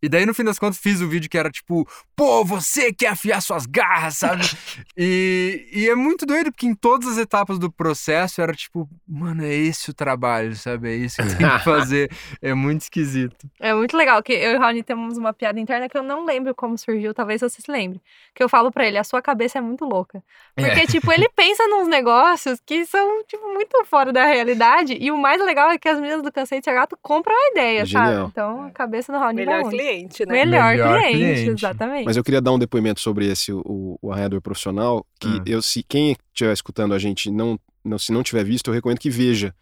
E 0.02 0.08
daí, 0.08 0.24
no 0.24 0.32
fim 0.32 0.44
das 0.44 0.58
contas, 0.58 0.78
fiz 0.78 1.00
o 1.00 1.08
vídeo 1.08 1.28
que 1.28 1.36
era 1.36 1.50
tipo, 1.50 1.86
pô, 2.16 2.44
você 2.44 2.92
quer 2.92 3.08
afiar 3.08 3.42
suas 3.42 3.66
garras, 3.66 4.16
sabe? 4.16 4.42
e, 4.96 5.68
e 5.72 5.88
é 5.88 5.94
muito 5.94 6.24
doido, 6.24 6.50
porque 6.50 6.66
em 6.66 6.74
todas 6.74 7.08
as 7.08 7.18
etapas 7.18 7.58
do 7.58 7.70
processo 7.70 8.40
era 8.40 8.54
tipo, 8.54 8.88
mano, 9.06 9.44
é 9.44 9.52
esse 9.52 9.90
o 9.90 9.94
trabalho, 9.94 10.56
sabe? 10.56 10.90
É 10.90 10.96
isso 10.96 11.16
que 11.16 11.22
eu 11.22 11.36
tenho 11.36 11.58
que 11.58 11.58
fazer. 11.64 12.10
é 12.40 12.54
muito 12.54 12.82
esquisito. 12.82 13.50
É 13.58 13.74
muito 13.74 13.96
legal, 13.96 14.22
que 14.22 14.32
eu 14.32 14.52
e 14.52 14.56
o 14.56 14.58
Raoni 14.58 14.82
temos 14.82 15.18
uma 15.18 15.32
piada 15.32 15.60
interna 15.60 15.88
que 15.88 15.96
eu 15.96 16.02
não 16.02 16.24
lembro 16.24 16.54
como 16.54 16.78
surgiu, 16.78 17.12
talvez 17.12 17.40
você 17.40 17.60
se 17.60 17.70
lembre. 17.70 18.00
Que 18.34 18.42
eu 18.42 18.48
falo 18.48 18.70
pra 18.70 18.86
ele, 18.86 18.96
a 18.96 19.04
sua 19.04 19.20
cabeça 19.20 19.58
é 19.58 19.60
muito 19.60 19.84
louca. 19.84 20.22
Porque, 20.54 20.80
é. 20.80 20.86
tipo, 20.86 21.12
ele 21.12 21.28
pensa 21.36 21.66
nos 21.68 21.88
negócios 21.88 22.60
que 22.64 22.86
são, 22.86 23.22
tipo, 23.24 23.46
muito 23.52 23.84
fora 23.84 24.12
da 24.12 24.24
realidade. 24.24 24.96
E 24.98 25.10
o 25.10 25.18
mais 25.18 25.42
legal 25.44 25.70
é 25.70 25.78
que 25.78 25.88
as 25.88 26.00
meninas 26.00 26.22
do 26.22 26.32
Cansei 26.32 26.60
de 26.60 26.64
Ser 26.64 26.74
Gato 26.74 26.98
compram 27.02 27.34
a 27.34 27.50
ideia, 27.50 27.84
Genial. 27.84 28.14
sabe? 28.14 28.28
Então, 28.28 28.62
a 28.64 28.70
cabeça 28.70 29.12
do 29.12 29.18
Raoni 29.18 29.44
cliente 29.44 29.89
cliente, 29.90 30.26
né? 30.26 30.32
Melhor, 30.44 30.72
Melhor 30.72 31.00
cliente, 31.00 31.18
cliente, 31.18 31.50
exatamente. 31.50 32.04
Mas 32.04 32.16
eu 32.16 32.24
queria 32.24 32.40
dar 32.40 32.52
um 32.52 32.58
depoimento 32.58 33.00
sobre 33.00 33.26
esse, 33.26 33.52
o, 33.52 33.98
o 34.00 34.12
arranhador 34.12 34.40
profissional, 34.40 35.04
que 35.18 35.28
ah. 35.28 35.42
eu, 35.46 35.62
se 35.62 35.82
quem 35.82 36.16
estiver 36.32 36.52
escutando 36.52 36.94
a 36.94 36.98
gente 36.98 37.30
não, 37.30 37.58
não, 37.84 37.98
se 37.98 38.12
não 38.12 38.22
tiver 38.22 38.44
visto, 38.44 38.68
eu 38.68 38.74
recomendo 38.74 38.98
que 38.98 39.10
veja 39.10 39.54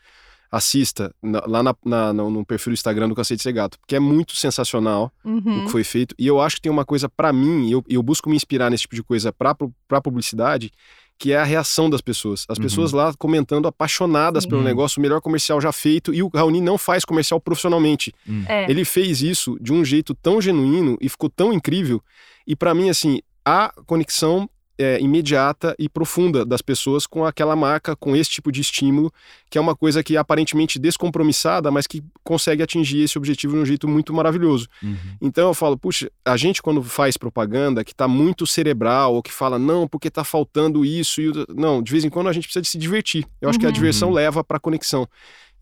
assista 0.50 1.14
na, 1.22 1.42
lá 1.46 1.62
na, 1.62 1.74
na, 1.84 2.12
no, 2.12 2.44
perfil 2.44 2.72
do 2.72 2.74
Instagram 2.74 3.08
do 3.08 3.14
Cacete 3.14 3.42
Ser 3.42 3.52
Gato, 3.52 3.78
porque 3.78 3.96
é 3.96 4.00
muito 4.00 4.34
sensacional 4.34 5.12
uhum. 5.22 5.62
o 5.62 5.64
que 5.66 5.70
foi 5.70 5.84
feito. 5.84 6.14
E 6.18 6.26
eu 6.26 6.40
acho 6.40 6.56
que 6.56 6.62
tem 6.62 6.72
uma 6.72 6.84
coisa 6.84 7.08
para 7.08 7.32
mim, 7.32 7.70
eu, 7.70 7.84
eu 7.88 8.02
busco 8.02 8.30
me 8.30 8.36
inspirar 8.36 8.70
nesse 8.70 8.82
tipo 8.82 8.94
de 8.94 9.02
coisa 9.02 9.32
para 9.32 10.00
publicidade, 10.02 10.70
que 11.18 11.32
é 11.32 11.36
a 11.36 11.44
reação 11.44 11.90
das 11.90 12.00
pessoas. 12.00 12.46
As 12.48 12.58
uhum. 12.58 12.64
pessoas 12.64 12.92
lá 12.92 13.12
comentando 13.18 13.66
apaixonadas 13.66 14.46
pelo 14.46 14.62
negócio, 14.62 15.00
o 15.00 15.02
melhor 15.02 15.20
comercial 15.20 15.60
já 15.60 15.72
feito, 15.72 16.14
e 16.14 16.22
o 16.22 16.28
Raoni 16.28 16.60
não 16.60 16.78
faz 16.78 17.04
comercial 17.04 17.40
profissionalmente. 17.40 18.14
Uhum. 18.26 18.44
É. 18.46 18.70
Ele 18.70 18.84
fez 18.84 19.20
isso 19.20 19.58
de 19.60 19.72
um 19.72 19.84
jeito 19.84 20.14
tão 20.14 20.40
genuíno 20.40 20.96
e 21.00 21.08
ficou 21.08 21.28
tão 21.28 21.52
incrível. 21.52 22.00
E 22.46 22.54
para 22.54 22.72
mim, 22.72 22.88
assim, 22.88 23.20
a 23.44 23.72
conexão 23.84 24.48
é, 24.78 25.00
imediata 25.00 25.74
e 25.78 25.88
profunda 25.88 26.44
das 26.46 26.62
pessoas 26.62 27.06
com 27.06 27.24
aquela 27.24 27.56
marca, 27.56 27.96
com 27.96 28.14
esse 28.14 28.30
tipo 28.30 28.52
de 28.52 28.60
estímulo, 28.60 29.12
que 29.50 29.58
é 29.58 29.60
uma 29.60 29.74
coisa 29.74 30.02
que 30.02 30.16
é 30.16 30.18
aparentemente 30.18 30.78
descompromissada, 30.78 31.70
mas 31.70 31.86
que 31.86 32.02
consegue 32.22 32.62
atingir 32.62 33.02
esse 33.02 33.18
objetivo 33.18 33.54
de 33.54 33.60
um 33.60 33.66
jeito 33.66 33.88
muito 33.88 34.14
maravilhoso. 34.14 34.68
Uhum. 34.82 34.96
Então 35.20 35.48
eu 35.48 35.54
falo, 35.54 35.76
puxa, 35.76 36.10
a 36.24 36.36
gente 36.36 36.62
quando 36.62 36.82
faz 36.82 37.16
propaganda 37.16 37.82
que 37.82 37.92
está 37.92 38.06
muito 38.06 38.46
cerebral, 38.46 39.14
ou 39.14 39.22
que 39.22 39.32
fala, 39.32 39.58
não, 39.58 39.88
porque 39.88 40.08
está 40.08 40.22
faltando 40.22 40.84
isso, 40.84 41.20
e... 41.20 41.32
não, 41.54 41.82
de 41.82 41.90
vez 41.90 42.04
em 42.04 42.10
quando 42.10 42.28
a 42.28 42.32
gente 42.32 42.44
precisa 42.44 42.62
de 42.62 42.68
se 42.68 42.78
divertir. 42.78 43.26
Eu 43.40 43.48
acho 43.48 43.56
uhum. 43.56 43.60
que 43.60 43.66
a 43.66 43.68
uhum. 43.68 43.74
diversão 43.74 44.10
leva 44.10 44.44
para 44.44 44.58
a 44.58 44.60
conexão. 44.60 45.08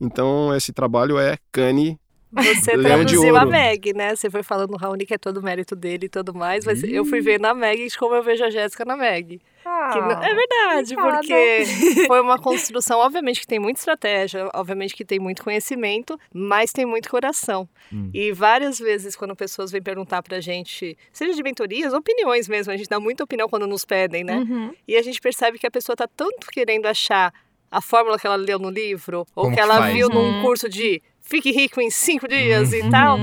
Então 0.00 0.54
esse 0.54 0.72
trabalio 0.72 1.18
é 1.18 1.38
Cane 1.50 1.98
você 2.32 2.76
traduziu 2.76 3.36
a 3.36 3.44
Meg, 3.44 3.94
né? 3.94 4.14
Você 4.14 4.28
foi 4.28 4.42
falando 4.42 4.70
no 4.70 4.76
Raoni 4.76 5.06
que 5.06 5.14
é 5.14 5.18
todo 5.18 5.38
o 5.38 5.42
mérito 5.42 5.76
dele 5.76 6.06
e 6.06 6.08
tudo 6.08 6.34
mais, 6.34 6.64
mas 6.64 6.82
Ih. 6.82 6.94
eu 6.94 7.04
fui 7.04 7.20
ver 7.20 7.40
na 7.40 7.54
Meg 7.54 7.88
como 7.96 8.14
eu 8.14 8.22
vejo 8.22 8.44
a 8.44 8.50
Jéssica 8.50 8.84
na 8.84 8.96
Meg. 8.96 9.40
Ah, 9.64 10.20
é 10.22 10.34
verdade, 10.34 10.94
porque 10.94 11.64
foi 12.06 12.20
uma 12.20 12.38
construção, 12.38 13.00
obviamente 13.00 13.40
que 13.40 13.46
tem 13.46 13.58
muita 13.58 13.80
estratégia, 13.80 14.48
obviamente 14.54 14.94
que 14.94 15.04
tem 15.04 15.18
muito 15.18 15.42
conhecimento, 15.42 16.18
mas 16.32 16.72
tem 16.72 16.86
muito 16.86 17.08
coração. 17.08 17.68
Hum. 17.92 18.10
E 18.14 18.32
várias 18.32 18.78
vezes, 18.78 19.16
quando 19.16 19.34
pessoas 19.34 19.72
vêm 19.72 19.82
perguntar 19.82 20.22
pra 20.22 20.40
gente, 20.40 20.96
seja 21.12 21.34
de 21.34 21.42
mentorias, 21.42 21.92
opiniões 21.92 22.48
mesmo, 22.48 22.72
a 22.72 22.76
gente 22.76 22.88
dá 22.88 23.00
muita 23.00 23.24
opinião 23.24 23.48
quando 23.48 23.66
nos 23.66 23.84
pedem, 23.84 24.22
né? 24.22 24.36
Uhum. 24.36 24.72
E 24.86 24.96
a 24.96 25.02
gente 25.02 25.20
percebe 25.20 25.58
que 25.58 25.66
a 25.66 25.70
pessoa 25.70 25.96
tá 25.96 26.06
tanto 26.06 26.46
querendo 26.46 26.86
achar 26.86 27.32
a 27.70 27.80
fórmula 27.80 28.18
que 28.18 28.26
ela 28.26 28.36
leu 28.36 28.58
no 28.58 28.70
livro, 28.70 29.26
ou 29.34 29.44
Como 29.44 29.54
que 29.54 29.60
ela 29.60 29.80
viu 29.88 30.08
num 30.08 30.36
uhum. 30.36 30.42
curso 30.42 30.68
de 30.68 31.02
fique 31.26 31.50
rico 31.50 31.80
em 31.80 31.90
cinco 31.90 32.26
dias 32.28 32.72
uhum. 32.72 32.78
e 32.78 32.90
tal, 32.90 33.18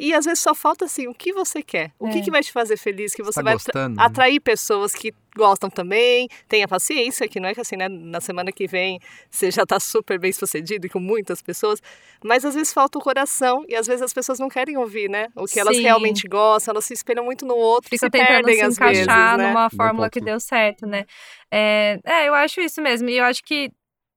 E 0.00 0.14
às 0.14 0.24
vezes 0.26 0.38
só 0.38 0.54
falta 0.54 0.84
assim, 0.84 1.08
o 1.08 1.12
que 1.12 1.32
você 1.32 1.60
quer? 1.60 1.90
O 1.98 2.06
É. 2.06 2.12
que, 2.12 2.22
que 2.22 2.30
vai 2.30 2.40
te 2.40 2.52
fazer 2.52 2.76
feliz? 2.76 3.12
Que 3.12 3.20
você 3.20 3.40
tá 3.40 3.42
vai 3.42 3.54
atra- 3.54 3.64
gostando, 3.72 3.96
né? 3.96 4.02
atrair 4.04 4.38
pessoas 4.38 4.92
que 4.92 5.12
gostam 5.36 5.68
também. 5.68 6.28
Tenha 6.48 6.68
paciência, 6.68 7.26
que 7.26 7.40
não 7.40 7.48
é 7.48 7.52
que 7.54 7.60
assim, 7.60 7.74
né? 7.76 7.88
Na 7.88 8.20
semana 8.20 8.52
que 8.52 8.68
vem 8.68 9.00
você 9.28 9.50
já 9.50 9.66
tá 9.66 9.80
super 9.80 10.16
bem 10.16 10.30
sucedido 10.32 10.86
e 10.86 10.88
com 10.88 11.00
muitas 11.00 11.42
pessoas. 11.42 11.82
Mas 12.22 12.44
às 12.44 12.54
vezes 12.54 12.72
falta 12.72 12.96
o 12.96 13.02
coração 13.02 13.64
e 13.68 13.74
às 13.74 13.88
vezes 13.88 14.02
as 14.02 14.12
pessoas 14.12 14.38
não 14.38 14.48
querem 14.48 14.76
ouvir, 14.76 15.10
né? 15.10 15.26
O 15.34 15.46
que 15.46 15.58
elas 15.58 15.74
Sim. 15.76 15.82
realmente 15.82 16.28
gostam, 16.28 16.70
elas 16.74 16.84
se 16.84 16.94
espelham 16.94 17.24
muito 17.24 17.44
no 17.44 17.56
outro 17.56 17.88
e 17.88 17.98
Fica 17.98 18.06
se 18.06 18.10
tentando 18.10 18.28
perdem 18.28 18.54
se 18.54 18.62
às 18.62 18.74
encaixar 18.76 18.94
vezes, 19.36 19.38
né? 19.38 19.48
numa 19.48 19.68
fórmula 19.68 20.08
que 20.08 20.20
deu 20.20 20.38
certo, 20.38 20.86
né? 20.86 21.06
É, 21.50 21.98
é, 22.04 22.28
eu 22.28 22.34
acho 22.34 22.60
isso 22.60 22.80
mesmo. 22.80 23.08
E 23.08 23.18
eu 23.18 23.24
acho 23.24 23.42
que 23.42 23.68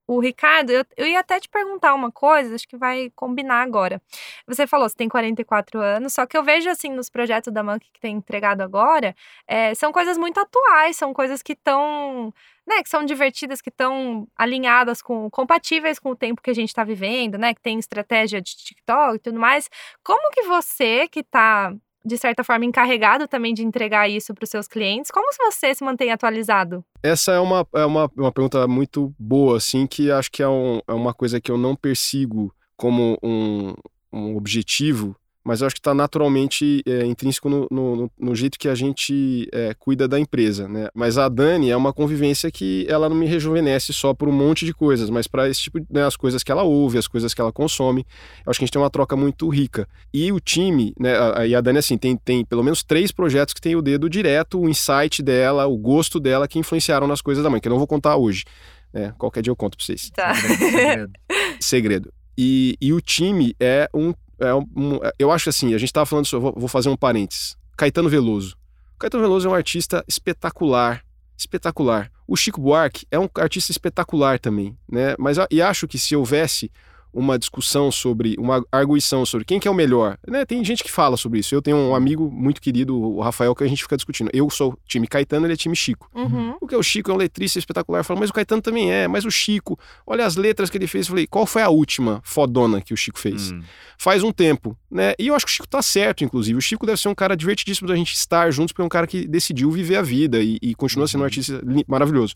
o 0.07 0.19
Ricardo, 0.19 0.71
eu, 0.71 0.85
eu 0.97 1.07
ia 1.07 1.19
até 1.19 1.39
te 1.39 1.47
perguntar 1.49 1.93
uma 1.93 2.11
coisa, 2.11 2.55
acho 2.55 2.67
que 2.67 2.77
vai 2.77 3.09
combinar 3.15 3.61
agora. 3.61 4.01
Você 4.47 4.67
falou, 4.67 4.87
você 4.89 4.95
tem 4.95 5.07
44 5.09 5.79
anos, 5.79 6.13
só 6.13 6.25
que 6.25 6.37
eu 6.37 6.43
vejo, 6.43 6.69
assim, 6.69 6.89
nos 6.89 7.09
projetos 7.09 7.53
da 7.53 7.63
Monkey 7.63 7.89
que 7.93 7.99
tem 8.01 8.15
entregado 8.17 8.61
agora, 8.61 9.15
é, 9.47 9.73
são 9.75 9.91
coisas 9.91 10.17
muito 10.17 10.39
atuais, 10.39 10.97
são 10.97 11.13
coisas 11.13 11.41
que 11.41 11.53
estão, 11.53 12.33
né, 12.67 12.83
que 12.83 12.89
são 12.89 13.05
divertidas, 13.05 13.61
que 13.61 13.69
estão 13.69 14.27
alinhadas 14.37 15.01
com, 15.01 15.29
compatíveis 15.29 15.99
com 15.99 16.11
o 16.11 16.15
tempo 16.15 16.41
que 16.41 16.49
a 16.51 16.55
gente 16.55 16.69
está 16.69 16.83
vivendo, 16.83 17.37
né, 17.37 17.53
que 17.53 17.61
tem 17.61 17.79
estratégia 17.79 18.41
de 18.41 18.55
TikTok 18.55 19.15
e 19.15 19.19
tudo 19.19 19.39
mais. 19.39 19.69
Como 20.03 20.31
que 20.31 20.43
você, 20.43 21.07
que 21.07 21.23
tá 21.23 21.73
de 22.03 22.17
certa 22.17 22.43
forma, 22.43 22.65
encarregado 22.65 23.27
também 23.27 23.53
de 23.53 23.63
entregar 23.63 24.09
isso 24.09 24.33
para 24.33 24.43
os 24.43 24.49
seus 24.49 24.67
clientes. 24.67 25.11
Como 25.11 25.27
você 25.37 25.73
se 25.73 25.83
mantém 25.83 26.11
atualizado? 26.11 26.83
Essa 27.03 27.33
é 27.33 27.39
uma, 27.39 27.67
é 27.73 27.85
uma, 27.85 28.09
uma 28.15 28.31
pergunta 28.31 28.67
muito 28.67 29.13
boa, 29.17 29.57
assim, 29.57 29.85
que 29.85 30.11
acho 30.11 30.31
que 30.31 30.41
é, 30.41 30.47
um, 30.47 30.81
é 30.87 30.93
uma 30.93 31.13
coisa 31.13 31.39
que 31.39 31.51
eu 31.51 31.57
não 31.57 31.75
persigo 31.75 32.53
como 32.75 33.17
um, 33.21 33.73
um 34.11 34.35
objetivo, 34.35 35.15
mas 35.43 35.61
eu 35.61 35.67
acho 35.67 35.75
que 35.75 35.79
está 35.79 35.93
naturalmente 35.93 36.83
é, 36.85 37.05
intrínseco 37.05 37.49
no, 37.49 37.67
no, 37.71 38.11
no, 38.19 38.35
jeito 38.35 38.59
que 38.59 38.67
a 38.67 38.75
gente 38.75 39.49
é, 39.51 39.73
cuida 39.73 40.07
da 40.07 40.19
empresa, 40.19 40.67
né? 40.67 40.87
Mas 40.93 41.17
a 41.17 41.27
Dani 41.27 41.71
é 41.71 41.75
uma 41.75 41.91
convivência 41.91 42.51
que 42.51 42.85
ela 42.87 43.09
não 43.09 43.15
me 43.15 43.25
rejuvenesce 43.25 43.91
só 43.91 44.13
por 44.13 44.29
um 44.29 44.31
monte 44.31 44.65
de 44.65 44.73
coisas, 44.73 45.09
mas 45.09 45.27
para 45.27 45.49
esse 45.49 45.61
tipo, 45.61 45.79
né, 45.89 46.05
as 46.05 46.15
coisas 46.15 46.43
que 46.43 46.51
ela 46.51 46.63
ouve, 46.63 46.97
as 46.97 47.07
coisas 47.07 47.33
que 47.33 47.41
ela 47.41 47.51
consome, 47.51 48.05
eu 48.45 48.51
acho 48.51 48.59
que 48.59 48.63
a 48.63 48.67
gente 48.67 48.73
tem 48.73 48.81
uma 48.81 48.89
troca 48.89 49.15
muito 49.15 49.49
rica. 49.49 49.87
E 50.13 50.31
o 50.31 50.39
time, 50.39 50.93
né? 50.99 51.17
A, 51.17 51.47
e 51.47 51.55
a 51.55 51.61
Dani, 51.61 51.79
assim, 51.79 51.97
tem, 51.97 52.15
tem 52.15 52.45
pelo 52.45 52.63
menos 52.63 52.83
três 52.83 53.11
projetos 53.11 53.53
que 53.53 53.61
tem 53.61 53.75
o 53.75 53.81
dedo 53.81 54.09
direto, 54.09 54.59
o 54.59 54.69
insight 54.69 55.23
dela, 55.23 55.65
o 55.65 55.77
gosto 55.77 56.19
dela 56.19 56.47
que 56.47 56.59
influenciaram 56.59 57.07
nas 57.07 57.21
coisas 57.21 57.43
da 57.43 57.49
mãe, 57.49 57.59
que 57.59 57.67
eu 57.67 57.71
não 57.71 57.79
vou 57.79 57.87
contar 57.87 58.15
hoje. 58.15 58.45
Né? 58.93 59.13
Qualquer 59.17 59.41
dia 59.41 59.51
eu 59.51 59.55
conto 59.55 59.75
para 59.75 59.85
vocês. 59.85 60.11
Tá. 60.11 60.35
Segredo. 60.35 61.11
Segredo. 61.59 62.13
E, 62.37 62.77
e 62.81 62.93
o 62.93 63.01
time 63.01 63.55
é 63.59 63.89
um 63.93 64.13
é 64.41 64.53
um, 64.55 64.99
eu 65.17 65.31
acho 65.31 65.49
assim, 65.49 65.73
a 65.73 65.77
gente 65.77 65.89
estava 65.89 66.05
falando, 66.05 66.25
sobre, 66.25 66.51
vou, 66.59 66.67
fazer 66.67 66.89
um 66.89 66.97
parênteses. 66.97 67.55
Caetano 67.77 68.09
Veloso. 68.09 68.57
Caetano 68.99 69.23
Veloso 69.23 69.47
é 69.47 69.51
um 69.51 69.55
artista 69.55 70.03
espetacular, 70.07 71.03
espetacular. 71.37 72.11
O 72.27 72.35
Chico 72.35 72.59
Buarque 72.59 73.05
é 73.09 73.19
um 73.19 73.29
artista 73.35 73.71
espetacular 73.71 74.39
também, 74.39 74.77
né? 74.91 75.15
Mas 75.17 75.37
e 75.49 75.61
acho 75.61 75.87
que 75.87 75.97
se 75.97 76.15
houvesse 76.15 76.71
uma 77.13 77.37
discussão 77.37 77.91
sobre, 77.91 78.35
uma 78.37 78.65
arguição 78.71 79.25
sobre 79.25 79.45
quem 79.45 79.59
que 79.59 79.67
é 79.67 79.71
o 79.71 79.73
melhor. 79.73 80.17
Né? 80.27 80.45
Tem 80.45 80.63
gente 80.63 80.83
que 80.83 80.91
fala 80.91 81.17
sobre 81.17 81.39
isso. 81.39 81.53
Eu 81.53 81.61
tenho 81.61 81.77
um 81.77 81.93
amigo 81.93 82.29
muito 82.31 82.61
querido, 82.61 82.97
o 82.97 83.19
Rafael, 83.21 83.53
que 83.53 83.63
a 83.63 83.67
gente 83.67 83.83
fica 83.83 83.97
discutindo. 83.97 84.29
Eu 84.33 84.49
sou 84.49 84.77
time 84.85 85.07
Caetano, 85.07 85.45
ele 85.45 85.53
é 85.53 85.57
time 85.57 85.75
Chico. 85.75 86.09
Uhum. 86.15 86.55
Porque 86.59 86.75
o 86.75 86.83
Chico 86.83 87.11
é 87.11 87.13
um 87.13 87.17
letrista 87.17 87.59
espetacular. 87.59 88.03
Fala, 88.03 88.19
mas 88.19 88.29
o 88.29 88.33
Caetano 88.33 88.61
também 88.61 88.91
é. 88.91 89.07
Mas 89.07 89.25
o 89.25 89.31
Chico, 89.31 89.77
olha 90.07 90.25
as 90.25 90.35
letras 90.35 90.69
que 90.69 90.77
ele 90.77 90.87
fez. 90.87 91.07
Eu 91.07 91.11
falei, 91.11 91.27
qual 91.27 91.45
foi 91.45 91.61
a 91.61 91.69
última 91.69 92.21
fodona 92.23 92.81
que 92.81 92.93
o 92.93 92.97
Chico 92.97 93.19
fez? 93.19 93.51
Hum. 93.51 93.61
Faz 93.97 94.23
um 94.23 94.31
tempo, 94.31 94.77
né? 94.89 95.13
E 95.19 95.27
eu 95.27 95.35
acho 95.35 95.45
que 95.45 95.51
o 95.51 95.55
Chico 95.55 95.67
tá 95.67 95.81
certo, 95.81 96.23
inclusive. 96.23 96.57
O 96.57 96.61
Chico 96.61 96.85
deve 96.85 96.99
ser 96.99 97.09
um 97.09 97.15
cara 97.15 97.35
divertidíssimo 97.35 97.87
da 97.87 97.95
gente 97.95 98.13
estar 98.13 98.51
juntos, 98.51 98.71
porque 98.71 98.81
é 98.81 98.85
um 98.85 98.89
cara 98.89 99.05
que 99.05 99.27
decidiu 99.27 99.69
viver 99.69 99.97
a 99.97 100.01
vida 100.01 100.41
e, 100.41 100.57
e 100.61 100.73
continua 100.75 101.07
sendo 101.07 101.21
um 101.21 101.25
artista 101.25 101.61
maravilhoso. 101.87 102.35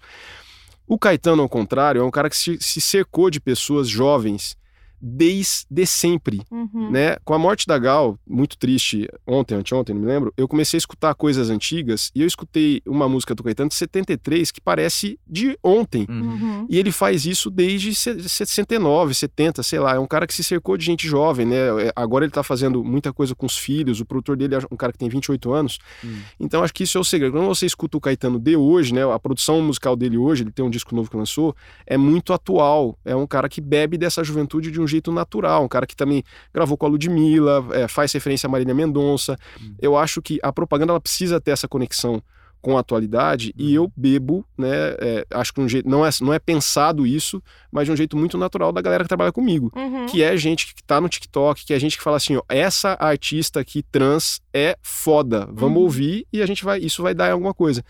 O 0.87 0.99
Caetano, 0.99 1.41
ao 1.41 1.49
contrário, 1.49 2.01
é 2.01 2.03
um 2.03 2.11
cara 2.11 2.29
que 2.29 2.37
se, 2.37 2.57
se 2.59 2.79
cercou 2.79 3.29
de 3.31 3.39
pessoas 3.39 3.87
jovens 3.87 4.55
desde 5.01 5.85
sempre, 5.85 6.41
uhum. 6.51 6.91
né? 6.91 7.17
Com 7.23 7.33
a 7.33 7.39
morte 7.39 7.67
da 7.67 7.77
Gal, 7.77 8.17
muito 8.27 8.57
triste, 8.57 9.07
ontem, 9.25 9.55
anteontem, 9.55 9.93
não 9.93 10.01
me 10.01 10.07
lembro, 10.07 10.33
eu 10.37 10.47
comecei 10.47 10.77
a 10.77 10.79
escutar 10.79 11.13
coisas 11.15 11.49
antigas 11.49 12.11
e 12.15 12.21
eu 12.21 12.27
escutei 12.27 12.81
uma 12.85 13.07
música 13.07 13.35
do 13.35 13.43
Caetano 13.43 13.69
de 13.69 13.75
73 13.75 14.51
que 14.51 14.61
parece 14.61 15.19
de 15.27 15.57
ontem. 15.63 16.05
Uhum. 16.09 16.65
E 16.69 16.77
ele 16.77 16.91
faz 16.91 17.25
isso 17.25 17.49
desde 17.49 17.93
69, 17.93 19.13
70, 19.13 19.63
sei 19.63 19.79
lá. 19.79 19.95
É 19.95 19.99
um 19.99 20.07
cara 20.07 20.25
que 20.27 20.33
se 20.33 20.43
cercou 20.43 20.77
de 20.77 20.85
gente 20.85 21.07
jovem, 21.07 21.45
né? 21.45 21.57
Agora 21.95 22.25
ele 22.25 22.31
tá 22.31 22.43
fazendo 22.43 22.83
muita 22.83 23.13
coisa 23.13 23.35
com 23.35 23.45
os 23.45 23.57
filhos, 23.57 23.99
o 23.99 24.05
produtor 24.05 24.35
dele 24.35 24.55
é 24.55 24.59
um 24.71 24.77
cara 24.77 24.91
que 24.91 24.99
tem 24.99 25.09
28 25.09 25.53
anos. 25.53 25.79
Hum. 26.03 26.19
Então 26.39 26.63
acho 26.63 26.73
que 26.73 26.83
isso 26.83 26.97
é 26.97 27.01
o 27.01 27.03
segredo. 27.03 27.33
Quando 27.33 27.47
você 27.47 27.65
escuta 27.65 27.97
o 27.97 28.01
Caetano 28.01 28.39
de 28.39 28.55
hoje, 28.55 28.93
né? 28.93 29.01
A 29.11 29.19
produção 29.19 29.61
musical 29.61 29.95
dele 29.95 30.17
hoje, 30.17 30.43
ele 30.43 30.51
tem 30.51 30.63
um 30.63 30.69
disco 30.69 30.95
novo 30.95 31.09
que 31.09 31.17
lançou, 31.17 31.55
é 31.85 31.97
muito 31.97 32.33
atual. 32.33 32.97
É 33.03 33.15
um 33.15 33.27
cara 33.27 33.49
que 33.49 33.61
bebe 33.61 33.97
dessa 33.97 34.23
juventude 34.23 34.71
de 34.71 34.81
um 34.81 34.84
jeito 34.87 35.11
natural, 35.11 35.63
um 35.63 35.67
cara 35.67 35.85
que 35.85 35.95
também 35.95 36.23
gravou 36.53 36.77
com 36.77 36.85
a 36.85 36.89
Ludmilla, 36.89 37.65
é, 37.71 37.87
faz 37.87 38.11
referência 38.13 38.47
a 38.47 38.49
Marília 38.49 38.73
Mendonça. 38.73 39.37
Hum. 39.61 39.75
Eu 39.81 39.97
acho 39.97 40.21
que 40.21 40.39
a 40.41 40.51
propaganda 40.51 40.91
ela 40.91 41.01
precisa 41.01 41.39
ter 41.39 41.51
essa 41.51 41.67
conexão 41.67 42.21
com 42.65 42.77
a 42.77 42.79
atualidade 42.79 43.53
Uhum. 43.59 43.63
e 43.65 43.75
eu 43.75 43.91
bebo, 43.95 44.43
né? 44.57 44.67
é, 44.99 45.25
acho 45.35 45.53
que 45.53 45.61
um 45.61 45.69
jeito, 45.69 45.87
não 45.87 46.03
é, 46.03 46.09
não 46.19 46.33
é 46.33 46.39
pensado 46.39 47.05
isso, 47.05 47.39
mas 47.71 47.85
de 47.85 47.91
um 47.91 47.95
jeito 47.95 48.17
muito 48.17 48.39
natural 48.39 48.71
da 48.71 48.81
galera 48.81 49.03
que 49.03 49.07
trabalha 49.07 49.31
comigo. 49.31 49.71
Uhum. 49.75 50.07
Que 50.07 50.23
é 50.23 50.35
gente 50.35 50.73
que 50.73 50.83
tá 50.83 50.99
no 50.99 51.07
TikTok, 51.07 51.63
que 51.63 51.73
é 51.75 51.79
gente 51.79 51.95
que 51.95 52.03
fala 52.03 52.17
assim, 52.17 52.37
ó, 52.37 52.41
essa 52.49 52.97
artista 52.99 53.59
aqui 53.59 53.83
trans 53.83 54.41
é 54.51 54.75
foda, 54.81 55.47
vamos 55.53 55.77
Uhum. 55.77 55.83
ouvir 55.83 56.25
e 56.33 56.41
a 56.41 56.45
gente 56.47 56.63
vai, 56.65 56.79
isso 56.79 57.03
vai 57.03 57.13
dar 57.13 57.31
alguma 57.31 57.53
coisa, 57.53 57.83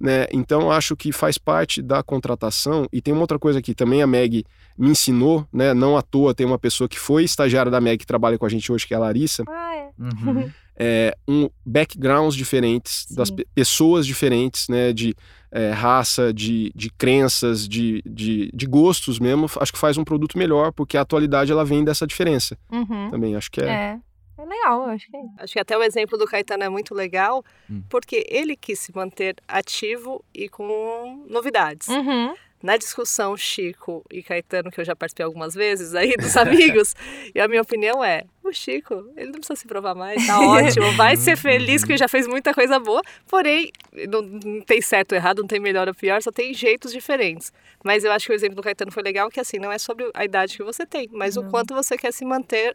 né? 0.00 0.26
Então 0.32 0.72
acho 0.72 0.96
que 0.96 1.12
faz 1.12 1.38
parte 1.38 1.80
da 1.80 2.02
contratação 2.02 2.88
e 2.92 3.00
tem 3.00 3.14
uma 3.14 3.20
outra 3.20 3.38
coisa 3.38 3.62
que 3.62 3.74
também 3.76 4.02
a 4.02 4.08
Meg 4.08 4.44
me 4.76 4.88
ensinou, 4.88 5.46
né? 5.52 5.72
Não 5.72 5.96
à 5.96 6.02
toa 6.02 6.34
tem 6.34 6.44
uma 6.44 6.58
pessoa 6.58 6.88
que 6.88 6.98
foi 6.98 7.22
estagiária 7.22 7.70
da 7.70 7.80
Meg 7.80 7.98
que 7.98 8.06
trabalha 8.06 8.36
com 8.36 8.44
a 8.46 8.48
gente 8.48 8.72
hoje, 8.72 8.86
que 8.88 8.92
é 8.92 8.96
a 8.96 9.00
Larissa, 9.00 9.44
Ah, 9.48 9.76
é. 9.76 9.88
É, 10.78 11.16
um 11.26 11.48
backgrounds 11.64 12.34
diferentes, 12.34 13.06
das 13.10 13.28
Sim. 13.28 13.36
pe- 13.36 13.46
pessoas 13.54 14.06
diferentes, 14.06 14.68
né, 14.68 14.92
de 14.92 15.14
é, 15.50 15.70
raça, 15.70 16.34
de, 16.34 16.70
de 16.74 16.90
crenças, 16.90 17.66
de, 17.66 18.02
de, 18.04 18.50
de 18.52 18.66
gostos 18.66 19.18
mesmo, 19.18 19.46
acho 19.58 19.72
que 19.72 19.78
faz 19.78 19.96
um 19.96 20.04
produto 20.04 20.36
melhor, 20.36 20.72
porque 20.72 20.98
a 20.98 21.00
atualidade 21.00 21.50
ela 21.50 21.64
vem 21.64 21.82
dessa 21.82 22.06
diferença 22.06 22.58
Uhum. 22.70 23.08
também, 23.10 23.34
acho 23.36 23.50
que 23.50 23.60
é. 23.62 23.66
É. 23.68 23.98
É 24.38 24.44
legal, 24.44 24.82
acho 24.90 25.10
que 25.10 25.16
é. 25.16 25.20
Acho 25.38 25.52
que 25.54 25.58
até 25.58 25.78
o 25.78 25.82
exemplo 25.82 26.18
do 26.18 26.26
Caetano 26.26 26.62
é 26.62 26.68
muito 26.68 26.94
legal, 26.94 27.42
Hum. 27.70 27.82
porque 27.88 28.26
ele 28.28 28.54
quis 28.54 28.78
se 28.80 28.94
manter 28.94 29.34
ativo 29.48 30.22
e 30.34 30.46
com 30.46 31.24
novidades. 31.26 31.88
Uhum. 31.88 32.34
Na 32.62 32.76
discussão 32.76 33.34
Chico 33.36 34.04
e 34.10 34.22
Caetano, 34.22 34.70
que 34.70 34.78
eu 34.80 34.84
já 34.84 34.94
participei 34.94 35.24
algumas 35.24 35.54
vezes 35.54 35.94
aí 35.94 36.16
dos 36.18 36.36
amigos, 36.36 36.94
e 37.34 37.40
a 37.40 37.48
minha 37.48 37.62
opinião 37.62 38.04
é: 38.04 38.24
o 38.48 38.52
Chico, 38.52 38.94
ele 39.16 39.26
não 39.26 39.32
precisa 39.40 39.56
se 39.56 39.66
provar 39.66 39.94
mais, 39.94 40.26
tá 40.26 40.40
ótimo, 40.40 40.92
vai 40.92 41.16
ser 41.16 41.36
feliz 41.38 41.84
que 41.84 41.96
já 41.96 42.08
fez 42.08 42.26
muita 42.26 42.52
coisa 42.54 42.78
boa, 42.78 43.02
porém, 43.28 43.70
não, 44.08 44.22
não 44.22 44.60
tem 44.60 44.80
certo 44.80 45.12
ou 45.12 45.16
errado, 45.18 45.40
não 45.40 45.46
tem 45.48 45.60
melhor 45.60 45.88
ou 45.88 45.94
pior, 45.94 46.22
só 46.22 46.30
tem 46.32 46.52
jeitos 46.54 46.92
diferentes. 46.92 47.52
Mas 47.84 48.04
eu 48.04 48.10
acho 48.12 48.26
que 48.26 48.32
o 48.32 48.34
exemplo 48.34 48.56
do 48.56 48.62
Caetano 48.62 48.90
foi 48.90 49.02
legal, 49.02 49.28
que 49.30 49.38
assim, 49.40 49.58
não 49.58 49.70
é 49.70 49.78
sobre 49.78 50.10
a 50.14 50.24
idade 50.24 50.56
que 50.56 50.62
você 50.64 50.84
tem, 50.86 51.08
mas 51.12 51.36
o 51.36 51.44
quanto 51.44 51.74
você 51.74 51.96
quer 51.96 52.12
se 52.12 52.24
manter 52.24 52.74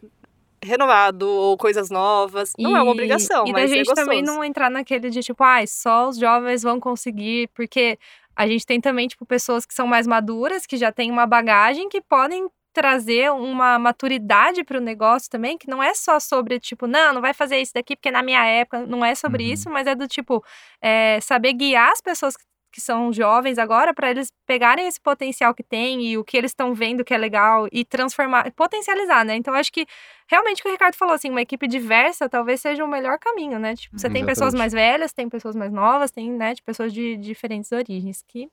renovado 0.64 1.28
ou 1.28 1.56
coisas 1.58 1.90
novas. 1.90 2.52
Não 2.58 2.76
é 2.76 2.82
uma 2.82 2.90
E- 2.90 2.94
obrigação, 2.94 3.44
E 3.46 3.52
da 3.52 3.60
mas 3.60 3.70
é 3.70 3.74
gente 3.74 3.86
gostoso. 3.86 4.06
também 4.06 4.22
não 4.22 4.44
entrar 4.44 4.70
naquele 4.70 5.10
de 5.10 5.20
tipo, 5.20 5.42
ai, 5.42 5.66
só 5.66 6.08
os 6.08 6.16
jovens 6.18 6.62
vão 6.62 6.78
conseguir, 6.78 7.48
porque 7.54 7.98
a 8.36 8.46
gente 8.46 8.64
tem 8.64 8.80
também, 8.80 9.08
tipo, 9.08 9.26
pessoas 9.26 9.66
que 9.66 9.74
são 9.74 9.86
mais 9.86 10.06
maduras, 10.06 10.64
que 10.64 10.76
já 10.76 10.92
têm 10.92 11.10
uma 11.10 11.26
bagagem, 11.26 11.88
que 11.88 12.00
podem 12.00 12.46
trazer 12.72 13.30
uma 13.32 13.78
maturidade 13.78 14.64
para 14.64 14.78
o 14.78 14.80
negócio 14.80 15.28
também, 15.30 15.58
que 15.58 15.68
não 15.68 15.82
é 15.82 15.94
só 15.94 16.18
sobre, 16.20 16.58
tipo, 16.60 16.86
não, 16.86 17.12
não 17.14 17.20
vai 17.20 17.34
fazer 17.34 17.58
isso 17.60 17.72
daqui 17.74 17.96
porque 17.96 18.10
na 18.10 18.22
minha 18.22 18.44
época 18.44 18.86
não 18.86 19.04
é 19.04 19.14
sobre 19.14 19.44
Uhum. 19.44 19.52
isso, 19.52 19.70
mas 19.70 19.86
é 19.86 19.94
do 19.94 20.08
tipo, 20.08 20.42
é, 20.80 21.20
saber 21.20 21.52
guiar 21.54 21.90
as 21.92 22.00
pessoas 22.00 22.36
que 22.36 22.44
que 22.74 22.80
são 22.80 23.12
jovens 23.12 23.58
agora 23.58 23.92
para 23.92 24.10
eles 24.10 24.32
pegarem 24.46 24.86
esse 24.88 24.98
potencial 24.98 25.54
que 25.54 25.62
tem 25.62 26.06
e 26.06 26.16
o 26.16 26.24
que 26.24 26.38
eles 26.38 26.52
estão 26.52 26.72
vendo 26.72 27.04
que 27.04 27.12
é 27.12 27.18
legal 27.18 27.68
e 27.70 27.84
transformar, 27.84 28.50
potencializar, 28.52 29.26
né? 29.26 29.36
Então 29.36 29.52
acho 29.52 29.70
que 29.70 29.84
realmente 30.26 30.60
o 30.60 30.62
que 30.62 30.68
o 30.70 30.72
Ricardo 30.72 30.94
falou 30.96 31.14
assim, 31.14 31.28
uma 31.28 31.42
equipe 31.42 31.68
diversa 31.68 32.30
talvez 32.30 32.62
seja 32.62 32.82
o 32.82 32.88
melhor 32.88 33.18
caminho, 33.18 33.58
né? 33.58 33.76
Tipo, 33.76 33.98
você 33.98 34.08
tem 34.08 34.24
pessoas 34.24 34.54
Exatamente. 34.54 34.58
mais 34.58 34.72
velhas, 34.72 35.12
tem 35.12 35.28
pessoas 35.28 35.54
mais 35.54 35.70
novas, 35.70 36.10
tem, 36.10 36.30
né, 36.32 36.54
de 36.54 36.62
pessoas 36.62 36.94
de 36.94 37.14
diferentes 37.18 37.70
origens, 37.72 38.24
que 38.26 38.48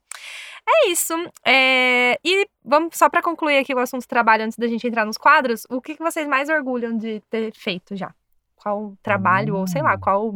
é 0.69 0.89
isso. 0.89 1.13
É, 1.45 2.19
E 2.23 2.47
vamos 2.63 2.95
só 2.97 3.09
para 3.09 3.21
concluir 3.21 3.57
aqui 3.57 3.73
o 3.73 3.79
assunto 3.79 4.07
trabalho 4.07 4.43
antes 4.45 4.57
da 4.57 4.67
gente 4.67 4.85
entrar 4.87 5.05
nos 5.05 5.17
quadros, 5.17 5.65
o 5.69 5.81
que, 5.81 5.95
que 5.95 6.03
vocês 6.03 6.27
mais 6.27 6.49
orgulham 6.49 6.97
de 6.97 7.21
ter 7.29 7.53
feito 7.53 7.95
já? 7.95 8.13
Qual 8.55 8.95
trabalho 9.01 9.55
ou 9.55 9.67
sei 9.67 9.81
lá, 9.81 9.95
Hum. 9.95 9.99
qual 9.99 10.33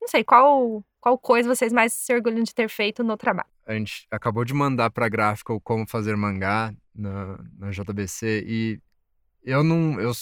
não 0.00 0.08
sei, 0.08 0.24
qual 0.24 0.82
qual 1.00 1.18
coisa 1.18 1.54
vocês 1.54 1.72
mais 1.72 1.92
se 1.92 2.14
orgulham 2.14 2.42
de 2.42 2.54
ter 2.54 2.68
feito 2.68 3.02
no 3.02 3.16
trabalho? 3.16 3.48
A 3.66 3.74
gente 3.74 4.06
acabou 4.10 4.44
de 4.44 4.54
mandar 4.54 4.90
pra 4.90 5.08
gráfica 5.08 5.52
o 5.52 5.60
como 5.60 5.86
fazer 5.86 6.16
mangá 6.16 6.72
na, 6.94 7.38
na 7.58 7.70
JBC 7.70 8.44
e 8.46 8.80
eu 9.44 9.62
não. 9.64 10.00
Eu, 10.00 10.12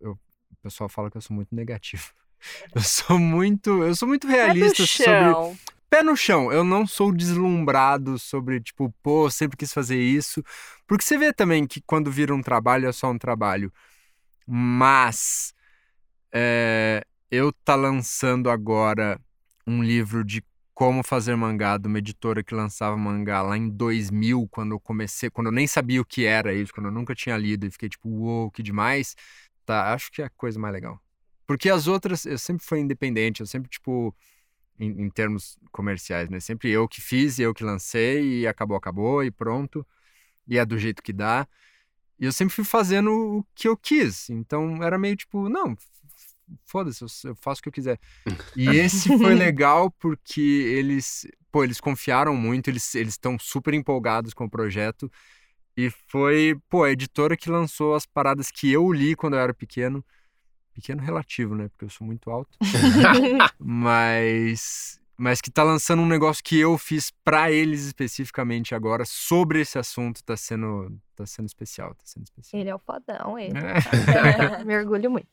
eu 0.00 0.18
pessoal 0.66 0.88
fala 0.88 1.10
que 1.10 1.16
eu 1.16 1.20
sou 1.20 1.34
muito 1.34 1.54
negativo. 1.54 2.12
Eu 2.74 2.82
sou 2.82 3.18
muito, 3.18 3.82
eu 3.82 3.94
sou 3.94 4.06
muito 4.06 4.26
realista 4.28 4.82
é 4.82 4.86
sobre 4.86 5.56
pé 5.90 6.02
no 6.02 6.16
chão. 6.16 6.52
Eu 6.52 6.64
não 6.64 6.86
sou 6.86 7.12
deslumbrado 7.12 8.18
sobre, 8.18 8.60
tipo, 8.60 8.92
pô, 9.02 9.30
sempre 9.30 9.56
quis 9.56 9.72
fazer 9.72 10.00
isso. 10.00 10.42
Porque 10.86 11.04
você 11.04 11.18
vê 11.18 11.32
também 11.32 11.66
que 11.66 11.80
quando 11.80 12.10
vira 12.10 12.34
um 12.34 12.42
trabalho 12.42 12.88
é 12.88 12.92
só 12.92 13.10
um 13.10 13.18
trabalho. 13.18 13.72
Mas 14.46 15.54
é, 16.32 17.02
eu 17.30 17.52
tá 17.52 17.74
lançando 17.74 18.50
agora 18.50 19.20
um 19.66 19.82
livro 19.82 20.24
de 20.24 20.44
como 20.74 21.02
fazer 21.02 21.34
mangá 21.36 21.78
de 21.78 21.88
uma 21.88 21.98
editora 21.98 22.44
que 22.44 22.54
lançava 22.54 22.96
mangá 22.98 23.40
lá 23.40 23.56
em 23.56 23.68
2000, 23.70 24.46
quando 24.50 24.72
eu 24.72 24.80
comecei, 24.80 25.30
quando 25.30 25.46
eu 25.46 25.52
nem 25.52 25.66
sabia 25.66 26.02
o 26.02 26.04
que 26.04 26.26
era 26.26 26.52
isso, 26.52 26.72
quando 26.72 26.86
eu 26.86 26.92
nunca 26.92 27.14
tinha 27.14 27.36
lido 27.36 27.66
e 27.66 27.70
fiquei 27.70 27.88
tipo, 27.88 28.08
uou, 28.08 28.42
wow, 28.42 28.50
que 28.50 28.62
demais. 28.62 29.16
Tá, 29.64 29.94
acho 29.94 30.12
que 30.12 30.22
é 30.22 30.26
a 30.26 30.30
coisa 30.30 30.60
mais 30.60 30.74
legal. 30.74 31.00
Porque 31.46 31.70
as 31.70 31.86
outras, 31.86 32.26
eu 32.26 32.38
sempre 32.38 32.64
fui 32.66 32.80
independente, 32.80 33.40
eu 33.40 33.46
sempre, 33.46 33.70
tipo, 33.70 34.14
em, 34.78 35.04
em, 35.04 35.10
termos 35.10 35.58
comerciais, 35.72 36.28
né? 36.28 36.40
Sempre 36.40 36.70
eu 36.70 36.88
que 36.88 37.00
fiz, 37.00 37.38
eu 37.38 37.54
que 37.54 37.64
lancei 37.64 38.40
e 38.40 38.46
acabou, 38.46 38.76
acabou 38.76 39.24
e 39.24 39.30
pronto. 39.30 39.86
E 40.48 40.58
é 40.58 40.64
do 40.64 40.78
jeito 40.78 41.02
que 41.02 41.12
dá. 41.12 41.46
E 42.18 42.24
eu 42.24 42.32
sempre 42.32 42.54
fui 42.54 42.64
fazendo 42.64 43.10
o 43.10 43.46
que 43.54 43.68
eu 43.68 43.76
quis. 43.76 44.30
Então 44.30 44.82
era 44.82 44.98
meio 44.98 45.16
tipo, 45.16 45.48
não, 45.48 45.76
foda-se, 46.64 47.02
eu, 47.02 47.08
eu, 47.24 47.34
faço 47.36 47.60
o 47.60 47.62
que 47.62 47.68
eu 47.68 47.72
quiser. 47.72 47.98
E 48.54 48.68
esse 48.76 49.08
foi 49.18 49.34
legal 49.34 49.90
porque 49.90 50.40
eles, 50.40 51.26
pô, 51.50 51.64
eles 51.64 51.80
confiaram 51.80 52.34
muito, 52.34 52.68
eles 52.68 52.94
estão 52.94 53.38
super 53.38 53.74
empolgados 53.74 54.32
com 54.32 54.44
o 54.44 54.50
projeto. 54.50 55.10
E 55.76 55.90
foi, 55.90 56.58
pô, 56.70 56.84
a 56.84 56.90
editora 56.90 57.36
que 57.36 57.50
lançou 57.50 57.94
as 57.94 58.06
paradas 58.06 58.50
que 58.50 58.72
eu 58.72 58.90
li 58.90 59.14
quando 59.14 59.34
eu 59.34 59.40
era 59.40 59.52
pequeno. 59.52 60.04
Pequeno 60.76 61.00
relativo, 61.00 61.54
né? 61.54 61.68
Porque 61.68 61.86
eu 61.86 61.88
sou 61.88 62.06
muito 62.06 62.30
alto. 62.30 62.50
mas 63.58 65.00
mas 65.16 65.40
que 65.40 65.50
tá 65.50 65.62
lançando 65.62 66.02
um 66.02 66.06
negócio 66.06 66.44
que 66.44 66.58
eu 66.58 66.76
fiz 66.76 67.10
para 67.24 67.50
eles 67.50 67.86
especificamente 67.86 68.74
agora 68.74 69.04
sobre 69.06 69.62
esse 69.62 69.78
assunto, 69.78 70.22
tá 70.22 70.36
sendo 70.36 70.92
tá 71.16 71.24
sendo 71.24 71.46
especial, 71.46 71.94
tá 71.94 72.02
sendo 72.04 72.24
especial. 72.24 72.60
Ele 72.60 72.68
é 72.68 72.74
o 72.74 72.78
fodão, 72.78 73.38
ele. 73.38 73.54
É. 73.58 74.62
Me 74.64 74.76
orgulho 74.76 75.10
muito. 75.10 75.28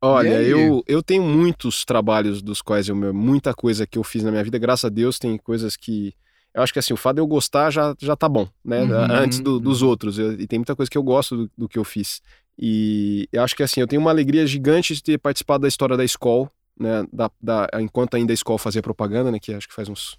Olha, 0.00 0.42
eu, 0.42 0.82
eu 0.86 1.02
tenho 1.02 1.22
muitos 1.22 1.84
trabalhos 1.84 2.40
dos 2.40 2.62
quais 2.62 2.88
eu 2.88 2.96
muita 3.12 3.52
coisa 3.52 3.86
que 3.86 3.98
eu 3.98 4.04
fiz 4.04 4.22
na 4.22 4.30
minha 4.30 4.44
vida, 4.44 4.56
graças 4.56 4.86
a 4.86 4.88
Deus, 4.88 5.18
tem 5.18 5.36
coisas 5.36 5.76
que 5.76 6.14
eu 6.54 6.62
acho 6.62 6.72
que 6.72 6.78
assim, 6.78 6.94
o 6.94 6.96
fato 6.96 7.16
de 7.16 7.20
eu 7.20 7.26
gostar 7.26 7.70
já, 7.70 7.94
já 8.00 8.16
tá 8.16 8.28
bom, 8.28 8.48
né? 8.64 8.82
Uhum, 8.82 9.12
Antes 9.12 9.38
do, 9.38 9.60
dos 9.60 9.82
uhum. 9.82 9.88
outros. 9.88 10.18
Eu, 10.18 10.32
e 10.32 10.46
tem 10.46 10.58
muita 10.58 10.74
coisa 10.74 10.90
que 10.90 10.96
eu 10.96 11.02
gosto 11.02 11.36
do, 11.36 11.50
do, 11.56 11.68
que 11.68 11.78
eu 11.78 11.84
fiz. 11.84 12.22
E 12.58 13.28
eu 13.32 13.42
acho 13.42 13.54
que 13.54 13.62
assim, 13.62 13.80
eu 13.80 13.86
tenho 13.86 14.02
uma 14.02 14.10
alegria 14.10 14.46
gigante 14.46 14.94
de 14.94 15.02
ter 15.02 15.18
participado 15.18 15.62
da 15.62 15.68
história 15.68 15.96
da 15.96 16.04
escola, 16.04 16.50
né? 16.78 17.06
Da, 17.12 17.30
da, 17.40 17.68
enquanto 17.74 18.16
ainda 18.16 18.32
a 18.32 18.34
escola 18.34 18.58
fazia 18.58 18.82
propaganda, 18.82 19.30
né? 19.30 19.38
Que 19.38 19.54
acho 19.54 19.68
que 19.68 19.74
faz 19.74 19.88
uns, 19.88 20.18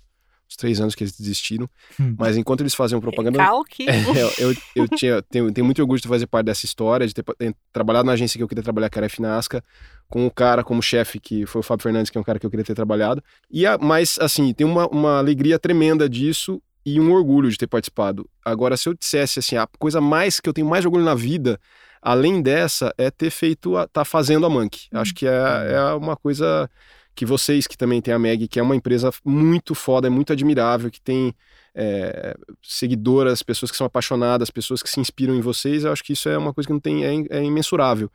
uns 0.49 0.55
três 0.55 0.79
anos 0.79 0.95
que 0.95 1.03
eles 1.03 1.17
desistiram. 1.17 1.69
Hum. 1.99 2.15
Mas 2.17 2.37
enquanto 2.37 2.61
eles 2.61 2.73
faziam 2.73 3.01
propaganda. 3.01 3.37
Calque. 3.37 3.85
É, 3.89 4.21
eu, 4.21 4.31
eu, 4.51 4.55
eu 4.75 4.87
tinha, 4.87 5.21
tenho, 5.21 5.51
tenho 5.51 5.65
muito 5.65 5.81
orgulho 5.81 5.99
de 5.99 6.07
fazer 6.07 6.27
parte 6.27 6.45
dessa 6.45 6.65
história, 6.65 7.05
de 7.05 7.13
ter, 7.13 7.23
ter 7.23 7.53
trabalhado 7.73 8.05
na 8.05 8.13
agência 8.13 8.37
que 8.37 8.43
eu 8.43 8.47
queria 8.47 8.63
trabalhar, 8.63 8.89
que 8.89 8.97
era 8.97 9.07
a 9.07 9.09
Finasca, 9.09 9.61
com 10.07 10.25
um 10.25 10.29
cara 10.29 10.63
como 10.63 10.81
chefe, 10.81 11.19
que 11.19 11.45
foi 11.45 11.59
o 11.59 11.63
Fábio 11.63 11.83
Fernandes, 11.83 12.09
que 12.09 12.17
é 12.17 12.21
um 12.21 12.23
cara 12.23 12.39
que 12.39 12.45
eu 12.45 12.49
queria 12.49 12.65
ter 12.65 12.73
trabalhado. 12.73 13.21
E 13.51 13.65
a, 13.65 13.77
mas, 13.77 14.17
assim, 14.19 14.53
tem 14.53 14.65
uma, 14.65 14.87
uma 14.87 15.19
alegria 15.19 15.59
tremenda 15.59 16.07
disso 16.07 16.61
e 16.85 16.99
um 16.99 17.11
orgulho 17.11 17.49
de 17.49 17.57
ter 17.57 17.67
participado. 17.67 18.29
Agora, 18.43 18.77
se 18.77 18.87
eu 18.87 18.93
dissesse 18.93 19.39
assim, 19.39 19.57
a 19.57 19.67
coisa 19.77 19.99
mais 19.99 20.39
que 20.39 20.47
eu 20.47 20.53
tenho 20.53 20.67
mais 20.67 20.85
orgulho 20.85 21.03
na 21.03 21.15
vida, 21.15 21.59
além 22.01 22.41
dessa, 22.41 22.93
é 22.97 23.09
ter 23.09 23.29
feito, 23.29 23.75
a, 23.77 23.87
tá 23.87 24.03
fazendo 24.05 24.45
a 24.45 24.49
Monkey. 24.49 24.87
Hum. 24.93 24.99
Acho 24.99 25.13
que 25.13 25.27
é, 25.27 25.73
é 25.73 25.93
uma 25.93 26.15
coisa 26.15 26.69
que 27.15 27.25
vocês 27.25 27.67
que 27.67 27.77
também 27.77 28.01
têm 28.01 28.13
a 28.13 28.19
Meg, 28.19 28.47
que 28.47 28.59
é 28.59 28.63
uma 28.63 28.75
empresa 28.75 29.11
muito 29.25 29.75
foda, 29.75 30.07
é 30.07 30.09
muito 30.09 30.31
admirável, 30.31 30.89
que 30.89 31.01
tem 31.01 31.35
é, 31.75 32.35
seguidoras, 32.63 33.43
pessoas 33.43 33.71
que 33.71 33.77
são 33.77 33.87
apaixonadas, 33.87 34.49
pessoas 34.49 34.81
que 34.81 34.89
se 34.89 34.99
inspiram 34.99 35.35
em 35.35 35.41
vocês, 35.41 35.83
eu 35.83 35.91
acho 35.91 36.03
que 36.03 36.13
isso 36.13 36.29
é 36.29 36.37
uma 36.37 36.53
coisa 36.53 36.67
que 36.67 36.73
não 36.73 36.79
tem, 36.79 37.03
é, 37.03 37.39
é 37.39 37.43
imensurável 37.43 38.09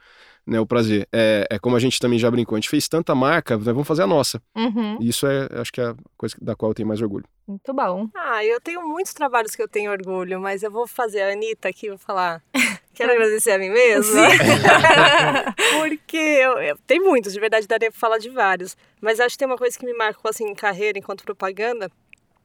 né, 0.46 0.60
o 0.60 0.66
prazer. 0.66 1.08
É, 1.12 1.46
é, 1.50 1.58
como 1.58 1.76
a 1.76 1.78
gente 1.78 1.98
também 1.98 2.18
já 2.18 2.30
brincou, 2.30 2.56
a 2.56 2.60
gente 2.60 2.68
fez 2.68 2.88
tanta 2.88 3.14
marca, 3.14 3.56
nós 3.56 3.64
vamos 3.64 3.86
fazer 3.86 4.02
a 4.02 4.06
nossa. 4.06 4.42
Uhum. 4.54 4.98
Isso 5.00 5.26
é, 5.26 5.48
acho 5.60 5.72
que 5.72 5.80
é 5.80 5.86
a 5.86 5.94
coisa 6.16 6.36
da 6.40 6.54
qual 6.54 6.70
eu 6.70 6.74
tenho 6.74 6.88
mais 6.88 7.00
orgulho. 7.00 7.24
Muito 7.46 7.72
bom. 7.72 8.08
Ah, 8.14 8.44
eu 8.44 8.60
tenho 8.60 8.86
muitos 8.86 9.12
trabalhos 9.12 9.54
que 9.54 9.62
eu 9.62 9.68
tenho 9.68 9.90
orgulho, 9.90 10.40
mas 10.40 10.62
eu 10.62 10.70
vou 10.70 10.86
fazer 10.86 11.22
a 11.22 11.32
Anitta 11.32 11.68
aqui, 11.68 11.88
vou 11.88 11.98
falar. 11.98 12.42
Quero 12.94 13.12
agradecer 13.12 13.50
a 13.52 13.58
mim 13.58 13.70
mesma. 13.70 14.22
Porque 15.78 16.16
eu, 16.16 16.52
eu, 16.58 16.78
tem 16.86 17.00
muitos, 17.00 17.32
de 17.32 17.40
verdade, 17.40 17.66
daria 17.66 17.90
pra 17.90 17.98
falar 17.98 18.18
de 18.18 18.30
vários. 18.30 18.76
Mas 19.00 19.20
acho 19.20 19.34
que 19.34 19.38
tem 19.38 19.48
uma 19.48 19.58
coisa 19.58 19.78
que 19.78 19.84
me 19.84 19.92
marcou 19.92 20.28
assim 20.28 20.44
em 20.44 20.54
carreira 20.54 20.98
enquanto 20.98 21.24
propaganda, 21.24 21.90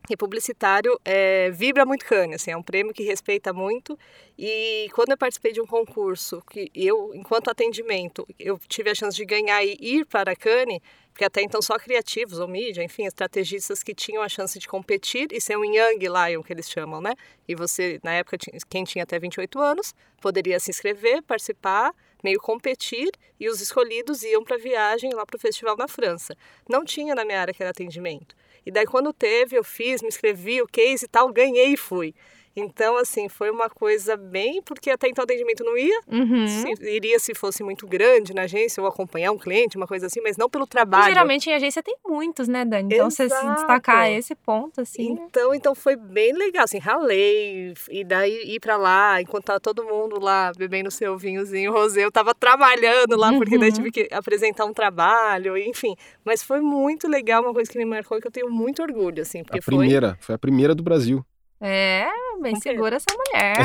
e 0.10 0.18
publicitário 0.18 1.00
é, 1.06 1.52
vibra 1.52 1.86
muito 1.86 2.04
Cannes, 2.04 2.42
assim, 2.42 2.52
é 2.52 2.58
um 2.58 2.64
prêmio 2.64 2.94
que 2.94 3.04
respeita 3.04 3.54
muito. 3.54 3.98
E 4.38 4.90
quando 4.94 5.12
eu 5.12 5.18
participei 5.18 5.52
de 5.52 5.62
um 5.62 5.68
concurso, 5.68 6.42
que 6.50 6.72
eu, 6.74 7.14
enquanto 7.14 7.50
atendimento, 7.50 8.28
eu 8.40 8.58
tive 8.68 8.90
a 8.90 8.96
chance 8.96 9.16
de 9.16 9.24
ganhar 9.24 9.64
e 9.64 9.78
ir 9.80 10.06
para 10.06 10.36
Cannes, 10.36 10.82
porque 11.14 11.26
até 11.26 11.42
então 11.42 11.62
só 11.62 11.78
criativos 11.78 12.40
ou 12.40 12.48
mídia, 12.48 12.82
enfim, 12.82 13.06
estrategistas 13.06 13.84
que 13.84 13.94
tinham 13.94 14.24
a 14.24 14.30
chance 14.30 14.58
de 14.58 14.68
competir 14.68 15.28
e 15.32 15.40
ser 15.40 15.58
um 15.58 15.66
Young 15.66 16.00
Lion, 16.00 16.42
que 16.42 16.54
eles 16.54 16.70
chamam, 16.70 17.02
né? 17.02 17.14
E 17.48 17.54
você, 17.54 18.00
na 18.04 18.14
época, 18.14 18.38
quem 18.70 18.84
tinha 18.86 19.04
até 19.04 19.20
28 19.20 19.60
anos, 19.60 19.94
poderia 20.22 20.60
se 20.60 20.72
inscrever, 20.72 21.22
participar, 21.22 21.94
meio 22.24 22.40
competir, 22.40 23.12
e 23.40 23.50
os 23.50 23.62
escolhidos 23.62 24.24
iam 24.24 24.44
para 24.44 24.58
viagem 24.58 25.14
lá 25.14 25.26
para 25.26 25.36
o 25.36 25.40
festival 25.40 25.76
na 25.78 25.88
França. 25.88 26.36
Não 26.68 26.84
tinha 26.84 27.14
na 27.14 27.26
minha 27.26 27.42
área 27.42 27.54
que 27.54 27.62
era 27.62 27.72
atendimento. 27.72 28.36
E 28.66 28.72
daí 28.72 28.86
quando 28.86 29.14
teve, 29.14 29.58
eu 29.58 29.64
fiz, 29.64 30.02
me 30.02 30.08
inscrevi, 30.08 30.62
o 30.62 30.68
case 30.68 31.06
e 31.06 31.08
tal, 31.08 31.32
ganhei 31.32 31.74
e 31.74 31.78
fui. 31.78 32.14
Então, 32.56 32.98
assim, 32.98 33.30
foi 33.30 33.50
uma 33.50 33.70
coisa 33.70 34.18
bem. 34.18 34.62
Porque 34.62 34.90
até 34.90 35.08
então 35.08 35.24
o 35.24 35.26
atendimento 35.26 35.64
não 35.64 35.78
ia. 35.78 36.00
Uhum. 36.08 36.48
Se, 36.48 36.84
iria 36.84 37.20
se 37.20 37.34
fosse 37.34 37.64
muito 37.64 37.88
grande 37.88 38.34
na 38.34 38.44
agência 38.44 38.82
ou 38.82 38.88
acompanhar 38.88 39.32
um 39.32 39.38
cliente, 39.38 39.78
uma 39.78 39.88
coisa 39.88 40.08
assim, 40.08 40.22
mas 40.22 40.38
não 40.38 40.50
pelo 40.50 40.68
trabalho. 40.68 41.06
E, 41.06 41.14
geralmente 41.14 41.50
em 41.50 41.54
agência 41.54 41.82
tem 41.82 41.96
muitos, 42.06 42.48
né, 42.48 42.66
Dani? 42.66 42.94
Então, 42.94 43.08
Exato. 43.08 43.30
você 43.30 43.30
se 43.30 43.54
destacar 43.54 44.12
esse 44.12 44.36
ponto, 44.36 44.82
assim. 44.82 45.12
Então, 45.12 45.54
então 45.54 45.76
foi 45.76 45.96
bem 45.96 46.34
legal, 46.34 46.64
assim, 46.64 46.80
ralei. 46.80 47.74
E 47.90 48.04
daí 48.04 48.56
ir 48.56 48.60
pra 48.60 48.78
lá, 48.78 49.22
enquanto 49.22 49.46
tava 49.46 49.60
todo 49.60 49.84
mundo 49.84 50.20
lá 50.20 50.52
bebendo 50.58 50.92
seu 50.92 51.18
vinhozinho 51.18 51.72
rosé, 51.72 52.04
eu 52.04 52.12
tava 52.12 52.34
trabalhando 52.34 53.16
lá, 53.16 53.32
porque 53.34 53.56
uhum. 53.56 53.62
daí 53.62 53.72
tive 53.72 53.92
que 53.92 54.08
apresentar 54.12 54.66
um 54.66 54.74
trabalho, 54.74 55.58
enfim. 55.58 55.96
Mas 56.24 56.44
foi 56.44 56.62
muito 56.62 57.08
legal, 57.08 57.44
uma 57.44 57.54
coisa 57.54 57.70
que 57.70 57.78
me 57.78 57.86
marcou 57.86 58.18
e 58.18 58.22
que 58.22 58.28
eu 58.28 58.32
tenho 58.32 58.50
muito 58.50 58.82
orgulho, 58.82 59.22
assim. 59.22 59.44
Porque 59.44 59.60
a 59.60 59.62
primeira, 59.62 60.10
foi... 60.16 60.26
foi 60.26 60.36
a 60.36 60.40
primeira 60.40 60.76
do 60.76 60.84
Brasil. 60.84 61.24
É, 61.62 62.08
bem 62.42 62.56
segura 62.60 62.96
essa 62.96 63.06
mulher. 63.12 63.58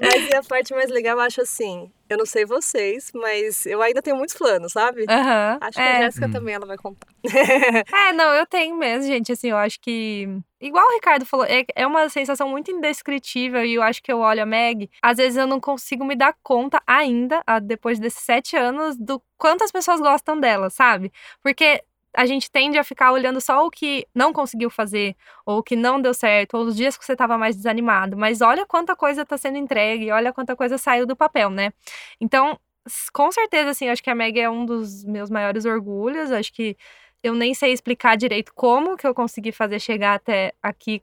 mas 0.00 0.34
a 0.34 0.42
parte 0.42 0.74
mais 0.74 0.90
legal, 0.90 1.16
eu 1.16 1.22
acho 1.22 1.40
assim, 1.40 1.88
eu 2.08 2.18
não 2.18 2.26
sei 2.26 2.44
vocês, 2.44 3.12
mas 3.14 3.64
eu 3.64 3.80
ainda 3.80 4.02
tenho 4.02 4.16
muitos 4.16 4.34
planos, 4.34 4.72
sabe? 4.72 5.02
Uhum, 5.02 5.58
acho 5.60 5.76
que 5.76 5.80
é. 5.80 5.96
a 5.98 6.02
Jéssica 6.02 6.26
hum. 6.26 6.32
também 6.32 6.54
ela 6.54 6.66
vai 6.66 6.76
contar. 6.76 7.06
é, 7.92 8.12
não, 8.12 8.34
eu 8.34 8.44
tenho 8.44 8.76
mesmo, 8.76 9.06
gente. 9.06 9.30
Assim, 9.30 9.50
eu 9.50 9.56
acho 9.56 9.80
que. 9.80 10.28
Igual 10.60 10.84
o 10.86 10.94
Ricardo 10.94 11.24
falou, 11.24 11.46
é, 11.46 11.64
é 11.76 11.86
uma 11.86 12.08
sensação 12.08 12.48
muito 12.48 12.70
indescritível 12.70 13.64
e 13.64 13.74
eu 13.74 13.82
acho 13.82 14.02
que 14.02 14.12
eu 14.12 14.18
olho 14.18 14.42
a 14.42 14.46
Meg, 14.46 14.90
às 15.02 15.18
vezes 15.18 15.36
eu 15.36 15.46
não 15.46 15.60
consigo 15.60 16.04
me 16.04 16.16
dar 16.16 16.34
conta 16.42 16.82
ainda, 16.86 17.42
depois 17.62 17.98
desses 17.98 18.20
sete 18.20 18.56
anos, 18.56 18.96
do 18.96 19.22
quanto 19.36 19.62
as 19.62 19.70
pessoas 19.70 20.00
gostam 20.00 20.40
dela, 20.40 20.70
sabe? 20.70 21.12
Porque 21.42 21.82
a 22.16 22.26
gente 22.26 22.50
tende 22.50 22.78
a 22.78 22.84
ficar 22.84 23.12
olhando 23.12 23.40
só 23.40 23.66
o 23.66 23.70
que 23.70 24.06
não 24.14 24.32
conseguiu 24.32 24.70
fazer, 24.70 25.16
ou 25.44 25.58
o 25.58 25.62
que 25.62 25.76
não 25.76 26.00
deu 26.00 26.14
certo, 26.14 26.56
ou 26.56 26.64
os 26.64 26.76
dias 26.76 26.96
que 26.96 27.04
você 27.04 27.12
estava 27.12 27.36
mais 27.36 27.56
desanimado. 27.56 28.16
Mas 28.16 28.40
olha 28.40 28.64
quanta 28.66 28.94
coisa 28.96 29.22
está 29.22 29.36
sendo 29.36 29.58
entregue, 29.58 30.10
olha 30.10 30.32
quanta 30.32 30.56
coisa 30.56 30.78
saiu 30.78 31.06
do 31.06 31.16
papel, 31.16 31.50
né? 31.50 31.72
Então, 32.20 32.58
com 33.12 33.32
certeza, 33.32 33.70
assim, 33.70 33.88
acho 33.88 34.02
que 34.02 34.10
a 34.10 34.14
Meg 34.14 34.38
é 34.38 34.48
um 34.48 34.64
dos 34.66 35.04
meus 35.04 35.30
maiores 35.30 35.64
orgulhos. 35.64 36.30
Acho 36.30 36.52
que 36.52 36.76
eu 37.22 37.34
nem 37.34 37.54
sei 37.54 37.72
explicar 37.72 38.16
direito 38.16 38.52
como 38.54 38.96
que 38.96 39.06
eu 39.06 39.14
consegui 39.14 39.52
fazer 39.52 39.80
chegar 39.80 40.14
até 40.14 40.52
aqui 40.62 41.02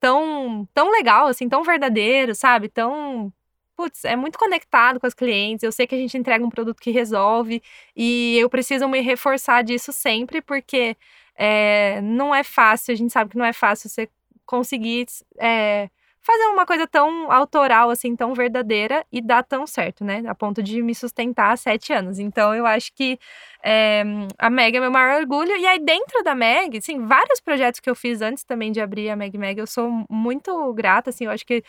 tão, 0.00 0.66
tão 0.74 0.90
legal, 0.90 1.28
assim, 1.28 1.48
tão 1.48 1.62
verdadeiro, 1.62 2.34
sabe? 2.34 2.68
Tão 2.68 3.32
putz, 3.80 4.04
é 4.04 4.14
muito 4.14 4.38
conectado 4.38 5.00
com 5.00 5.06
as 5.06 5.14
clientes, 5.14 5.62
eu 5.62 5.72
sei 5.72 5.86
que 5.86 5.94
a 5.94 5.98
gente 5.98 6.18
entrega 6.18 6.44
um 6.44 6.50
produto 6.50 6.78
que 6.78 6.90
resolve 6.90 7.62
e 7.96 8.36
eu 8.38 8.50
preciso 8.50 8.86
me 8.86 9.00
reforçar 9.00 9.62
disso 9.64 9.90
sempre, 9.90 10.42
porque 10.42 10.94
é, 11.34 11.98
não 12.02 12.34
é 12.34 12.44
fácil, 12.44 12.92
a 12.92 12.96
gente 12.96 13.10
sabe 13.10 13.30
que 13.30 13.38
não 13.38 13.44
é 13.44 13.54
fácil 13.54 13.88
você 13.88 14.06
conseguir 14.44 15.06
é, 15.38 15.88
fazer 16.20 16.44
uma 16.48 16.66
coisa 16.66 16.86
tão 16.86 17.32
autoral, 17.32 17.88
assim, 17.88 18.14
tão 18.14 18.34
verdadeira 18.34 19.06
e 19.10 19.22
dar 19.22 19.42
tão 19.42 19.66
certo, 19.66 20.04
né? 20.04 20.22
A 20.26 20.34
ponto 20.34 20.62
de 20.62 20.82
me 20.82 20.94
sustentar 20.94 21.52
há 21.52 21.56
sete 21.56 21.92
anos. 21.92 22.18
Então, 22.18 22.54
eu 22.54 22.66
acho 22.66 22.92
que 22.92 23.18
é, 23.64 24.02
a 24.38 24.50
Meg 24.50 24.76
é 24.76 24.80
meu 24.80 24.90
maior 24.90 25.20
orgulho. 25.20 25.56
E 25.56 25.66
aí, 25.66 25.78
dentro 25.78 26.22
da 26.22 26.34
Meg, 26.34 26.82
sim, 26.82 27.06
vários 27.06 27.40
projetos 27.40 27.80
que 27.80 27.88
eu 27.88 27.94
fiz 27.94 28.20
antes 28.20 28.44
também 28.44 28.70
de 28.70 28.80
abrir 28.80 29.08
a 29.08 29.16
Meg 29.16 29.38
Meg, 29.38 29.58
eu 29.58 29.66
sou 29.66 30.04
muito 30.10 30.72
grata, 30.74 31.08
assim, 31.08 31.24
eu 31.24 31.30
acho 31.30 31.46
que 31.46 31.64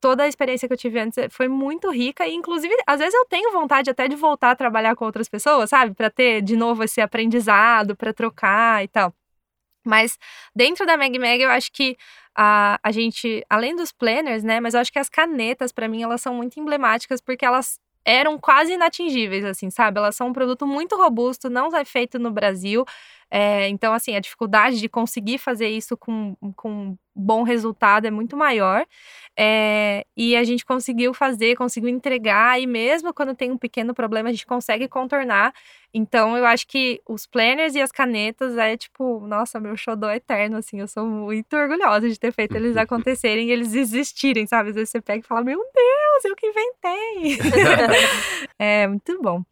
toda 0.00 0.24
a 0.24 0.28
experiência 0.28 0.66
que 0.66 0.72
eu 0.74 0.78
tive 0.78 0.98
antes 0.98 1.18
foi 1.30 1.48
muito 1.48 1.90
rica. 1.90 2.26
E 2.26 2.34
inclusive 2.34 2.74
às 2.86 2.98
vezes 3.00 3.14
eu 3.14 3.24
tenho 3.26 3.52
vontade 3.52 3.90
até 3.90 4.08
de 4.08 4.16
voltar 4.16 4.50
a 4.52 4.56
trabalhar 4.56 4.96
com 4.96 5.04
outras 5.04 5.28
pessoas, 5.28 5.70
sabe, 5.70 5.94
para 5.94 6.10
ter 6.10 6.42
de 6.42 6.56
novo 6.56 6.82
esse 6.84 7.00
aprendizado, 7.00 7.96
para 7.96 8.12
trocar 8.12 8.82
e 8.84 8.88
tal. 8.88 9.14
Mas 9.84 10.18
dentro 10.54 10.86
da 10.86 10.96
Meg 10.96 11.18
Meg 11.18 11.42
eu 11.42 11.50
acho 11.50 11.72
que 11.72 11.96
a, 12.36 12.78
a 12.82 12.92
gente, 12.92 13.44
além 13.48 13.74
dos 13.76 13.92
planners, 13.92 14.42
né, 14.44 14.60
mas 14.60 14.74
eu 14.74 14.80
acho 14.80 14.92
que 14.92 14.98
as 14.98 15.08
canetas 15.08 15.72
para 15.72 15.88
mim 15.88 16.02
elas 16.02 16.20
são 16.20 16.34
muito 16.34 16.60
emblemáticas 16.60 17.20
porque 17.20 17.44
elas 17.44 17.78
eram 18.04 18.38
quase 18.38 18.72
inatingíveis, 18.74 19.44
assim, 19.44 19.70
sabe? 19.70 19.98
Elas 19.98 20.16
são 20.16 20.28
um 20.28 20.32
produto 20.32 20.66
muito 20.66 20.96
robusto, 20.96 21.50
não 21.50 21.74
é 21.76 21.84
feito 21.84 22.18
no 22.18 22.30
Brasil. 22.30 22.84
É, 23.30 23.68
então, 23.68 23.92
assim, 23.92 24.16
a 24.16 24.20
dificuldade 24.20 24.80
de 24.80 24.88
conseguir 24.88 25.38
fazer 25.38 25.68
isso 25.68 25.96
com, 25.96 26.34
com 26.56 26.96
bom 27.14 27.42
resultado 27.44 28.06
é 28.06 28.10
muito 28.10 28.36
maior. 28.36 28.84
É, 29.38 30.04
e 30.16 30.36
a 30.36 30.42
gente 30.44 30.64
conseguiu 30.64 31.14
fazer, 31.14 31.56
conseguiu 31.56 31.88
entregar, 31.90 32.60
e 32.60 32.66
mesmo 32.66 33.14
quando 33.14 33.34
tem 33.34 33.50
um 33.50 33.58
pequeno 33.58 33.94
problema, 33.94 34.28
a 34.28 34.32
gente 34.32 34.46
consegue 34.46 34.88
contornar. 34.88 35.52
Então, 35.92 36.36
eu 36.36 36.46
acho 36.46 36.66
que 36.68 37.00
os 37.08 37.26
planners 37.26 37.74
e 37.74 37.80
as 37.80 37.90
canetas 37.90 38.56
é 38.56 38.76
tipo, 38.76 39.26
nossa, 39.26 39.58
meu 39.58 39.76
xodó 39.76 40.10
eterno, 40.10 40.56
assim. 40.56 40.80
Eu 40.80 40.86
sou 40.88 41.04
muito 41.04 41.54
orgulhosa 41.56 42.08
de 42.08 42.18
ter 42.18 42.32
feito 42.32 42.56
eles 42.56 42.76
acontecerem 42.78 43.48
e 43.48 43.50
eles 43.52 43.74
existirem, 43.74 44.46
sabe? 44.46 44.70
Às 44.70 44.74
vezes 44.76 44.90
você 44.90 45.00
pega 45.00 45.24
e 45.24 45.26
fala, 45.26 45.42
meu 45.42 45.58
Deus, 45.58 46.24
eu 46.24 46.36
que 46.36 46.46
inventei. 46.46 47.38
é 48.58 48.86
muito 48.86 49.20
bom. 49.20 49.42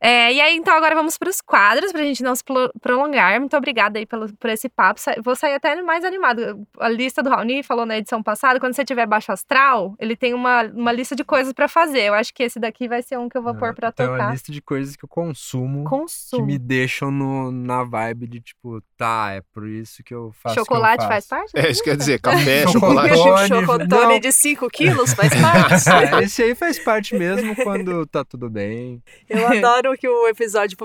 É, 0.00 0.32
e 0.32 0.40
aí, 0.40 0.56
então, 0.56 0.74
agora 0.74 0.94
vamos 0.94 1.18
para 1.18 1.28
os 1.28 1.40
quadros, 1.40 1.90
para 1.90 2.02
a 2.02 2.04
gente 2.04 2.22
não 2.22 2.34
se 2.34 2.44
prolongar. 2.80 3.38
Muito 3.40 3.56
obrigada 3.56 3.98
aí 3.98 4.06
pelo, 4.06 4.32
por 4.34 4.48
esse 4.48 4.68
papo. 4.68 5.00
Vou 5.22 5.34
sair 5.34 5.54
até 5.54 5.80
mais 5.82 6.04
animado. 6.04 6.66
A 6.78 6.88
lista 6.88 7.22
do 7.22 7.30
Raoni 7.30 7.62
falou 7.62 7.84
na 7.84 7.98
edição 7.98 8.22
passada, 8.22 8.60
quando 8.60 8.74
você 8.74 8.84
tiver 8.84 9.06
baixo 9.06 9.32
astral, 9.32 9.96
ele 9.98 10.14
tem 10.14 10.34
uma, 10.34 10.62
uma 10.62 10.92
lista 10.92 11.16
de 11.16 11.24
coisas 11.24 11.52
para 11.52 11.66
fazer. 11.66 12.02
Eu 12.02 12.14
acho 12.14 12.32
que 12.32 12.44
esse 12.44 12.60
daqui 12.60 12.86
vai 12.86 13.02
ser 13.02 13.18
um 13.18 13.28
que 13.28 13.36
eu 13.36 13.42
vou 13.42 13.54
pôr 13.54 13.74
para 13.74 13.90
tocar. 13.90 14.12
É 14.12 14.22
uma 14.22 14.32
lista 14.32 14.52
de 14.52 14.62
coisas 14.62 14.94
que 14.94 15.04
eu 15.04 15.08
consumo. 15.08 15.84
Consumo. 15.84 16.42
Que 16.42 16.52
me 16.52 16.58
deixam 16.58 17.10
no, 17.10 17.50
na 17.50 17.82
vibe 17.82 18.28
de, 18.28 18.40
tipo, 18.40 18.80
tá, 18.96 19.32
é 19.32 19.42
por 19.52 19.66
isso 19.66 20.02
que 20.04 20.14
eu 20.14 20.32
faço 20.32 20.54
Chocolate 20.54 21.02
eu 21.02 21.08
faz 21.08 21.26
parte? 21.26 21.52
É, 21.56 21.70
isso 21.70 21.82
quer 21.82 21.96
dizer, 21.96 22.20
café, 22.20 22.66
chocolate. 22.70 23.48
Chocotone 23.48 24.20
de 24.20 24.30
5 24.30 24.68
quilos 24.70 25.12
faz 25.12 25.32
parte. 25.40 26.14
é, 26.14 26.24
esse 26.24 26.42
aí 26.42 26.54
faz 26.54 26.78
parte 26.78 27.16
mesmo 27.16 27.56
quando 27.56 28.06
tá 28.06 28.24
tudo 28.24 28.48
bem. 28.48 29.02
Eu 29.28 29.46
adoro 29.46 29.87
que 29.96 30.08
o 30.08 30.28
episódio 30.28 30.76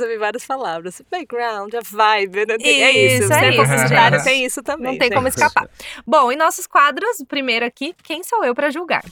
eu 0.00 0.08
vi 0.08 0.16
várias 0.16 0.46
palavras. 0.46 1.02
Background, 1.10 1.74
a 1.74 1.80
vibe, 1.82 2.46
né? 2.46 2.56
é 2.60 2.90
isso. 2.90 3.24
Isso, 3.24 3.32
é 3.32 3.52
publicitário 3.56 4.16
isso. 4.16 4.24
tem 4.24 4.44
isso 4.44 4.62
também. 4.62 4.92
Não 4.92 4.98
tem 4.98 5.08
gente. 5.08 5.16
como 5.16 5.28
escapar. 5.28 5.68
Bom, 6.06 6.32
em 6.32 6.36
nossos 6.36 6.66
quadros, 6.66 7.22
primeiro 7.28 7.64
aqui, 7.64 7.94
quem 8.02 8.22
sou 8.22 8.44
eu 8.44 8.54
para 8.54 8.70
julgar? 8.70 9.04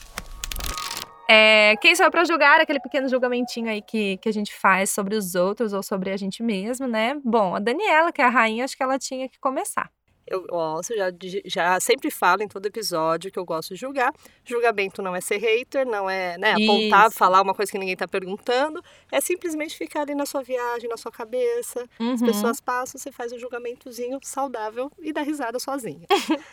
É, 1.29 1.75
quem 1.77 1.95
sou 1.95 2.07
eu 2.07 2.11
para 2.11 2.23
julgar? 2.23 2.59
Aquele 2.59 2.79
pequeno 2.79 3.07
julgamentinho 3.07 3.69
aí 3.69 3.83
que, 3.83 4.17
que 4.17 4.27
a 4.27 4.33
gente 4.33 4.51
faz 4.51 4.89
sobre 4.89 5.15
os 5.15 5.35
outros 5.35 5.73
ou 5.73 5.83
sobre 5.83 6.09
a 6.09 6.17
gente 6.17 6.41
mesmo, 6.41 6.87
né? 6.87 7.15
Bom, 7.23 7.55
a 7.55 7.59
Daniela, 7.59 8.11
que 8.11 8.21
é 8.21 8.25
a 8.25 8.29
rainha, 8.29 8.65
acho 8.65 8.75
que 8.75 8.81
ela 8.81 8.97
tinha 8.97 9.29
que 9.29 9.39
começar. 9.39 9.91
Eu 10.29 10.45
gosto, 10.45 10.95
já, 10.95 11.09
já 11.45 11.79
sempre 11.79 12.11
falo 12.11 12.43
em 12.43 12.47
todo 12.47 12.65
episódio 12.65 13.31
que 13.31 13.39
eu 13.39 13.43
gosto 13.45 13.73
de 13.73 13.79
julgar. 13.79 14.13
Julgamento 14.45 15.01
não 15.01 15.15
é 15.15 15.21
ser 15.21 15.37
hater, 15.37 15.87
não 15.87 16.07
é 16.09 16.37
né, 16.37 16.51
apontar, 16.51 17.07
Isso. 17.09 17.17
falar 17.17 17.41
uma 17.41 17.53
coisa 17.55 17.71
que 17.71 17.79
ninguém 17.79 17.93
está 17.93 18.07
perguntando. 18.07 18.83
É 19.11 19.19
simplesmente 19.19 19.75
ficar 19.75 20.01
ali 20.01 20.13
na 20.13 20.25
sua 20.25 20.43
viagem, 20.43 20.87
na 20.87 20.97
sua 20.97 21.11
cabeça. 21.11 21.83
As 21.99 22.21
Uhum. 22.21 22.27
pessoas 22.27 22.61
passam, 22.61 22.99
você 22.99 23.11
faz 23.11 23.31
um 23.33 23.39
julgamentozinho 23.39 24.19
saudável 24.21 24.91
e 24.99 25.11
dá 25.11 25.21
risada 25.23 25.57
sozinha. 25.59 26.05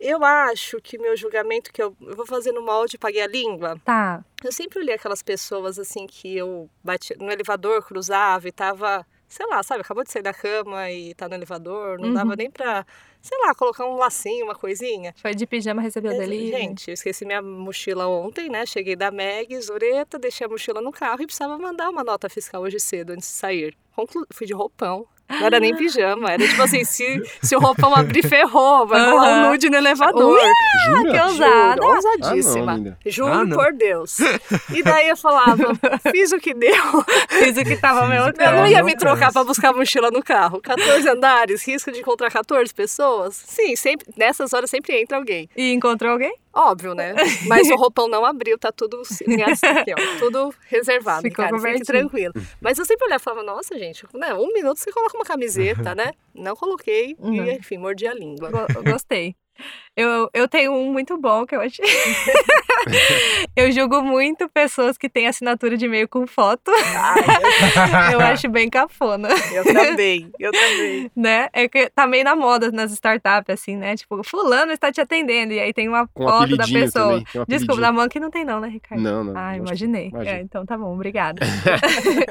eu 0.00 0.24
acho 0.24 0.80
que 0.80 0.98
meu 0.98 1.16
julgamento 1.16 1.72
que 1.72 1.80
eu, 1.80 1.96
eu 2.00 2.16
vou 2.16 2.26
fazer 2.26 2.50
no 2.50 2.60
molde 2.62 2.98
paguei 2.98 3.22
a 3.22 3.26
língua. 3.28 3.78
Tá. 3.84 4.24
Eu 4.42 4.50
sempre 4.50 4.80
olhei 4.80 4.94
aquelas 4.94 5.22
pessoas 5.22 5.78
assim 5.78 6.06
que 6.08 6.36
eu 6.36 6.68
bati 6.82 7.16
no 7.18 7.30
elevador, 7.30 7.82
cruzava 7.86 8.48
e 8.48 8.52
tava, 8.52 9.06
sei 9.32 9.46
lá, 9.46 9.62
sabe, 9.62 9.80
acabou 9.80 10.04
de 10.04 10.10
sair 10.12 10.22
da 10.22 10.34
cama 10.34 10.90
e 10.90 11.14
tá 11.14 11.26
no 11.26 11.34
elevador, 11.34 11.98
não 11.98 12.08
Uhum. 12.08 12.14
dava 12.14 12.36
nem 12.36 12.50
pra, 12.50 12.84
sei 13.22 13.38
lá, 13.38 13.54
colocar 13.54 13.86
um 13.86 13.96
lacinho, 13.96 14.44
uma 14.44 14.54
coisinha. 14.54 15.14
Foi 15.16 15.34
de 15.34 15.46
pijama, 15.46 15.80
recebeu 15.80 16.10
Mas, 16.12 16.20
delivery. 16.20 16.50
Gente, 16.50 16.88
eu 16.88 16.94
esqueci 16.94 17.24
minha 17.24 17.40
mochila 17.40 18.06
ontem, 18.06 18.50
né? 18.50 18.66
Cheguei 18.66 18.94
da 18.94 19.10
Meg, 19.10 19.58
Zureta, 19.60 20.18
deixei 20.18 20.46
a 20.46 20.50
mochila 20.50 20.82
no 20.82 20.92
carro 20.92 21.22
e 21.22 21.26
precisava 21.26 21.56
mandar 21.58 21.88
uma 21.88 22.04
nota 22.04 22.28
fiscal 22.28 22.60
hoje 22.62 22.78
cedo 22.78 23.10
antes 23.14 23.26
de 23.28 23.34
sair. 23.34 23.74
Conclu... 23.96 24.26
Fui 24.32 24.46
de 24.46 24.52
roupão. 24.52 25.06
Não 25.38 25.46
era 25.46 25.60
nem 25.60 25.74
pijama, 25.74 26.30
era 26.32 26.46
tipo 26.46 26.62
assim, 26.62 26.84
se, 26.84 27.22
se 27.42 27.56
o 27.56 27.60
roupão 27.60 27.94
abrir, 27.94 28.22
ferrou, 28.26 28.86
vai 28.86 29.00
rolar 29.10 29.22
um 29.22 29.32
Aham. 29.42 29.50
nude 29.50 29.68
no 29.70 29.76
elevador. 29.76 30.38
Jura? 30.86 31.10
que 31.12 31.20
ousada. 31.20 31.82
Juro, 31.82 31.94
ousadíssima. 31.94 32.72
Ah, 32.72 32.76
não. 32.76 32.96
Juro 33.06 33.32
Ah, 33.32 33.54
por 33.54 33.72
Deus. 33.72 34.18
E 34.74 34.82
daí 34.82 35.08
eu 35.08 35.16
falava, 35.16 35.72
fiz 36.10 36.32
o 36.32 36.38
que 36.38 36.54
deu. 36.54 36.72
Fiz 37.28 37.56
o 37.56 37.64
que 37.64 37.76
tava 37.76 38.06
meu 38.06 38.24
Eu 38.26 38.52
não 38.52 38.66
ia 38.66 38.78
não 38.78 38.86
me 38.86 38.94
trocar 38.96 39.32
pra 39.32 39.42
buscar 39.44 39.70
a 39.70 39.72
mochila 39.72 40.10
no 40.10 40.22
carro. 40.22 40.60
14 40.60 41.08
andares, 41.08 41.66
risco 41.66 41.90
de 41.90 42.00
encontrar 42.00 42.30
14 42.30 42.72
pessoas? 42.74 43.34
Sim, 43.46 43.74
sempre, 43.76 44.06
nessas 44.16 44.52
horas 44.52 44.70
sempre 44.70 45.00
entra 45.00 45.16
alguém. 45.18 45.48
E 45.56 45.72
encontrou 45.72 46.12
alguém? 46.12 46.34
Óbvio, 46.54 46.94
né? 46.94 47.14
Mas 47.46 47.68
o 47.70 47.76
roupão 47.76 48.08
não 48.08 48.24
abriu, 48.24 48.58
tá 48.58 48.70
tudo 48.70 49.00
assim, 49.00 49.24
aqui, 49.42 49.92
ó, 49.92 50.18
tudo 50.18 50.54
reservado, 50.68 51.22
Ficou 51.22 51.44
cara, 51.44 51.56
fique 51.58 51.84
tranquilo. 51.86 52.32
Mas 52.60 52.78
eu 52.78 52.84
sempre 52.84 53.06
olhava 53.06 53.20
e 53.20 53.24
falava, 53.24 53.42
nossa, 53.42 53.78
gente, 53.78 54.04
né, 54.14 54.34
um 54.34 54.52
minuto 54.52 54.78
você 54.78 54.92
coloca 54.92 55.16
uma 55.16 55.24
camiseta, 55.24 55.94
né? 55.94 56.12
Não 56.34 56.54
coloquei 56.54 57.16
Uhum. 57.18 57.34
e, 57.46 57.52
enfim, 57.56 57.78
mordi 57.78 58.06
a 58.06 58.14
língua. 58.14 58.50
Go- 58.50 58.82
Gostei. 58.84 59.34
Eu, 59.94 60.30
eu 60.32 60.48
tenho 60.48 60.72
um 60.72 60.90
muito 60.90 61.18
bom 61.18 61.44
que 61.44 61.54
eu 61.54 61.60
achei. 61.60 61.84
eu 63.54 63.70
julgo 63.70 64.02
muito 64.02 64.48
pessoas 64.48 64.96
que 64.96 65.08
têm 65.08 65.26
assinatura 65.26 65.76
de 65.76 65.84
e-mail 65.84 66.08
com 66.08 66.26
foto. 66.26 66.70
Ai, 66.96 68.14
eu 68.14 68.20
acho 68.20 68.48
bem 68.48 68.70
cafona, 68.70 69.28
eu, 69.28 69.56
eu 69.56 69.64
também, 69.64 70.30
eu 70.38 70.50
também. 70.50 71.10
né? 71.14 71.48
É 71.52 71.68
que 71.68 71.90
tá 71.90 72.06
meio 72.06 72.24
na 72.24 72.34
moda 72.34 72.72
nas 72.72 72.90
startups, 72.92 73.52
assim, 73.52 73.76
né? 73.76 73.94
Tipo, 73.94 74.22
fulano 74.24 74.72
está 74.72 74.90
te 74.90 75.00
atendendo. 75.00 75.52
E 75.52 75.60
aí 75.60 75.74
tem 75.74 75.88
uma 75.88 76.06
Com 76.08 76.26
foto 76.26 76.56
da 76.56 76.64
pessoa. 76.64 77.22
também. 77.30 77.46
Desculpa, 77.46 77.82
na 77.82 77.92
Monkey 77.92 78.18
não 78.18 78.30
tem 78.30 78.46
não, 78.46 78.60
né, 78.60 78.68
Ricardo? 78.68 79.02
Não, 79.02 79.22
não. 79.22 79.34
Ah, 79.36 79.56
imaginei. 79.58 80.10
É, 80.24 80.40
então 80.40 80.64
tá 80.64 80.76
bom, 80.78 80.94
obrigada. 80.94 81.42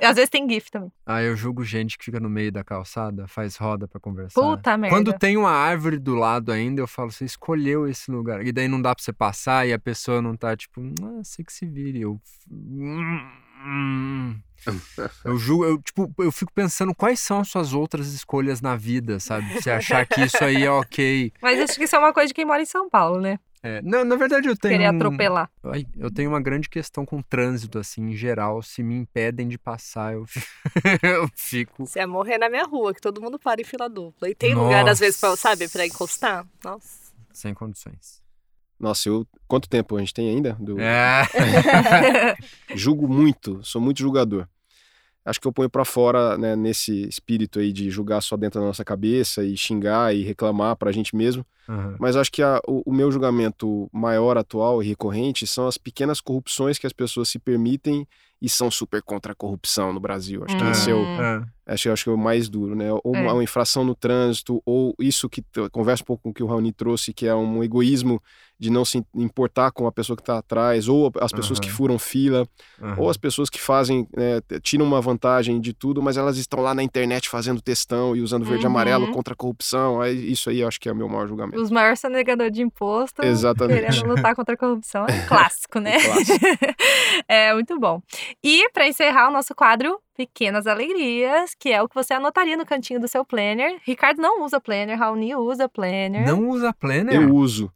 Às 0.02 0.16
vezes 0.16 0.32
tem 0.32 0.50
GIF 0.50 0.72
também. 0.72 0.92
Ah, 1.06 1.22
eu 1.22 1.36
julgo 1.36 1.64
gente 1.64 1.96
que 1.96 2.06
fica 2.06 2.20
no 2.20 2.30
meio 2.30 2.52
da 2.52 2.64
calçada, 2.64 3.28
faz 3.28 3.56
roda 3.56 3.88
pra 3.88 4.00
conversar. 4.00 4.42
Puta 4.42 4.76
merda. 4.78 4.96
Quando 4.96 5.14
tem 5.14 5.38
uma 5.38 5.52
árvore 5.52 6.00
do 6.00 6.16
lado 6.16 6.52
ainda, 6.52 6.82
eu 6.82 6.88
falo, 6.88 7.11
você 7.12 7.26
escolheu 7.26 7.88
esse 7.88 8.10
lugar. 8.10 8.46
E 8.46 8.52
daí 8.52 8.68
não 8.68 8.82
dá 8.82 8.96
pra 8.96 9.04
você 9.04 9.14
passar 9.14 9.68
e 9.68 9.74
a 9.74 9.80
pessoa 9.80 10.22
não 10.22 10.36
tá 10.36 10.56
tipo, 10.56 10.82
ah, 11.04 11.22
sei 11.24 11.46
que 11.46 11.54
se 11.54 11.66
vire. 11.66 12.02
Eu. 12.02 12.20
Eu 15.26 15.38
julgo, 15.38 15.66
eu, 15.66 15.82
tipo, 15.82 16.14
eu 16.20 16.32
fico 16.32 16.52
pensando 16.54 16.94
quais 16.94 17.20
são 17.20 17.40
as 17.40 17.48
suas 17.48 17.74
outras 17.74 18.14
escolhas 18.14 18.62
na 18.62 18.76
vida, 18.76 19.20
sabe? 19.20 19.56
Você 19.56 19.72
achar 19.72 20.06
que 20.06 20.22
isso 20.22 20.44
aí 20.44 20.64
é 20.64 20.70
ok. 20.70 21.34
Mas 21.42 21.60
acho 21.60 21.78
que 21.78 21.86
isso 21.86 21.96
é 21.96 22.00
uma 22.00 22.14
coisa 22.14 22.28
de 22.28 22.34
quem 22.34 22.46
mora 22.46 22.62
em 22.62 22.66
São 22.66 22.88
Paulo, 22.88 23.20
né? 23.20 23.40
É, 23.64 23.80
não, 23.84 24.04
na 24.04 24.16
verdade 24.16 24.48
eu 24.48 24.58
tenho. 24.58 24.74
Querer 24.74 24.88
atropelar. 24.88 25.50
Eu 25.96 26.12
tenho 26.12 26.30
uma 26.30 26.42
grande 26.42 26.68
questão 26.68 27.06
com 27.06 27.20
o 27.20 27.24
trânsito, 27.24 27.78
assim, 27.78 28.10
em 28.10 28.16
geral. 28.16 28.62
Se 28.64 28.82
me 28.82 28.96
impedem 28.96 29.48
de 29.48 29.58
passar, 29.58 30.14
eu, 30.14 30.26
eu 31.04 31.30
fico. 31.36 31.86
Você 31.86 32.00
ia 32.00 32.08
morrer 32.08 32.40
na 32.40 32.50
minha 32.50 32.64
rua, 32.64 32.94
que 32.94 33.02
todo 33.02 33.22
mundo 33.22 33.38
para 33.38 33.62
em 33.62 33.64
fila 33.64 33.88
dupla. 33.88 34.30
E 34.30 34.34
tem 34.34 34.56
lugar, 34.56 34.88
às 34.88 35.00
vezes, 35.00 35.20
pra, 35.20 35.30
Nossa. 35.30 35.42
sabe, 35.42 35.70
pra 35.70 35.86
encostar. 35.86 36.46
Nossa. 36.64 37.01
Sem 37.34 37.54
condições. 37.54 38.22
Nossa, 38.80 39.08
eu. 39.10 39.28
Quanto 39.48 39.70
tempo 39.70 39.96
a 39.96 40.00
gente 40.00 40.14
tem 40.14 40.30
ainda? 40.30 40.58
Do... 40.60 40.80
É. 40.80 41.24
Julgo 42.76 43.08
muito, 43.08 43.60
sou 43.64 43.82
muito 43.82 44.00
julgador. 44.00 44.48
Acho 45.24 45.40
que 45.40 45.48
eu 45.48 45.54
ponho 45.54 45.70
pra 45.70 45.86
fora, 45.86 46.36
né, 46.36 46.56
nesse 46.56 47.08
espírito 47.08 47.60
aí 47.60 47.72
de 47.72 47.92
julgar 47.92 48.22
só 48.22 48.36
dentro 48.36 48.60
da 48.60 48.66
nossa 48.66 48.84
cabeça 48.84 49.44
e 49.44 49.56
xingar 49.56 50.16
e 50.16 50.24
reclamar 50.24 50.76
pra 50.76 50.92
gente 50.92 51.16
mesmo. 51.16 51.46
Aham. 51.70 51.96
Mas 52.00 52.16
acho 52.16 52.32
que 52.32 52.42
a- 52.42 52.60
o, 52.68 52.82
o 52.90 52.92
meu 52.92 53.12
julgamento 53.12 53.88
maior, 53.94 54.36
atual 54.36 54.82
e 54.82 54.88
recorrente 54.88 55.46
são 55.46 55.68
as 55.68 55.78
pequenas 55.78 56.20
corrupções 56.20 56.80
que 56.80 56.88
as 56.88 56.94
pessoas 56.94 57.30
se 57.30 57.38
permitem 57.38 58.08
e 58.42 58.50
são 58.50 58.72
super 58.72 59.04
contra 59.04 59.34
a 59.34 59.36
corrupção 59.36 59.94
no 59.94 60.00
Brasil. 60.00 60.44
Acho 60.44 60.58
que 60.58 60.64
Hum. 60.64 60.72
esse 60.72 60.90
é 60.90 60.96
o, 60.96 61.04
É. 61.06 61.44
acho, 61.66 61.84
que- 61.84 61.90
acho 61.90 62.04
que 62.06 62.10
é 62.10 62.14
o 62.14 62.18
mais 62.18 62.50
duro, 62.50 62.76
né? 62.76 62.92
Ou 63.04 63.16
É. 63.16 63.22
uma, 63.22 63.34
uma 63.34 63.44
infração 63.44 63.84
no 63.84 63.96
trânsito, 63.96 64.62
ou 64.66 64.94
isso 65.00 65.30
que 65.30 65.44
conversa 65.72 66.04
um 66.04 66.06
pouco 66.06 66.24
com 66.24 66.30
o 66.30 66.34
que 66.34 66.44
o 66.44 66.48
Raoni 66.48 66.72
trouxe, 66.74 67.14
que 67.14 67.26
é 67.28 67.36
um 67.36 67.64
egoísmo 67.64 68.22
de 68.60 68.70
não 68.70 68.86
se 68.86 69.04
importar 69.16 69.72
com 69.72 69.88
a 69.88 69.92
pessoa 69.92 70.16
que 70.16 70.22
está 70.22 70.38
atrás, 70.38 70.88
ou 70.88 71.12
as 71.20 71.32
pessoas 71.32 71.60
que 71.60 71.68
Aham. 71.68 71.76
furam 71.76 71.98
fila, 72.00 72.48
Aham. 72.82 72.96
ou 72.98 73.10
as 73.10 73.18
pessoas 73.18 73.50
que 73.50 73.60
fazem, 73.60 74.08
né, 74.16 74.40
tiram 74.62 74.86
uma 74.86 75.02
vantagem 75.02 75.60
de 75.60 75.74
tudo, 75.74 76.02
mas 76.02 76.16
elas 76.16 76.38
estão 76.38 76.60
lá 76.62 76.74
na 76.76 76.84
internet 76.84 77.28
fazendo 77.28 77.60
textão 77.62 78.16
e 78.16 78.22
usando 78.22 78.46
verde 78.46 78.64
e 78.64 78.68
Uhum. 78.68 78.72
amarelo 78.72 79.12
contra 79.12 79.34
a 79.34 79.36
corrupção. 79.38 80.00
Aí, 80.00 80.32
isso 80.32 80.50
aí 80.50 80.60
eu 80.60 80.68
acho 80.68 80.80
que 80.80 80.88
é 80.88 80.92
o 80.92 80.96
meu 80.96 81.10
maior 81.10 81.28
julgamento. 81.28 81.60
Os 81.62 81.72
maiores 81.72 82.00
sonegadores 82.00 82.54
de 82.54 82.62
imposto 82.62 83.24
Exatamente. 83.26 83.82
querendo 83.82 84.08
lutar 84.08 84.36
contra 84.36 84.54
a 84.54 84.58
corrupção. 84.58 85.06
É 85.08 85.12
um 85.12 85.26
clássico, 85.28 85.80
né? 85.80 86.00
Clássico. 86.00 86.40
é 87.28 87.54
muito 87.54 87.80
bom. 87.80 88.02
E 88.44 88.70
para 88.72 88.88
encerrar 88.88 89.30
o 89.30 89.32
nosso 89.34 89.56
quadro, 89.56 90.00
Pequenas 90.26 90.68
Alegrias, 90.68 91.56
que 91.58 91.72
é 91.72 91.82
o 91.82 91.90
que 91.90 91.96
você 91.96 92.14
anotaria 92.14 92.56
no 92.56 92.66
cantinho 92.66 93.00
do 93.00 93.08
seu 93.08 93.26
planner. 93.26 93.80
Ricardo 93.84 94.22
não 94.22 94.44
usa 94.44 94.60
planner, 94.62 94.98
Raoni 94.98 95.36
usa 95.36 95.68
planner. 95.68 96.26
Não 96.28 96.48
usa 96.50 96.72
planner? 96.74 97.16
Eu 97.16 97.34
uso. 97.34 97.72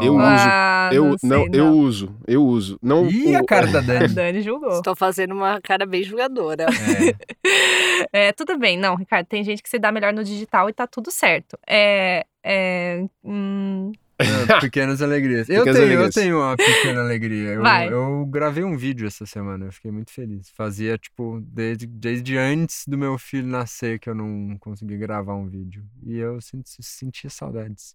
Eu 0.00 0.14
Ó. 0.14 0.18
uso. 0.18 0.24
Ah, 0.48 0.90
Eu 0.92 1.04
não, 1.04 1.18
sei, 1.18 1.28
não, 1.28 1.46
eu 1.52 1.66
uso, 1.72 2.16
eu 2.26 2.42
uso. 2.44 2.78
Não 2.80 3.06
Ih, 3.06 3.34
a 3.34 3.40
o- 3.40 3.44
cara 3.44 3.66
da 3.66 3.80
A 3.80 3.82
Dani. 3.82 4.08
Dani 4.14 4.40
julgou. 4.40 4.70
Estou 4.78 4.94
fazendo 4.96 5.32
uma 5.34 5.60
cara 5.60 5.84
bem 5.84 6.02
julgadora. 6.02 6.66
É. 6.66 7.14
É, 8.12 8.32
tudo 8.32 8.56
bem, 8.58 8.78
não, 8.78 8.94
Ricardo, 8.96 9.26
tem 9.26 9.44
gente 9.44 9.62
que 9.62 9.68
se 9.68 9.78
dá 9.78 9.92
melhor 9.92 10.12
no 10.12 10.24
digital 10.24 10.68
e 10.70 10.72
tá 10.72 10.86
tudo 10.86 11.10
certo. 11.10 11.58
É. 11.66 12.24
é 12.42 13.04
hum, 13.22 13.92
Não, 14.24 14.60
pequenas 14.60 15.00
alegrias. 15.02 15.48
Eu 15.48 15.64
Pequenas 15.64 15.76
tenho, 15.76 15.86
alegrias. 15.86 16.16
eu 16.16 16.22
tenho 16.22 16.38
uma 16.38 16.56
pequena 16.56 17.00
alegria. 17.00 17.48
Eu, 17.50 17.62
Vai. 17.62 17.92
eu 17.92 18.26
gravei 18.26 18.64
um 18.64 18.76
vídeo 18.76 19.06
essa 19.06 19.24
semana, 19.26 19.66
eu 19.66 19.72
fiquei 19.72 19.90
muito 19.90 20.12
feliz. 20.12 20.50
Fazia, 20.56 20.96
tipo, 20.98 21.40
desde, 21.42 21.86
desde 21.86 22.36
antes 22.36 22.84
do 22.86 22.96
meu 22.98 23.16
filho 23.18 23.46
nascer 23.46 23.98
que 23.98 24.08
eu 24.10 24.14
não 24.14 24.56
consegui 24.58 24.96
gravar 24.96 25.34
um 25.34 25.48
vídeo. 25.48 25.84
E 26.04 26.16
eu 26.16 26.40
senti, 26.40 26.76
sentia 26.82 27.30
saudades. 27.30 27.94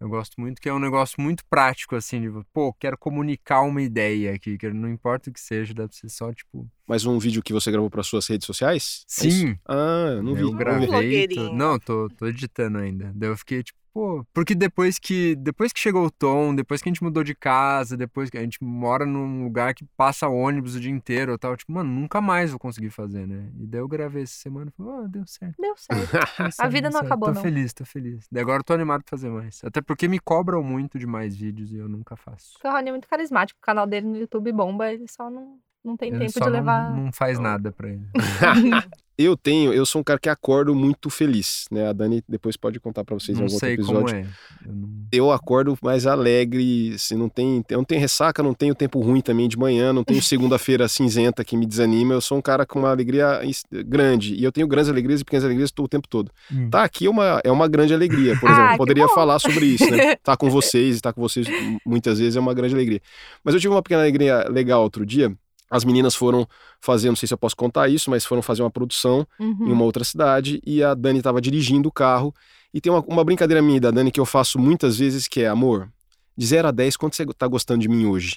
Eu 0.00 0.08
gosto 0.08 0.40
muito, 0.40 0.60
que 0.62 0.68
é 0.68 0.72
um 0.72 0.78
negócio 0.78 1.20
muito 1.20 1.42
prático, 1.50 1.96
assim, 1.96 2.20
de, 2.20 2.30
pô, 2.52 2.72
quero 2.72 2.96
comunicar 2.96 3.62
uma 3.62 3.82
ideia 3.82 4.32
aqui, 4.32 4.56
que 4.56 4.70
não 4.70 4.88
importa 4.88 5.28
o 5.28 5.32
que 5.32 5.40
seja, 5.40 5.74
deve 5.74 5.92
ser 5.92 6.08
só, 6.08 6.32
tipo, 6.32 6.70
Mas 6.86 7.04
um 7.04 7.18
vídeo 7.18 7.42
que 7.42 7.52
você 7.52 7.68
gravou 7.72 7.90
para 7.90 8.04
suas 8.04 8.24
redes 8.28 8.46
sociais? 8.46 9.00
É 9.04 9.04
sim, 9.08 9.58
Ah, 9.66 10.12
eu 10.18 10.22
não 10.22 10.36
vi. 10.36 10.42
eu 10.42 10.52
gravei. 10.52 11.26
tu- 11.26 11.52
Não, 11.52 11.80
tô, 11.80 12.08
tô 12.16 12.28
editando 12.28 12.78
ainda. 12.78 13.10
Daí 13.12 13.28
eu 13.28 13.36
fiquei 13.36 13.60
tipo, 13.64 13.76
pô. 13.92 14.24
Porque 14.32 14.54
depois 14.54 14.98
que, 14.98 15.34
depois 15.36 15.72
que 15.72 15.80
chegou 15.80 16.06
o 16.06 16.10
Tom, 16.10 16.54
depois 16.54 16.80
que 16.82 16.88
a 16.88 16.92
gente 16.92 17.02
mudou 17.02 17.22
de 17.24 17.34
casa, 17.34 17.96
depois 17.96 18.30
que 18.30 18.38
a 18.38 18.42
gente 18.42 18.62
mora 18.62 19.04
num 19.04 19.44
lugar 19.44 19.74
que 19.74 19.84
passa 19.96 20.28
ônibus 20.28 20.74
o 20.74 20.80
dia 20.80 20.90
inteiro 20.90 21.32
e 21.34 21.38
tal, 21.38 21.56
tipo, 21.56 21.72
mano, 21.72 21.90
nunca 21.90 22.20
mais 22.20 22.50
vou 22.50 22.58
conseguir 22.58 22.90
fazer, 22.90 23.26
né? 23.26 23.50
E 23.58 23.66
daí 23.66 23.80
eu 23.80 23.88
gravei 23.88 24.22
essa 24.22 24.34
semana 24.34 24.70
e 24.72 24.76
falei, 24.76 24.92
ó, 24.92 25.06
deu 25.08 25.26
certo. 25.26 25.54
deu 25.58 25.74
certo. 25.76 26.12
deu 26.42 26.52
certo, 26.52 26.70
vida 26.70 26.88
deu 26.88 26.90
não 26.90 27.00
certo. 27.00 27.06
acabou, 27.06 27.28
Tô 27.28 27.34
não. 27.34 27.42
feliz, 27.42 27.72
tô 27.72 27.84
feliz. 27.84 28.26
Daí 28.30 28.42
agora 28.42 28.60
eu 28.60 28.64
tô 28.64 28.72
animado 28.74 29.02
pra 29.02 29.10
fazer 29.10 29.30
mais. 29.30 29.60
Até 29.64 29.80
porque 29.80 30.06
me 30.08 30.18
cobram 30.18 30.62
muito 30.62 30.98
de 30.98 31.06
mais 31.06 31.36
vídeos 31.36 31.72
e 31.72 31.76
eu 31.76 31.88
nunca 31.88 32.16
faço. 32.16 32.58
O 32.64 32.68
Rony 32.70 32.88
é 32.88 32.92
muito 32.92 33.08
carismático, 33.08 33.58
o 33.58 33.64
canal 33.64 33.86
dele 33.86 34.06
no 34.06 34.16
YouTube 34.16 34.52
bomba, 34.52 34.92
ele 34.92 35.06
só 35.08 35.28
não, 35.30 35.58
não 35.84 35.96
tem 35.96 36.10
Ele 36.10 36.18
tempo 36.20 36.32
de 36.32 36.40
não, 36.40 36.48
levar. 36.48 36.90
não 36.94 37.12
faz 37.12 37.38
nada 37.38 37.72
pra 37.72 37.88
ele. 37.88 38.06
Eu 39.18 39.36
tenho, 39.36 39.72
eu 39.72 39.84
sou 39.84 40.00
um 40.00 40.04
cara 40.04 40.18
que 40.20 40.28
acordo 40.28 40.72
muito 40.76 41.10
feliz, 41.10 41.64
né? 41.72 41.88
A 41.88 41.92
Dani 41.92 42.22
depois 42.28 42.56
pode 42.56 42.78
contar 42.78 43.02
para 43.04 43.14
vocês 43.18 43.36
em 43.36 43.40
Não 43.40 43.46
algum 43.46 43.54
outro 43.54 43.66
sei 43.66 43.76
como 43.76 43.98
episódio. 43.98 44.16
é. 44.16 44.20
Eu 44.64 44.72
não... 44.72 44.88
Eu 45.10 45.32
acordo 45.32 45.76
mais 45.82 46.06
alegre, 46.06 46.96
se 46.98 47.16
não 47.16 47.28
tem, 47.28 47.64
eu 47.68 47.78
não 47.78 47.84
tenho 47.84 48.00
ressaca, 48.00 48.42
não 48.42 48.54
tenho 48.54 48.74
tempo 48.76 49.00
ruim 49.00 49.20
também 49.20 49.48
de 49.48 49.58
manhã, 49.58 49.92
não 49.92 50.04
tenho 50.04 50.22
segunda-feira 50.22 50.86
cinzenta 50.86 51.44
que 51.44 51.56
me 51.56 51.66
desanima. 51.66 52.14
Eu 52.14 52.20
sou 52.20 52.38
um 52.38 52.42
cara 52.42 52.64
com 52.64 52.78
uma 52.78 52.90
alegria 52.90 53.40
grande 53.86 54.34
e 54.34 54.44
eu 54.44 54.52
tenho 54.52 54.68
grandes 54.68 54.88
alegrias 54.88 55.20
e 55.20 55.24
pequenas 55.24 55.44
alegrias 55.44 55.72
o 55.76 55.88
tempo 55.88 56.06
todo. 56.08 56.30
Hum. 56.52 56.70
Tá 56.70 56.84
aqui 56.84 57.06
é 57.06 57.10
uma, 57.10 57.40
é 57.42 57.50
uma 57.50 57.66
grande 57.66 57.92
alegria, 57.92 58.38
por 58.38 58.48
Ah, 58.48 58.52
exemplo. 58.52 58.70
que 58.72 58.76
Poderia 58.78 59.08
falar 59.08 59.38
sobre 59.40 59.66
isso, 59.66 59.90
né? 59.90 60.14
Tá 60.22 60.36
com 60.36 60.48
vocês, 60.48 60.94
estar 60.94 61.12
com 61.12 61.20
vocês 61.20 61.46
muitas 61.84 62.18
vezes 62.20 62.36
é 62.36 62.40
uma 62.40 62.54
grande 62.54 62.74
alegria. 62.74 63.00
Mas 63.42 63.54
eu 63.54 63.60
tive 63.60 63.74
uma 63.74 63.82
pequena 63.82 64.02
alegria 64.02 64.46
legal 64.48 64.82
outro 64.82 65.04
dia. 65.04 65.34
As 65.70 65.84
meninas 65.84 66.14
foram 66.14 66.46
fazer, 66.80 67.08
não 67.08 67.16
sei 67.16 67.26
se 67.26 67.34
eu 67.34 67.38
posso 67.38 67.56
contar 67.56 67.88
isso, 67.88 68.08
mas 68.10 68.24
foram 68.24 68.40
fazer 68.42 68.62
uma 68.62 68.70
produção 68.70 69.26
em 69.38 69.44
Uhum. 69.44 69.72
uma 69.72 69.84
outra 69.84 70.02
cidade 70.04 70.60
e 70.66 70.82
a 70.82 70.94
Dani 70.94 71.18
estava 71.18 71.40
dirigindo 71.40 71.88
o 71.88 71.92
carro. 71.92 72.34
E 72.72 72.80
tem 72.80 72.92
uma, 72.92 73.04
uma 73.06 73.24
brincadeira 73.24 73.60
minha 73.62 73.80
da 73.80 73.90
Dani 73.90 74.10
que 74.10 74.20
eu 74.20 74.26
faço 74.26 74.58
muitas 74.58 74.98
vezes 74.98 75.26
que 75.28 75.40
é, 75.42 75.48
amor, 75.48 75.88
de 76.36 76.46
0 76.46 76.68
a 76.68 76.70
10, 76.70 76.96
quanto 76.96 77.16
você 77.16 77.26
tá 77.26 77.46
gostando 77.46 77.80
de 77.80 77.88
mim 77.88 78.06
hoje? 78.06 78.36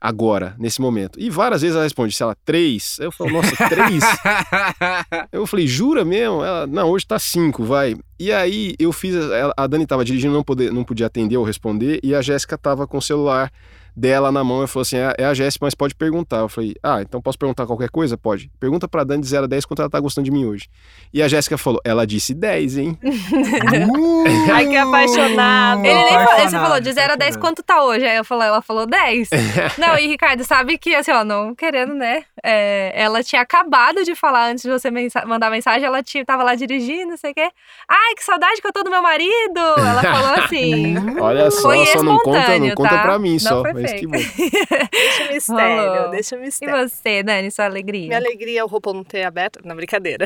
Agora, 0.00 0.56
nesse 0.58 0.80
momento. 0.80 1.20
E 1.20 1.30
várias 1.30 1.62
vezes 1.62 1.76
ela 1.76 1.84
responde, 1.84 2.12
sei 2.12 2.26
lá, 2.26 2.34
3. 2.44 2.98
Eu 2.98 3.12
falo, 3.12 3.30
nossa, 3.34 3.54
3? 3.68 4.02
eu 5.30 5.46
falei, 5.46 5.66
jura 5.66 6.04
mesmo? 6.04 6.42
Ela, 6.42 6.66
não, 6.66 6.90
hoje 6.90 7.06
tá 7.06 7.18
5, 7.18 7.62
vai. 7.64 7.94
E 8.18 8.32
aí 8.32 8.74
eu 8.80 8.92
fiz, 8.92 9.14
ela- 9.14 9.54
a 9.56 9.66
Dani 9.66 9.86
tava 9.86 10.04
dirigindo, 10.04 10.34
não, 10.34 10.42
poder, 10.42 10.72
não 10.72 10.82
podia 10.84 11.06
atender 11.06 11.36
ou 11.36 11.44
responder, 11.44 12.00
e 12.02 12.14
a 12.14 12.20
Jéssica 12.22 12.58
tava 12.58 12.86
com 12.86 12.98
o 12.98 13.02
celular 13.02 13.52
dela 13.96 14.30
na 14.32 14.42
mão. 14.44 14.60
Eu 14.60 14.68
falou 14.68 14.82
assim: 14.82 14.96
é, 14.96 15.14
é 15.18 15.24
a 15.24 15.34
Jéssica, 15.34 15.64
mas 15.66 15.74
pode 15.74 15.94
perguntar. 15.94 16.38
Eu 16.38 16.48
falei: 16.48 16.74
ah, 16.82 17.00
então 17.02 17.20
posso 17.20 17.38
perguntar 17.38 17.66
qualquer 17.66 17.90
coisa? 17.90 18.16
Pode. 18.16 18.50
Pergunta 18.60 18.86
pra 18.88 19.04
Dani 19.04 19.20
de 19.22 19.28
0 19.28 19.44
a 19.44 19.46
10 19.48 19.64
quanto 19.64 19.80
ela 19.82 19.90
tá 19.90 20.00
gostando 20.00 20.24
de 20.24 20.30
mim 20.30 20.44
hoje. 20.44 20.68
E 21.12 21.22
a 21.22 21.28
Jéssica 21.28 21.56
falou: 21.58 21.80
ela 21.84 22.06
disse 22.06 22.34
10, 22.34 22.78
hein? 22.78 22.98
Ai, 24.52 24.66
que 24.68 24.76
apaixonado. 24.76 25.84
Ele 25.84 25.94
nem 25.94 26.08
falou, 26.12 26.40
ele 26.40 26.50
falou 26.50 26.80
de 26.80 26.92
0 26.92 27.12
a 27.12 27.16
10, 27.16 27.36
apaixonado. 27.36 27.40
quanto 27.40 27.62
tá 27.62 27.82
hoje? 27.84 28.04
Aí 28.06 28.16
eu 28.16 28.24
falei, 28.24 28.48
ela 28.48 28.62
falou 28.62 28.86
10. 28.86 29.28
não, 29.78 29.98
e 29.98 30.06
Ricardo, 30.06 30.44
sabe 30.44 30.78
que, 30.78 30.94
assim, 30.94 31.10
ó, 31.12 31.24
não 31.24 31.54
querendo, 31.54 31.94
né? 31.94 32.24
é, 32.44 32.92
ela 32.94 33.22
tinha 33.22 33.40
acabado 33.40 34.02
de 34.04 34.14
falar 34.14 34.50
antes 34.50 34.64
de 34.64 34.70
você 34.70 34.90
mensa- 34.90 35.24
mandar 35.26 35.50
mensagem, 35.50 35.84
ela 35.86 36.02
tinha, 36.02 36.24
tava 36.24 36.42
lá 36.42 36.54
dirigindo, 36.54 37.10
não 37.10 37.16
sei 37.16 37.30
o 37.30 37.34
quê. 37.34 37.48
Ai, 37.88 38.14
que 38.16 38.24
saudade 38.24 38.60
que 38.60 38.66
eu 38.66 38.72
tô 38.72 38.82
do 38.82 38.90
meu 38.90 39.02
marido! 39.02 39.60
Ela 39.78 40.02
falou 40.02 40.34
assim. 40.44 40.94
Olha 41.20 41.50
só, 41.50 41.84
só 41.86 42.02
não 42.02 42.18
conta, 42.18 42.58
não 42.58 42.74
conta 42.74 42.88
tá? 42.90 43.02
pra 43.02 43.18
mim 43.18 43.32
Não 43.32 43.38
só. 43.38 43.62
foi 43.62 43.81
Bom. 44.06 44.12
Deixa 44.92 45.24
o 45.24 45.32
mistério, 45.32 45.76
Rolou. 45.94 46.10
deixa 46.10 46.36
o 46.36 46.38
E 46.38 46.42
mistério. 46.42 46.88
você, 46.88 47.22
Dani, 47.22 47.50
sua 47.50 47.64
alegria? 47.66 48.06
Minha 48.06 48.18
alegria 48.18 48.60
é 48.60 48.64
o 48.64 48.66
roupão 48.66 48.94
não 48.94 49.04
ter 49.04 49.24
aberto. 49.24 49.60
Não, 49.64 49.74
brincadeira. 49.76 50.24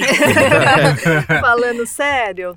Falando 1.40 1.86
sério. 1.86 2.54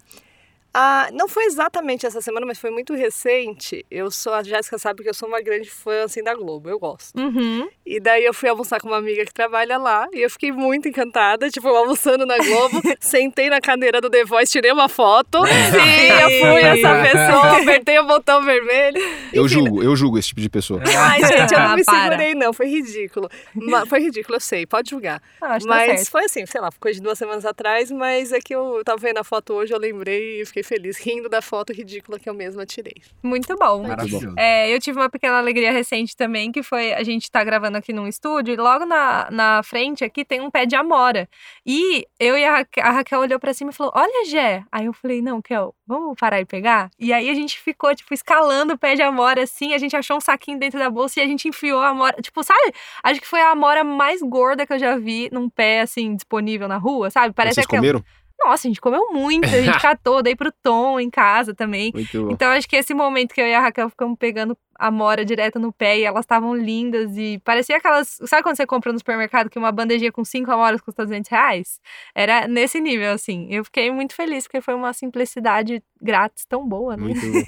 Ah, 0.74 1.10
não 1.14 1.28
foi 1.28 1.46
exatamente 1.46 2.06
essa 2.06 2.22
semana, 2.22 2.46
mas 2.46 2.60
foi 2.60 2.70
muito 2.70 2.94
recente. 2.94 3.86
Eu 3.90 4.12
sou, 4.12 4.34
a 4.34 4.44
Jéssica 4.44 4.78
sabe 4.78 5.02
que 5.04 5.10
eu 5.10 5.14
sou 5.14 5.28
uma 5.28 5.42
grande 5.42 5.70
fã 5.70 6.04
assim 6.04 6.24
da 6.24 6.34
Globo, 6.36 6.70
eu 6.70 6.78
gosto. 6.80 7.20
Uhum. 7.20 7.68
E 7.86 8.00
daí 8.00 8.24
eu 8.24 8.34
fui 8.34 8.48
almoçar 8.50 8.80
com 8.80 8.88
uma 8.88 8.98
amiga 8.98 9.26
que 9.26 9.34
trabalha 9.34 9.78
lá 9.78 10.08
e 10.14 10.22
eu 10.22 10.30
fiquei 10.30 10.52
muito 10.52 10.88
encantada, 10.88 11.50
tipo, 11.50 11.68
almoçando 11.68 12.26
na 12.26 12.38
Globo, 12.38 12.82
sentei 13.00 13.50
na 13.50 13.60
cadeira 13.60 14.00
do 14.00 14.10
The 14.10 14.24
Voice, 14.26 14.52
tirei 14.52 14.72
uma 14.72 14.88
foto 14.88 15.40
e 15.46 16.08
eu 16.22 16.30
fui 16.52 16.62
essa 16.62 17.02
pessoa, 17.02 17.58
apertei 17.62 17.98
o 18.00 18.06
botão 18.06 18.44
vermelho. 18.44 19.02
Eu 19.34 19.46
Enfim, 19.46 19.56
julgo, 19.56 19.84
eu 19.84 19.96
julgo 19.96 20.18
esse 20.20 20.30
tipo 20.30 20.42
de 20.42 20.50
pessoa. 20.50 20.82
Ai, 20.98 21.20
gente, 21.26 21.54
eu 21.54 21.60
não 21.60 21.76
me 21.76 21.82
Ah, 21.82 21.86
para. 21.86 22.04
segurei, 22.12 22.36
não. 22.36 22.54
Foi 22.54 22.68
ridículo. 22.68 23.30
Ma- 23.56 23.86
Foi 23.86 24.00
ridículo, 24.00 24.36
eu 24.36 24.40
sei, 24.40 24.66
pode 24.66 24.90
julgar. 24.92 25.22
Ah, 25.42 25.56
acho 25.56 25.66
que 25.66 25.72
tá 25.72 25.76
mas 25.78 25.88
certo. 26.02 26.12
foi 26.12 26.26
assim, 26.26 26.46
sei 26.46 26.62
lá, 26.62 26.70
coisa 26.80 26.98
de 27.00 27.04
duas 27.04 27.18
semanas 27.18 27.46
atrás, 27.46 27.90
mas 27.92 28.32
é 28.32 28.40
que 28.40 28.54
eu 28.54 28.82
tava 28.86 28.98
vendo 29.00 29.18
a 29.18 29.24
foto 29.24 29.54
hoje, 29.54 29.74
eu 29.74 29.80
lembrei 29.80 30.42
e 30.42 30.46
fiquei 30.46 30.59
feliz, 30.64 30.97
rindo 30.97 31.30
da 31.30 31.41
foto 31.41 31.74
ridícula 31.74 32.20
que 32.20 32.30
eu 32.30 32.34
mesma 32.34 32.66
tirei. 32.66 33.01
Muito 33.22 33.55
bom. 33.55 33.84
Maravilhoso. 33.84 34.34
É, 34.38 34.74
eu 34.74 34.80
tive 34.80 34.99
uma 34.99 35.10
pequena 35.10 35.38
alegria 35.38 35.72
recente 35.72 36.16
também, 36.16 36.51
que 36.51 36.64
foi 36.64 36.93
a 36.93 37.03
gente 37.03 37.30
tá 37.30 37.43
gravando 37.43 37.78
aqui 37.78 37.93
num 37.93 38.07
estúdio 38.07 38.53
e 38.53 38.57
logo 38.57 38.86
na, 38.86 39.30
na 39.32 39.64
frente 39.64 40.03
aqui 40.03 40.24
tem 40.24 40.41
um 40.41 40.49
pé 40.49 40.66
de 40.66 40.76
amora. 40.76 41.28
E 41.66 42.05
eu 42.20 42.38
e 42.38 42.45
a 42.45 42.57
Raquel, 42.57 42.86
a 42.86 42.89
Raquel 42.91 43.20
olhou 43.20 43.39
pra 43.39 43.53
cima 43.53 43.72
e 43.72 43.74
falou: 43.74 43.91
Olha, 43.95 44.26
Jé. 44.26 44.64
Aí 44.72 44.86
eu 44.86 44.93
falei: 44.93 45.22
Não, 45.22 45.41
Kel, 45.41 45.74
vamos 45.86 46.16
parar 46.20 46.39
e 46.39 46.45
pegar? 46.45 46.89
E 46.99 47.12
aí 47.14 47.30
a 47.30 47.34
gente 47.34 47.60
ficou, 47.60 47.93
tipo, 47.95 48.14
escalando 48.14 48.74
o 48.74 48.78
pé 48.78 48.95
de 48.95 49.01
amora 49.01 49.43
assim. 49.43 49.74
A 49.74 49.78
gente 49.78 49.95
achou 49.95 50.18
um 50.18 50.22
saquinho 50.22 50.60
dentro 50.60 50.80
da 50.80 50.89
bolsa 50.89 51.20
e 51.20 51.24
a 51.24 51.28
gente 51.28 51.47
enfiou 51.47 51.80
a 51.80 51.89
amora. 51.89 52.16
Tipo, 52.22 52.43
sabe? 52.43 52.74
Acho 53.03 53.20
que 53.20 53.28
foi 53.28 53.41
a 53.41 53.51
amora 53.51 53.84
mais 53.84 54.22
gorda 54.22 54.66
que 54.66 54.74
eu 54.74 54.80
já 54.80 54.97
vi 54.97 55.30
num 55.32 55.49
pé, 55.49 55.82
assim, 55.82 56.16
disponível 56.16 56.68
na 56.68 56.78
rua, 56.78 57.10
sabe? 57.10 57.34
Parece 57.34 57.55
Vocês 57.55 57.66
aquela. 57.66 57.82
comeram? 57.82 58.03
Nossa, 58.40 58.68
a 58.68 58.70
gente 58.70 58.80
comeu 58.80 59.12
muito. 59.12 59.46
A 59.46 59.62
gente 59.62 59.80
catou, 59.82 60.24
dei 60.24 60.36
pro 60.36 60.52
Tom 60.64 61.00
em 61.00 61.10
casa 61.10 61.54
também. 61.54 61.92
Muito 61.94 62.26
bom. 62.26 62.32
Então, 62.32 62.50
acho 62.52 62.68
que 62.68 62.76
esse 62.76 62.94
momento 62.94 63.34
que 63.34 63.42
eu 63.42 63.48
e 63.48 63.54
a 63.54 63.60
Raquel 63.60 63.90
ficamos 63.90 64.18
pegando 64.18 64.58
a 64.80 64.90
mora 64.90 65.26
direto 65.26 65.60
no 65.60 65.74
pé 65.74 66.00
e 66.00 66.04
elas 66.04 66.24
estavam 66.24 66.56
lindas 66.56 67.18
e 67.18 67.38
parecia 67.44 67.78
aquelas. 67.78 68.18
Sabe 68.26 68.42
quando 68.42 68.56
você 68.56 68.66
compra 68.66 68.94
no 68.94 68.98
supermercado 68.98 69.50
que 69.50 69.60
uma 69.60 69.72
bandejinha 69.72 70.12
com 70.12 70.24
cinco 70.24 70.52
amoras 70.52 70.80
custa 70.80 71.06
200 71.06 71.30
reais? 71.30 71.80
Era 72.16 72.48
nesse 72.48 72.80
nível, 72.80 73.12
assim. 73.12 73.48
Eu 73.50 73.66
fiquei 73.66 73.92
muito 73.92 74.16
feliz 74.16 74.46
porque 74.46 74.62
foi 74.62 74.74
uma 74.74 74.94
simplicidade 74.94 75.84
grátis 76.02 76.46
tão 76.46 76.68
boa, 76.68 76.96
né? 76.96 77.04
Muito 77.04 77.20
bom. 77.22 77.44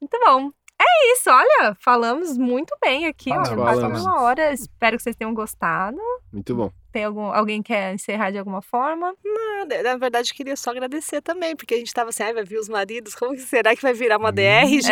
muito 0.00 0.18
bom. 0.24 0.50
É 0.98 1.12
isso, 1.12 1.30
olha, 1.30 1.76
falamos 1.78 2.38
muito 2.38 2.74
bem 2.80 3.06
aqui, 3.06 3.30
ó. 3.30 3.36
Quase 3.36 3.54
falamos. 3.80 4.02
uma 4.02 4.22
hora. 4.22 4.52
Espero 4.52 4.96
que 4.96 5.02
vocês 5.02 5.14
tenham 5.16 5.34
gostado. 5.34 5.98
Muito 6.32 6.54
bom. 6.54 6.70
Tem 6.92 7.04
algum, 7.04 7.24
alguém 7.30 7.62
quer 7.62 7.92
encerrar 7.92 8.30
de 8.30 8.38
alguma 8.38 8.62
forma? 8.62 9.14
Nada, 9.22 9.82
Na 9.82 9.96
verdade, 9.98 10.30
eu 10.30 10.34
queria 10.34 10.56
só 10.56 10.70
agradecer 10.70 11.20
também, 11.20 11.54
porque 11.54 11.74
a 11.74 11.78
gente 11.78 11.92
tava 11.92 12.08
assim, 12.08 12.22
ai, 12.22 12.32
vai 12.32 12.42
vir 12.44 12.58
os 12.58 12.68
maridos, 12.70 13.14
como 13.14 13.34
que 13.34 13.42
será 13.42 13.76
que 13.76 13.82
vai 13.82 13.92
virar 13.92 14.16
uma 14.16 14.32
DR 14.32 14.66
gigante, 14.66 14.88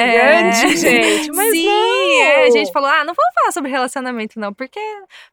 É. 0.67 0.77
gente? 0.77 1.33
Mas 1.33 1.51
Sim, 1.53 1.67
não. 1.67 2.21
é, 2.23 2.47
a 2.47 2.51
gente 2.51 2.71
falou, 2.73 2.91
ah, 2.91 3.05
não 3.05 3.15
vamos 3.15 3.35
falar 3.35 3.53
sobre 3.53 3.71
relacionamento, 3.71 4.39
não, 4.39 4.53
porque 4.53 4.79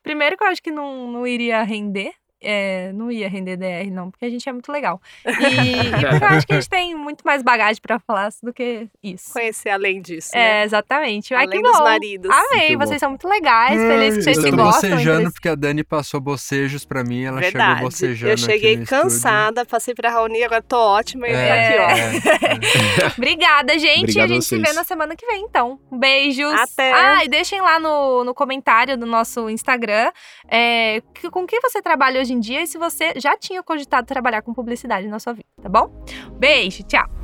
primeiro 0.01 0.38
que 0.38 0.43
eu 0.43 0.47
acho 0.47 0.63
que 0.63 0.72
não, 0.72 1.11
não 1.11 1.28
iria 1.28 1.61
render. 1.63 2.13
É, 2.41 2.91
não 2.93 3.11
ia 3.11 3.29
render 3.29 3.55
DR, 3.57 3.91
não, 3.91 4.09
porque 4.11 4.25
a 4.25 4.29
gente 4.29 4.47
é 4.47 4.51
muito 4.51 4.71
legal. 4.71 4.99
E, 5.25 5.29
e 5.31 5.91
porque 5.91 6.05
eu 6.23 6.27
acho 6.27 6.47
que 6.47 6.53
a 6.53 6.55
gente 6.59 6.69
tem 6.69 6.95
muito 6.95 7.23
mais 7.25 7.41
bagagem 7.43 7.81
pra 7.81 7.99
falar 7.99 8.29
do 8.41 8.51
que 8.53 8.87
isso. 9.03 9.31
Conhecer 9.33 9.69
além 9.69 10.01
disso, 10.01 10.29
né? 10.33 10.61
É, 10.61 10.63
exatamente. 10.63 11.33
Ai, 11.33 11.45
Além 11.45 11.61
que 11.61 11.67
dos 11.67 11.77
bom. 11.77 11.83
maridos. 11.83 12.31
Amei, 12.31 12.67
Muito 12.69 12.79
bom. 12.79 12.85
vocês 12.87 12.99
são 12.99 13.09
muito 13.09 13.27
legais. 13.27 13.75
Feliz 13.81 14.15
que 14.17 14.23
vocês 14.23 14.37
eu 14.37 14.43
se 14.43 14.49
tô 14.51 14.55
gostam. 14.57 14.89
bocejando 14.89 15.21
entre- 15.21 15.33
porque 15.33 15.49
a 15.49 15.55
Dani 15.55 15.83
passou 15.83 16.19
bocejos 16.19 16.85
pra 16.85 17.03
mim, 17.03 17.23
ela 17.23 17.41
chegou 17.41 17.51
Verdade. 17.59 17.81
bocejando 17.81 18.31
Eu 18.33 18.37
cheguei 18.37 18.71
aqui 18.71 18.77
no 18.77 18.83
estúdio. 18.83 19.03
cansada, 19.03 19.65
passei 19.65 19.93
pra 19.93 20.09
Raoni, 20.09 20.43
agora 20.43 20.61
tô 20.61 20.77
ótima 20.77 21.27
e 21.27 21.31
É, 21.31 21.67
aqui, 21.67 21.79
ó. 21.79 21.89
é, 21.89 23.05
é. 23.05 23.07
Obrigada, 23.17 23.77
gente. 23.77 23.99
Obrigado 24.01 24.25
a 24.25 24.27
gente 24.27 24.37
a 24.39 24.41
se 24.41 24.55
vê 24.57 24.61
vocês. 24.63 24.75
na 24.75 24.83
semana 24.83 25.15
que 25.15 25.25
vem, 25.25 25.41
então. 25.43 25.79
Beijos. 25.91 26.53
Até. 26.53 26.91
Ah, 26.93 27.23
e 27.25 27.27
deixem 27.29 27.61
lá 27.61 27.79
no, 27.79 28.23
no 28.23 28.33
comentário 28.33 28.97
do 28.97 29.05
nosso 29.05 29.49
Instagram 29.49 30.11
é, 30.49 31.01
que- 31.13 31.29
com 31.29 31.45
que 31.45 31.59
você 31.61 31.81
trabalha 31.81 32.21
hoje 32.32 32.34
em 32.34 32.39
dia 32.39 32.61
e 32.63 32.67
se 32.67 32.77
você 32.77 33.13
já 33.17 33.38
tinha 33.38 33.61
cogitado 33.61 34.07
trabalhar 34.07 34.41
com 34.41 34.53
publicidade 34.53 35.07
na 35.07 35.19
sua 35.19 35.34
vida, 35.34 35.47
tá 35.61 35.69
bom? 35.69 35.91
Beijo, 36.39 36.84
tchau. 36.84 37.20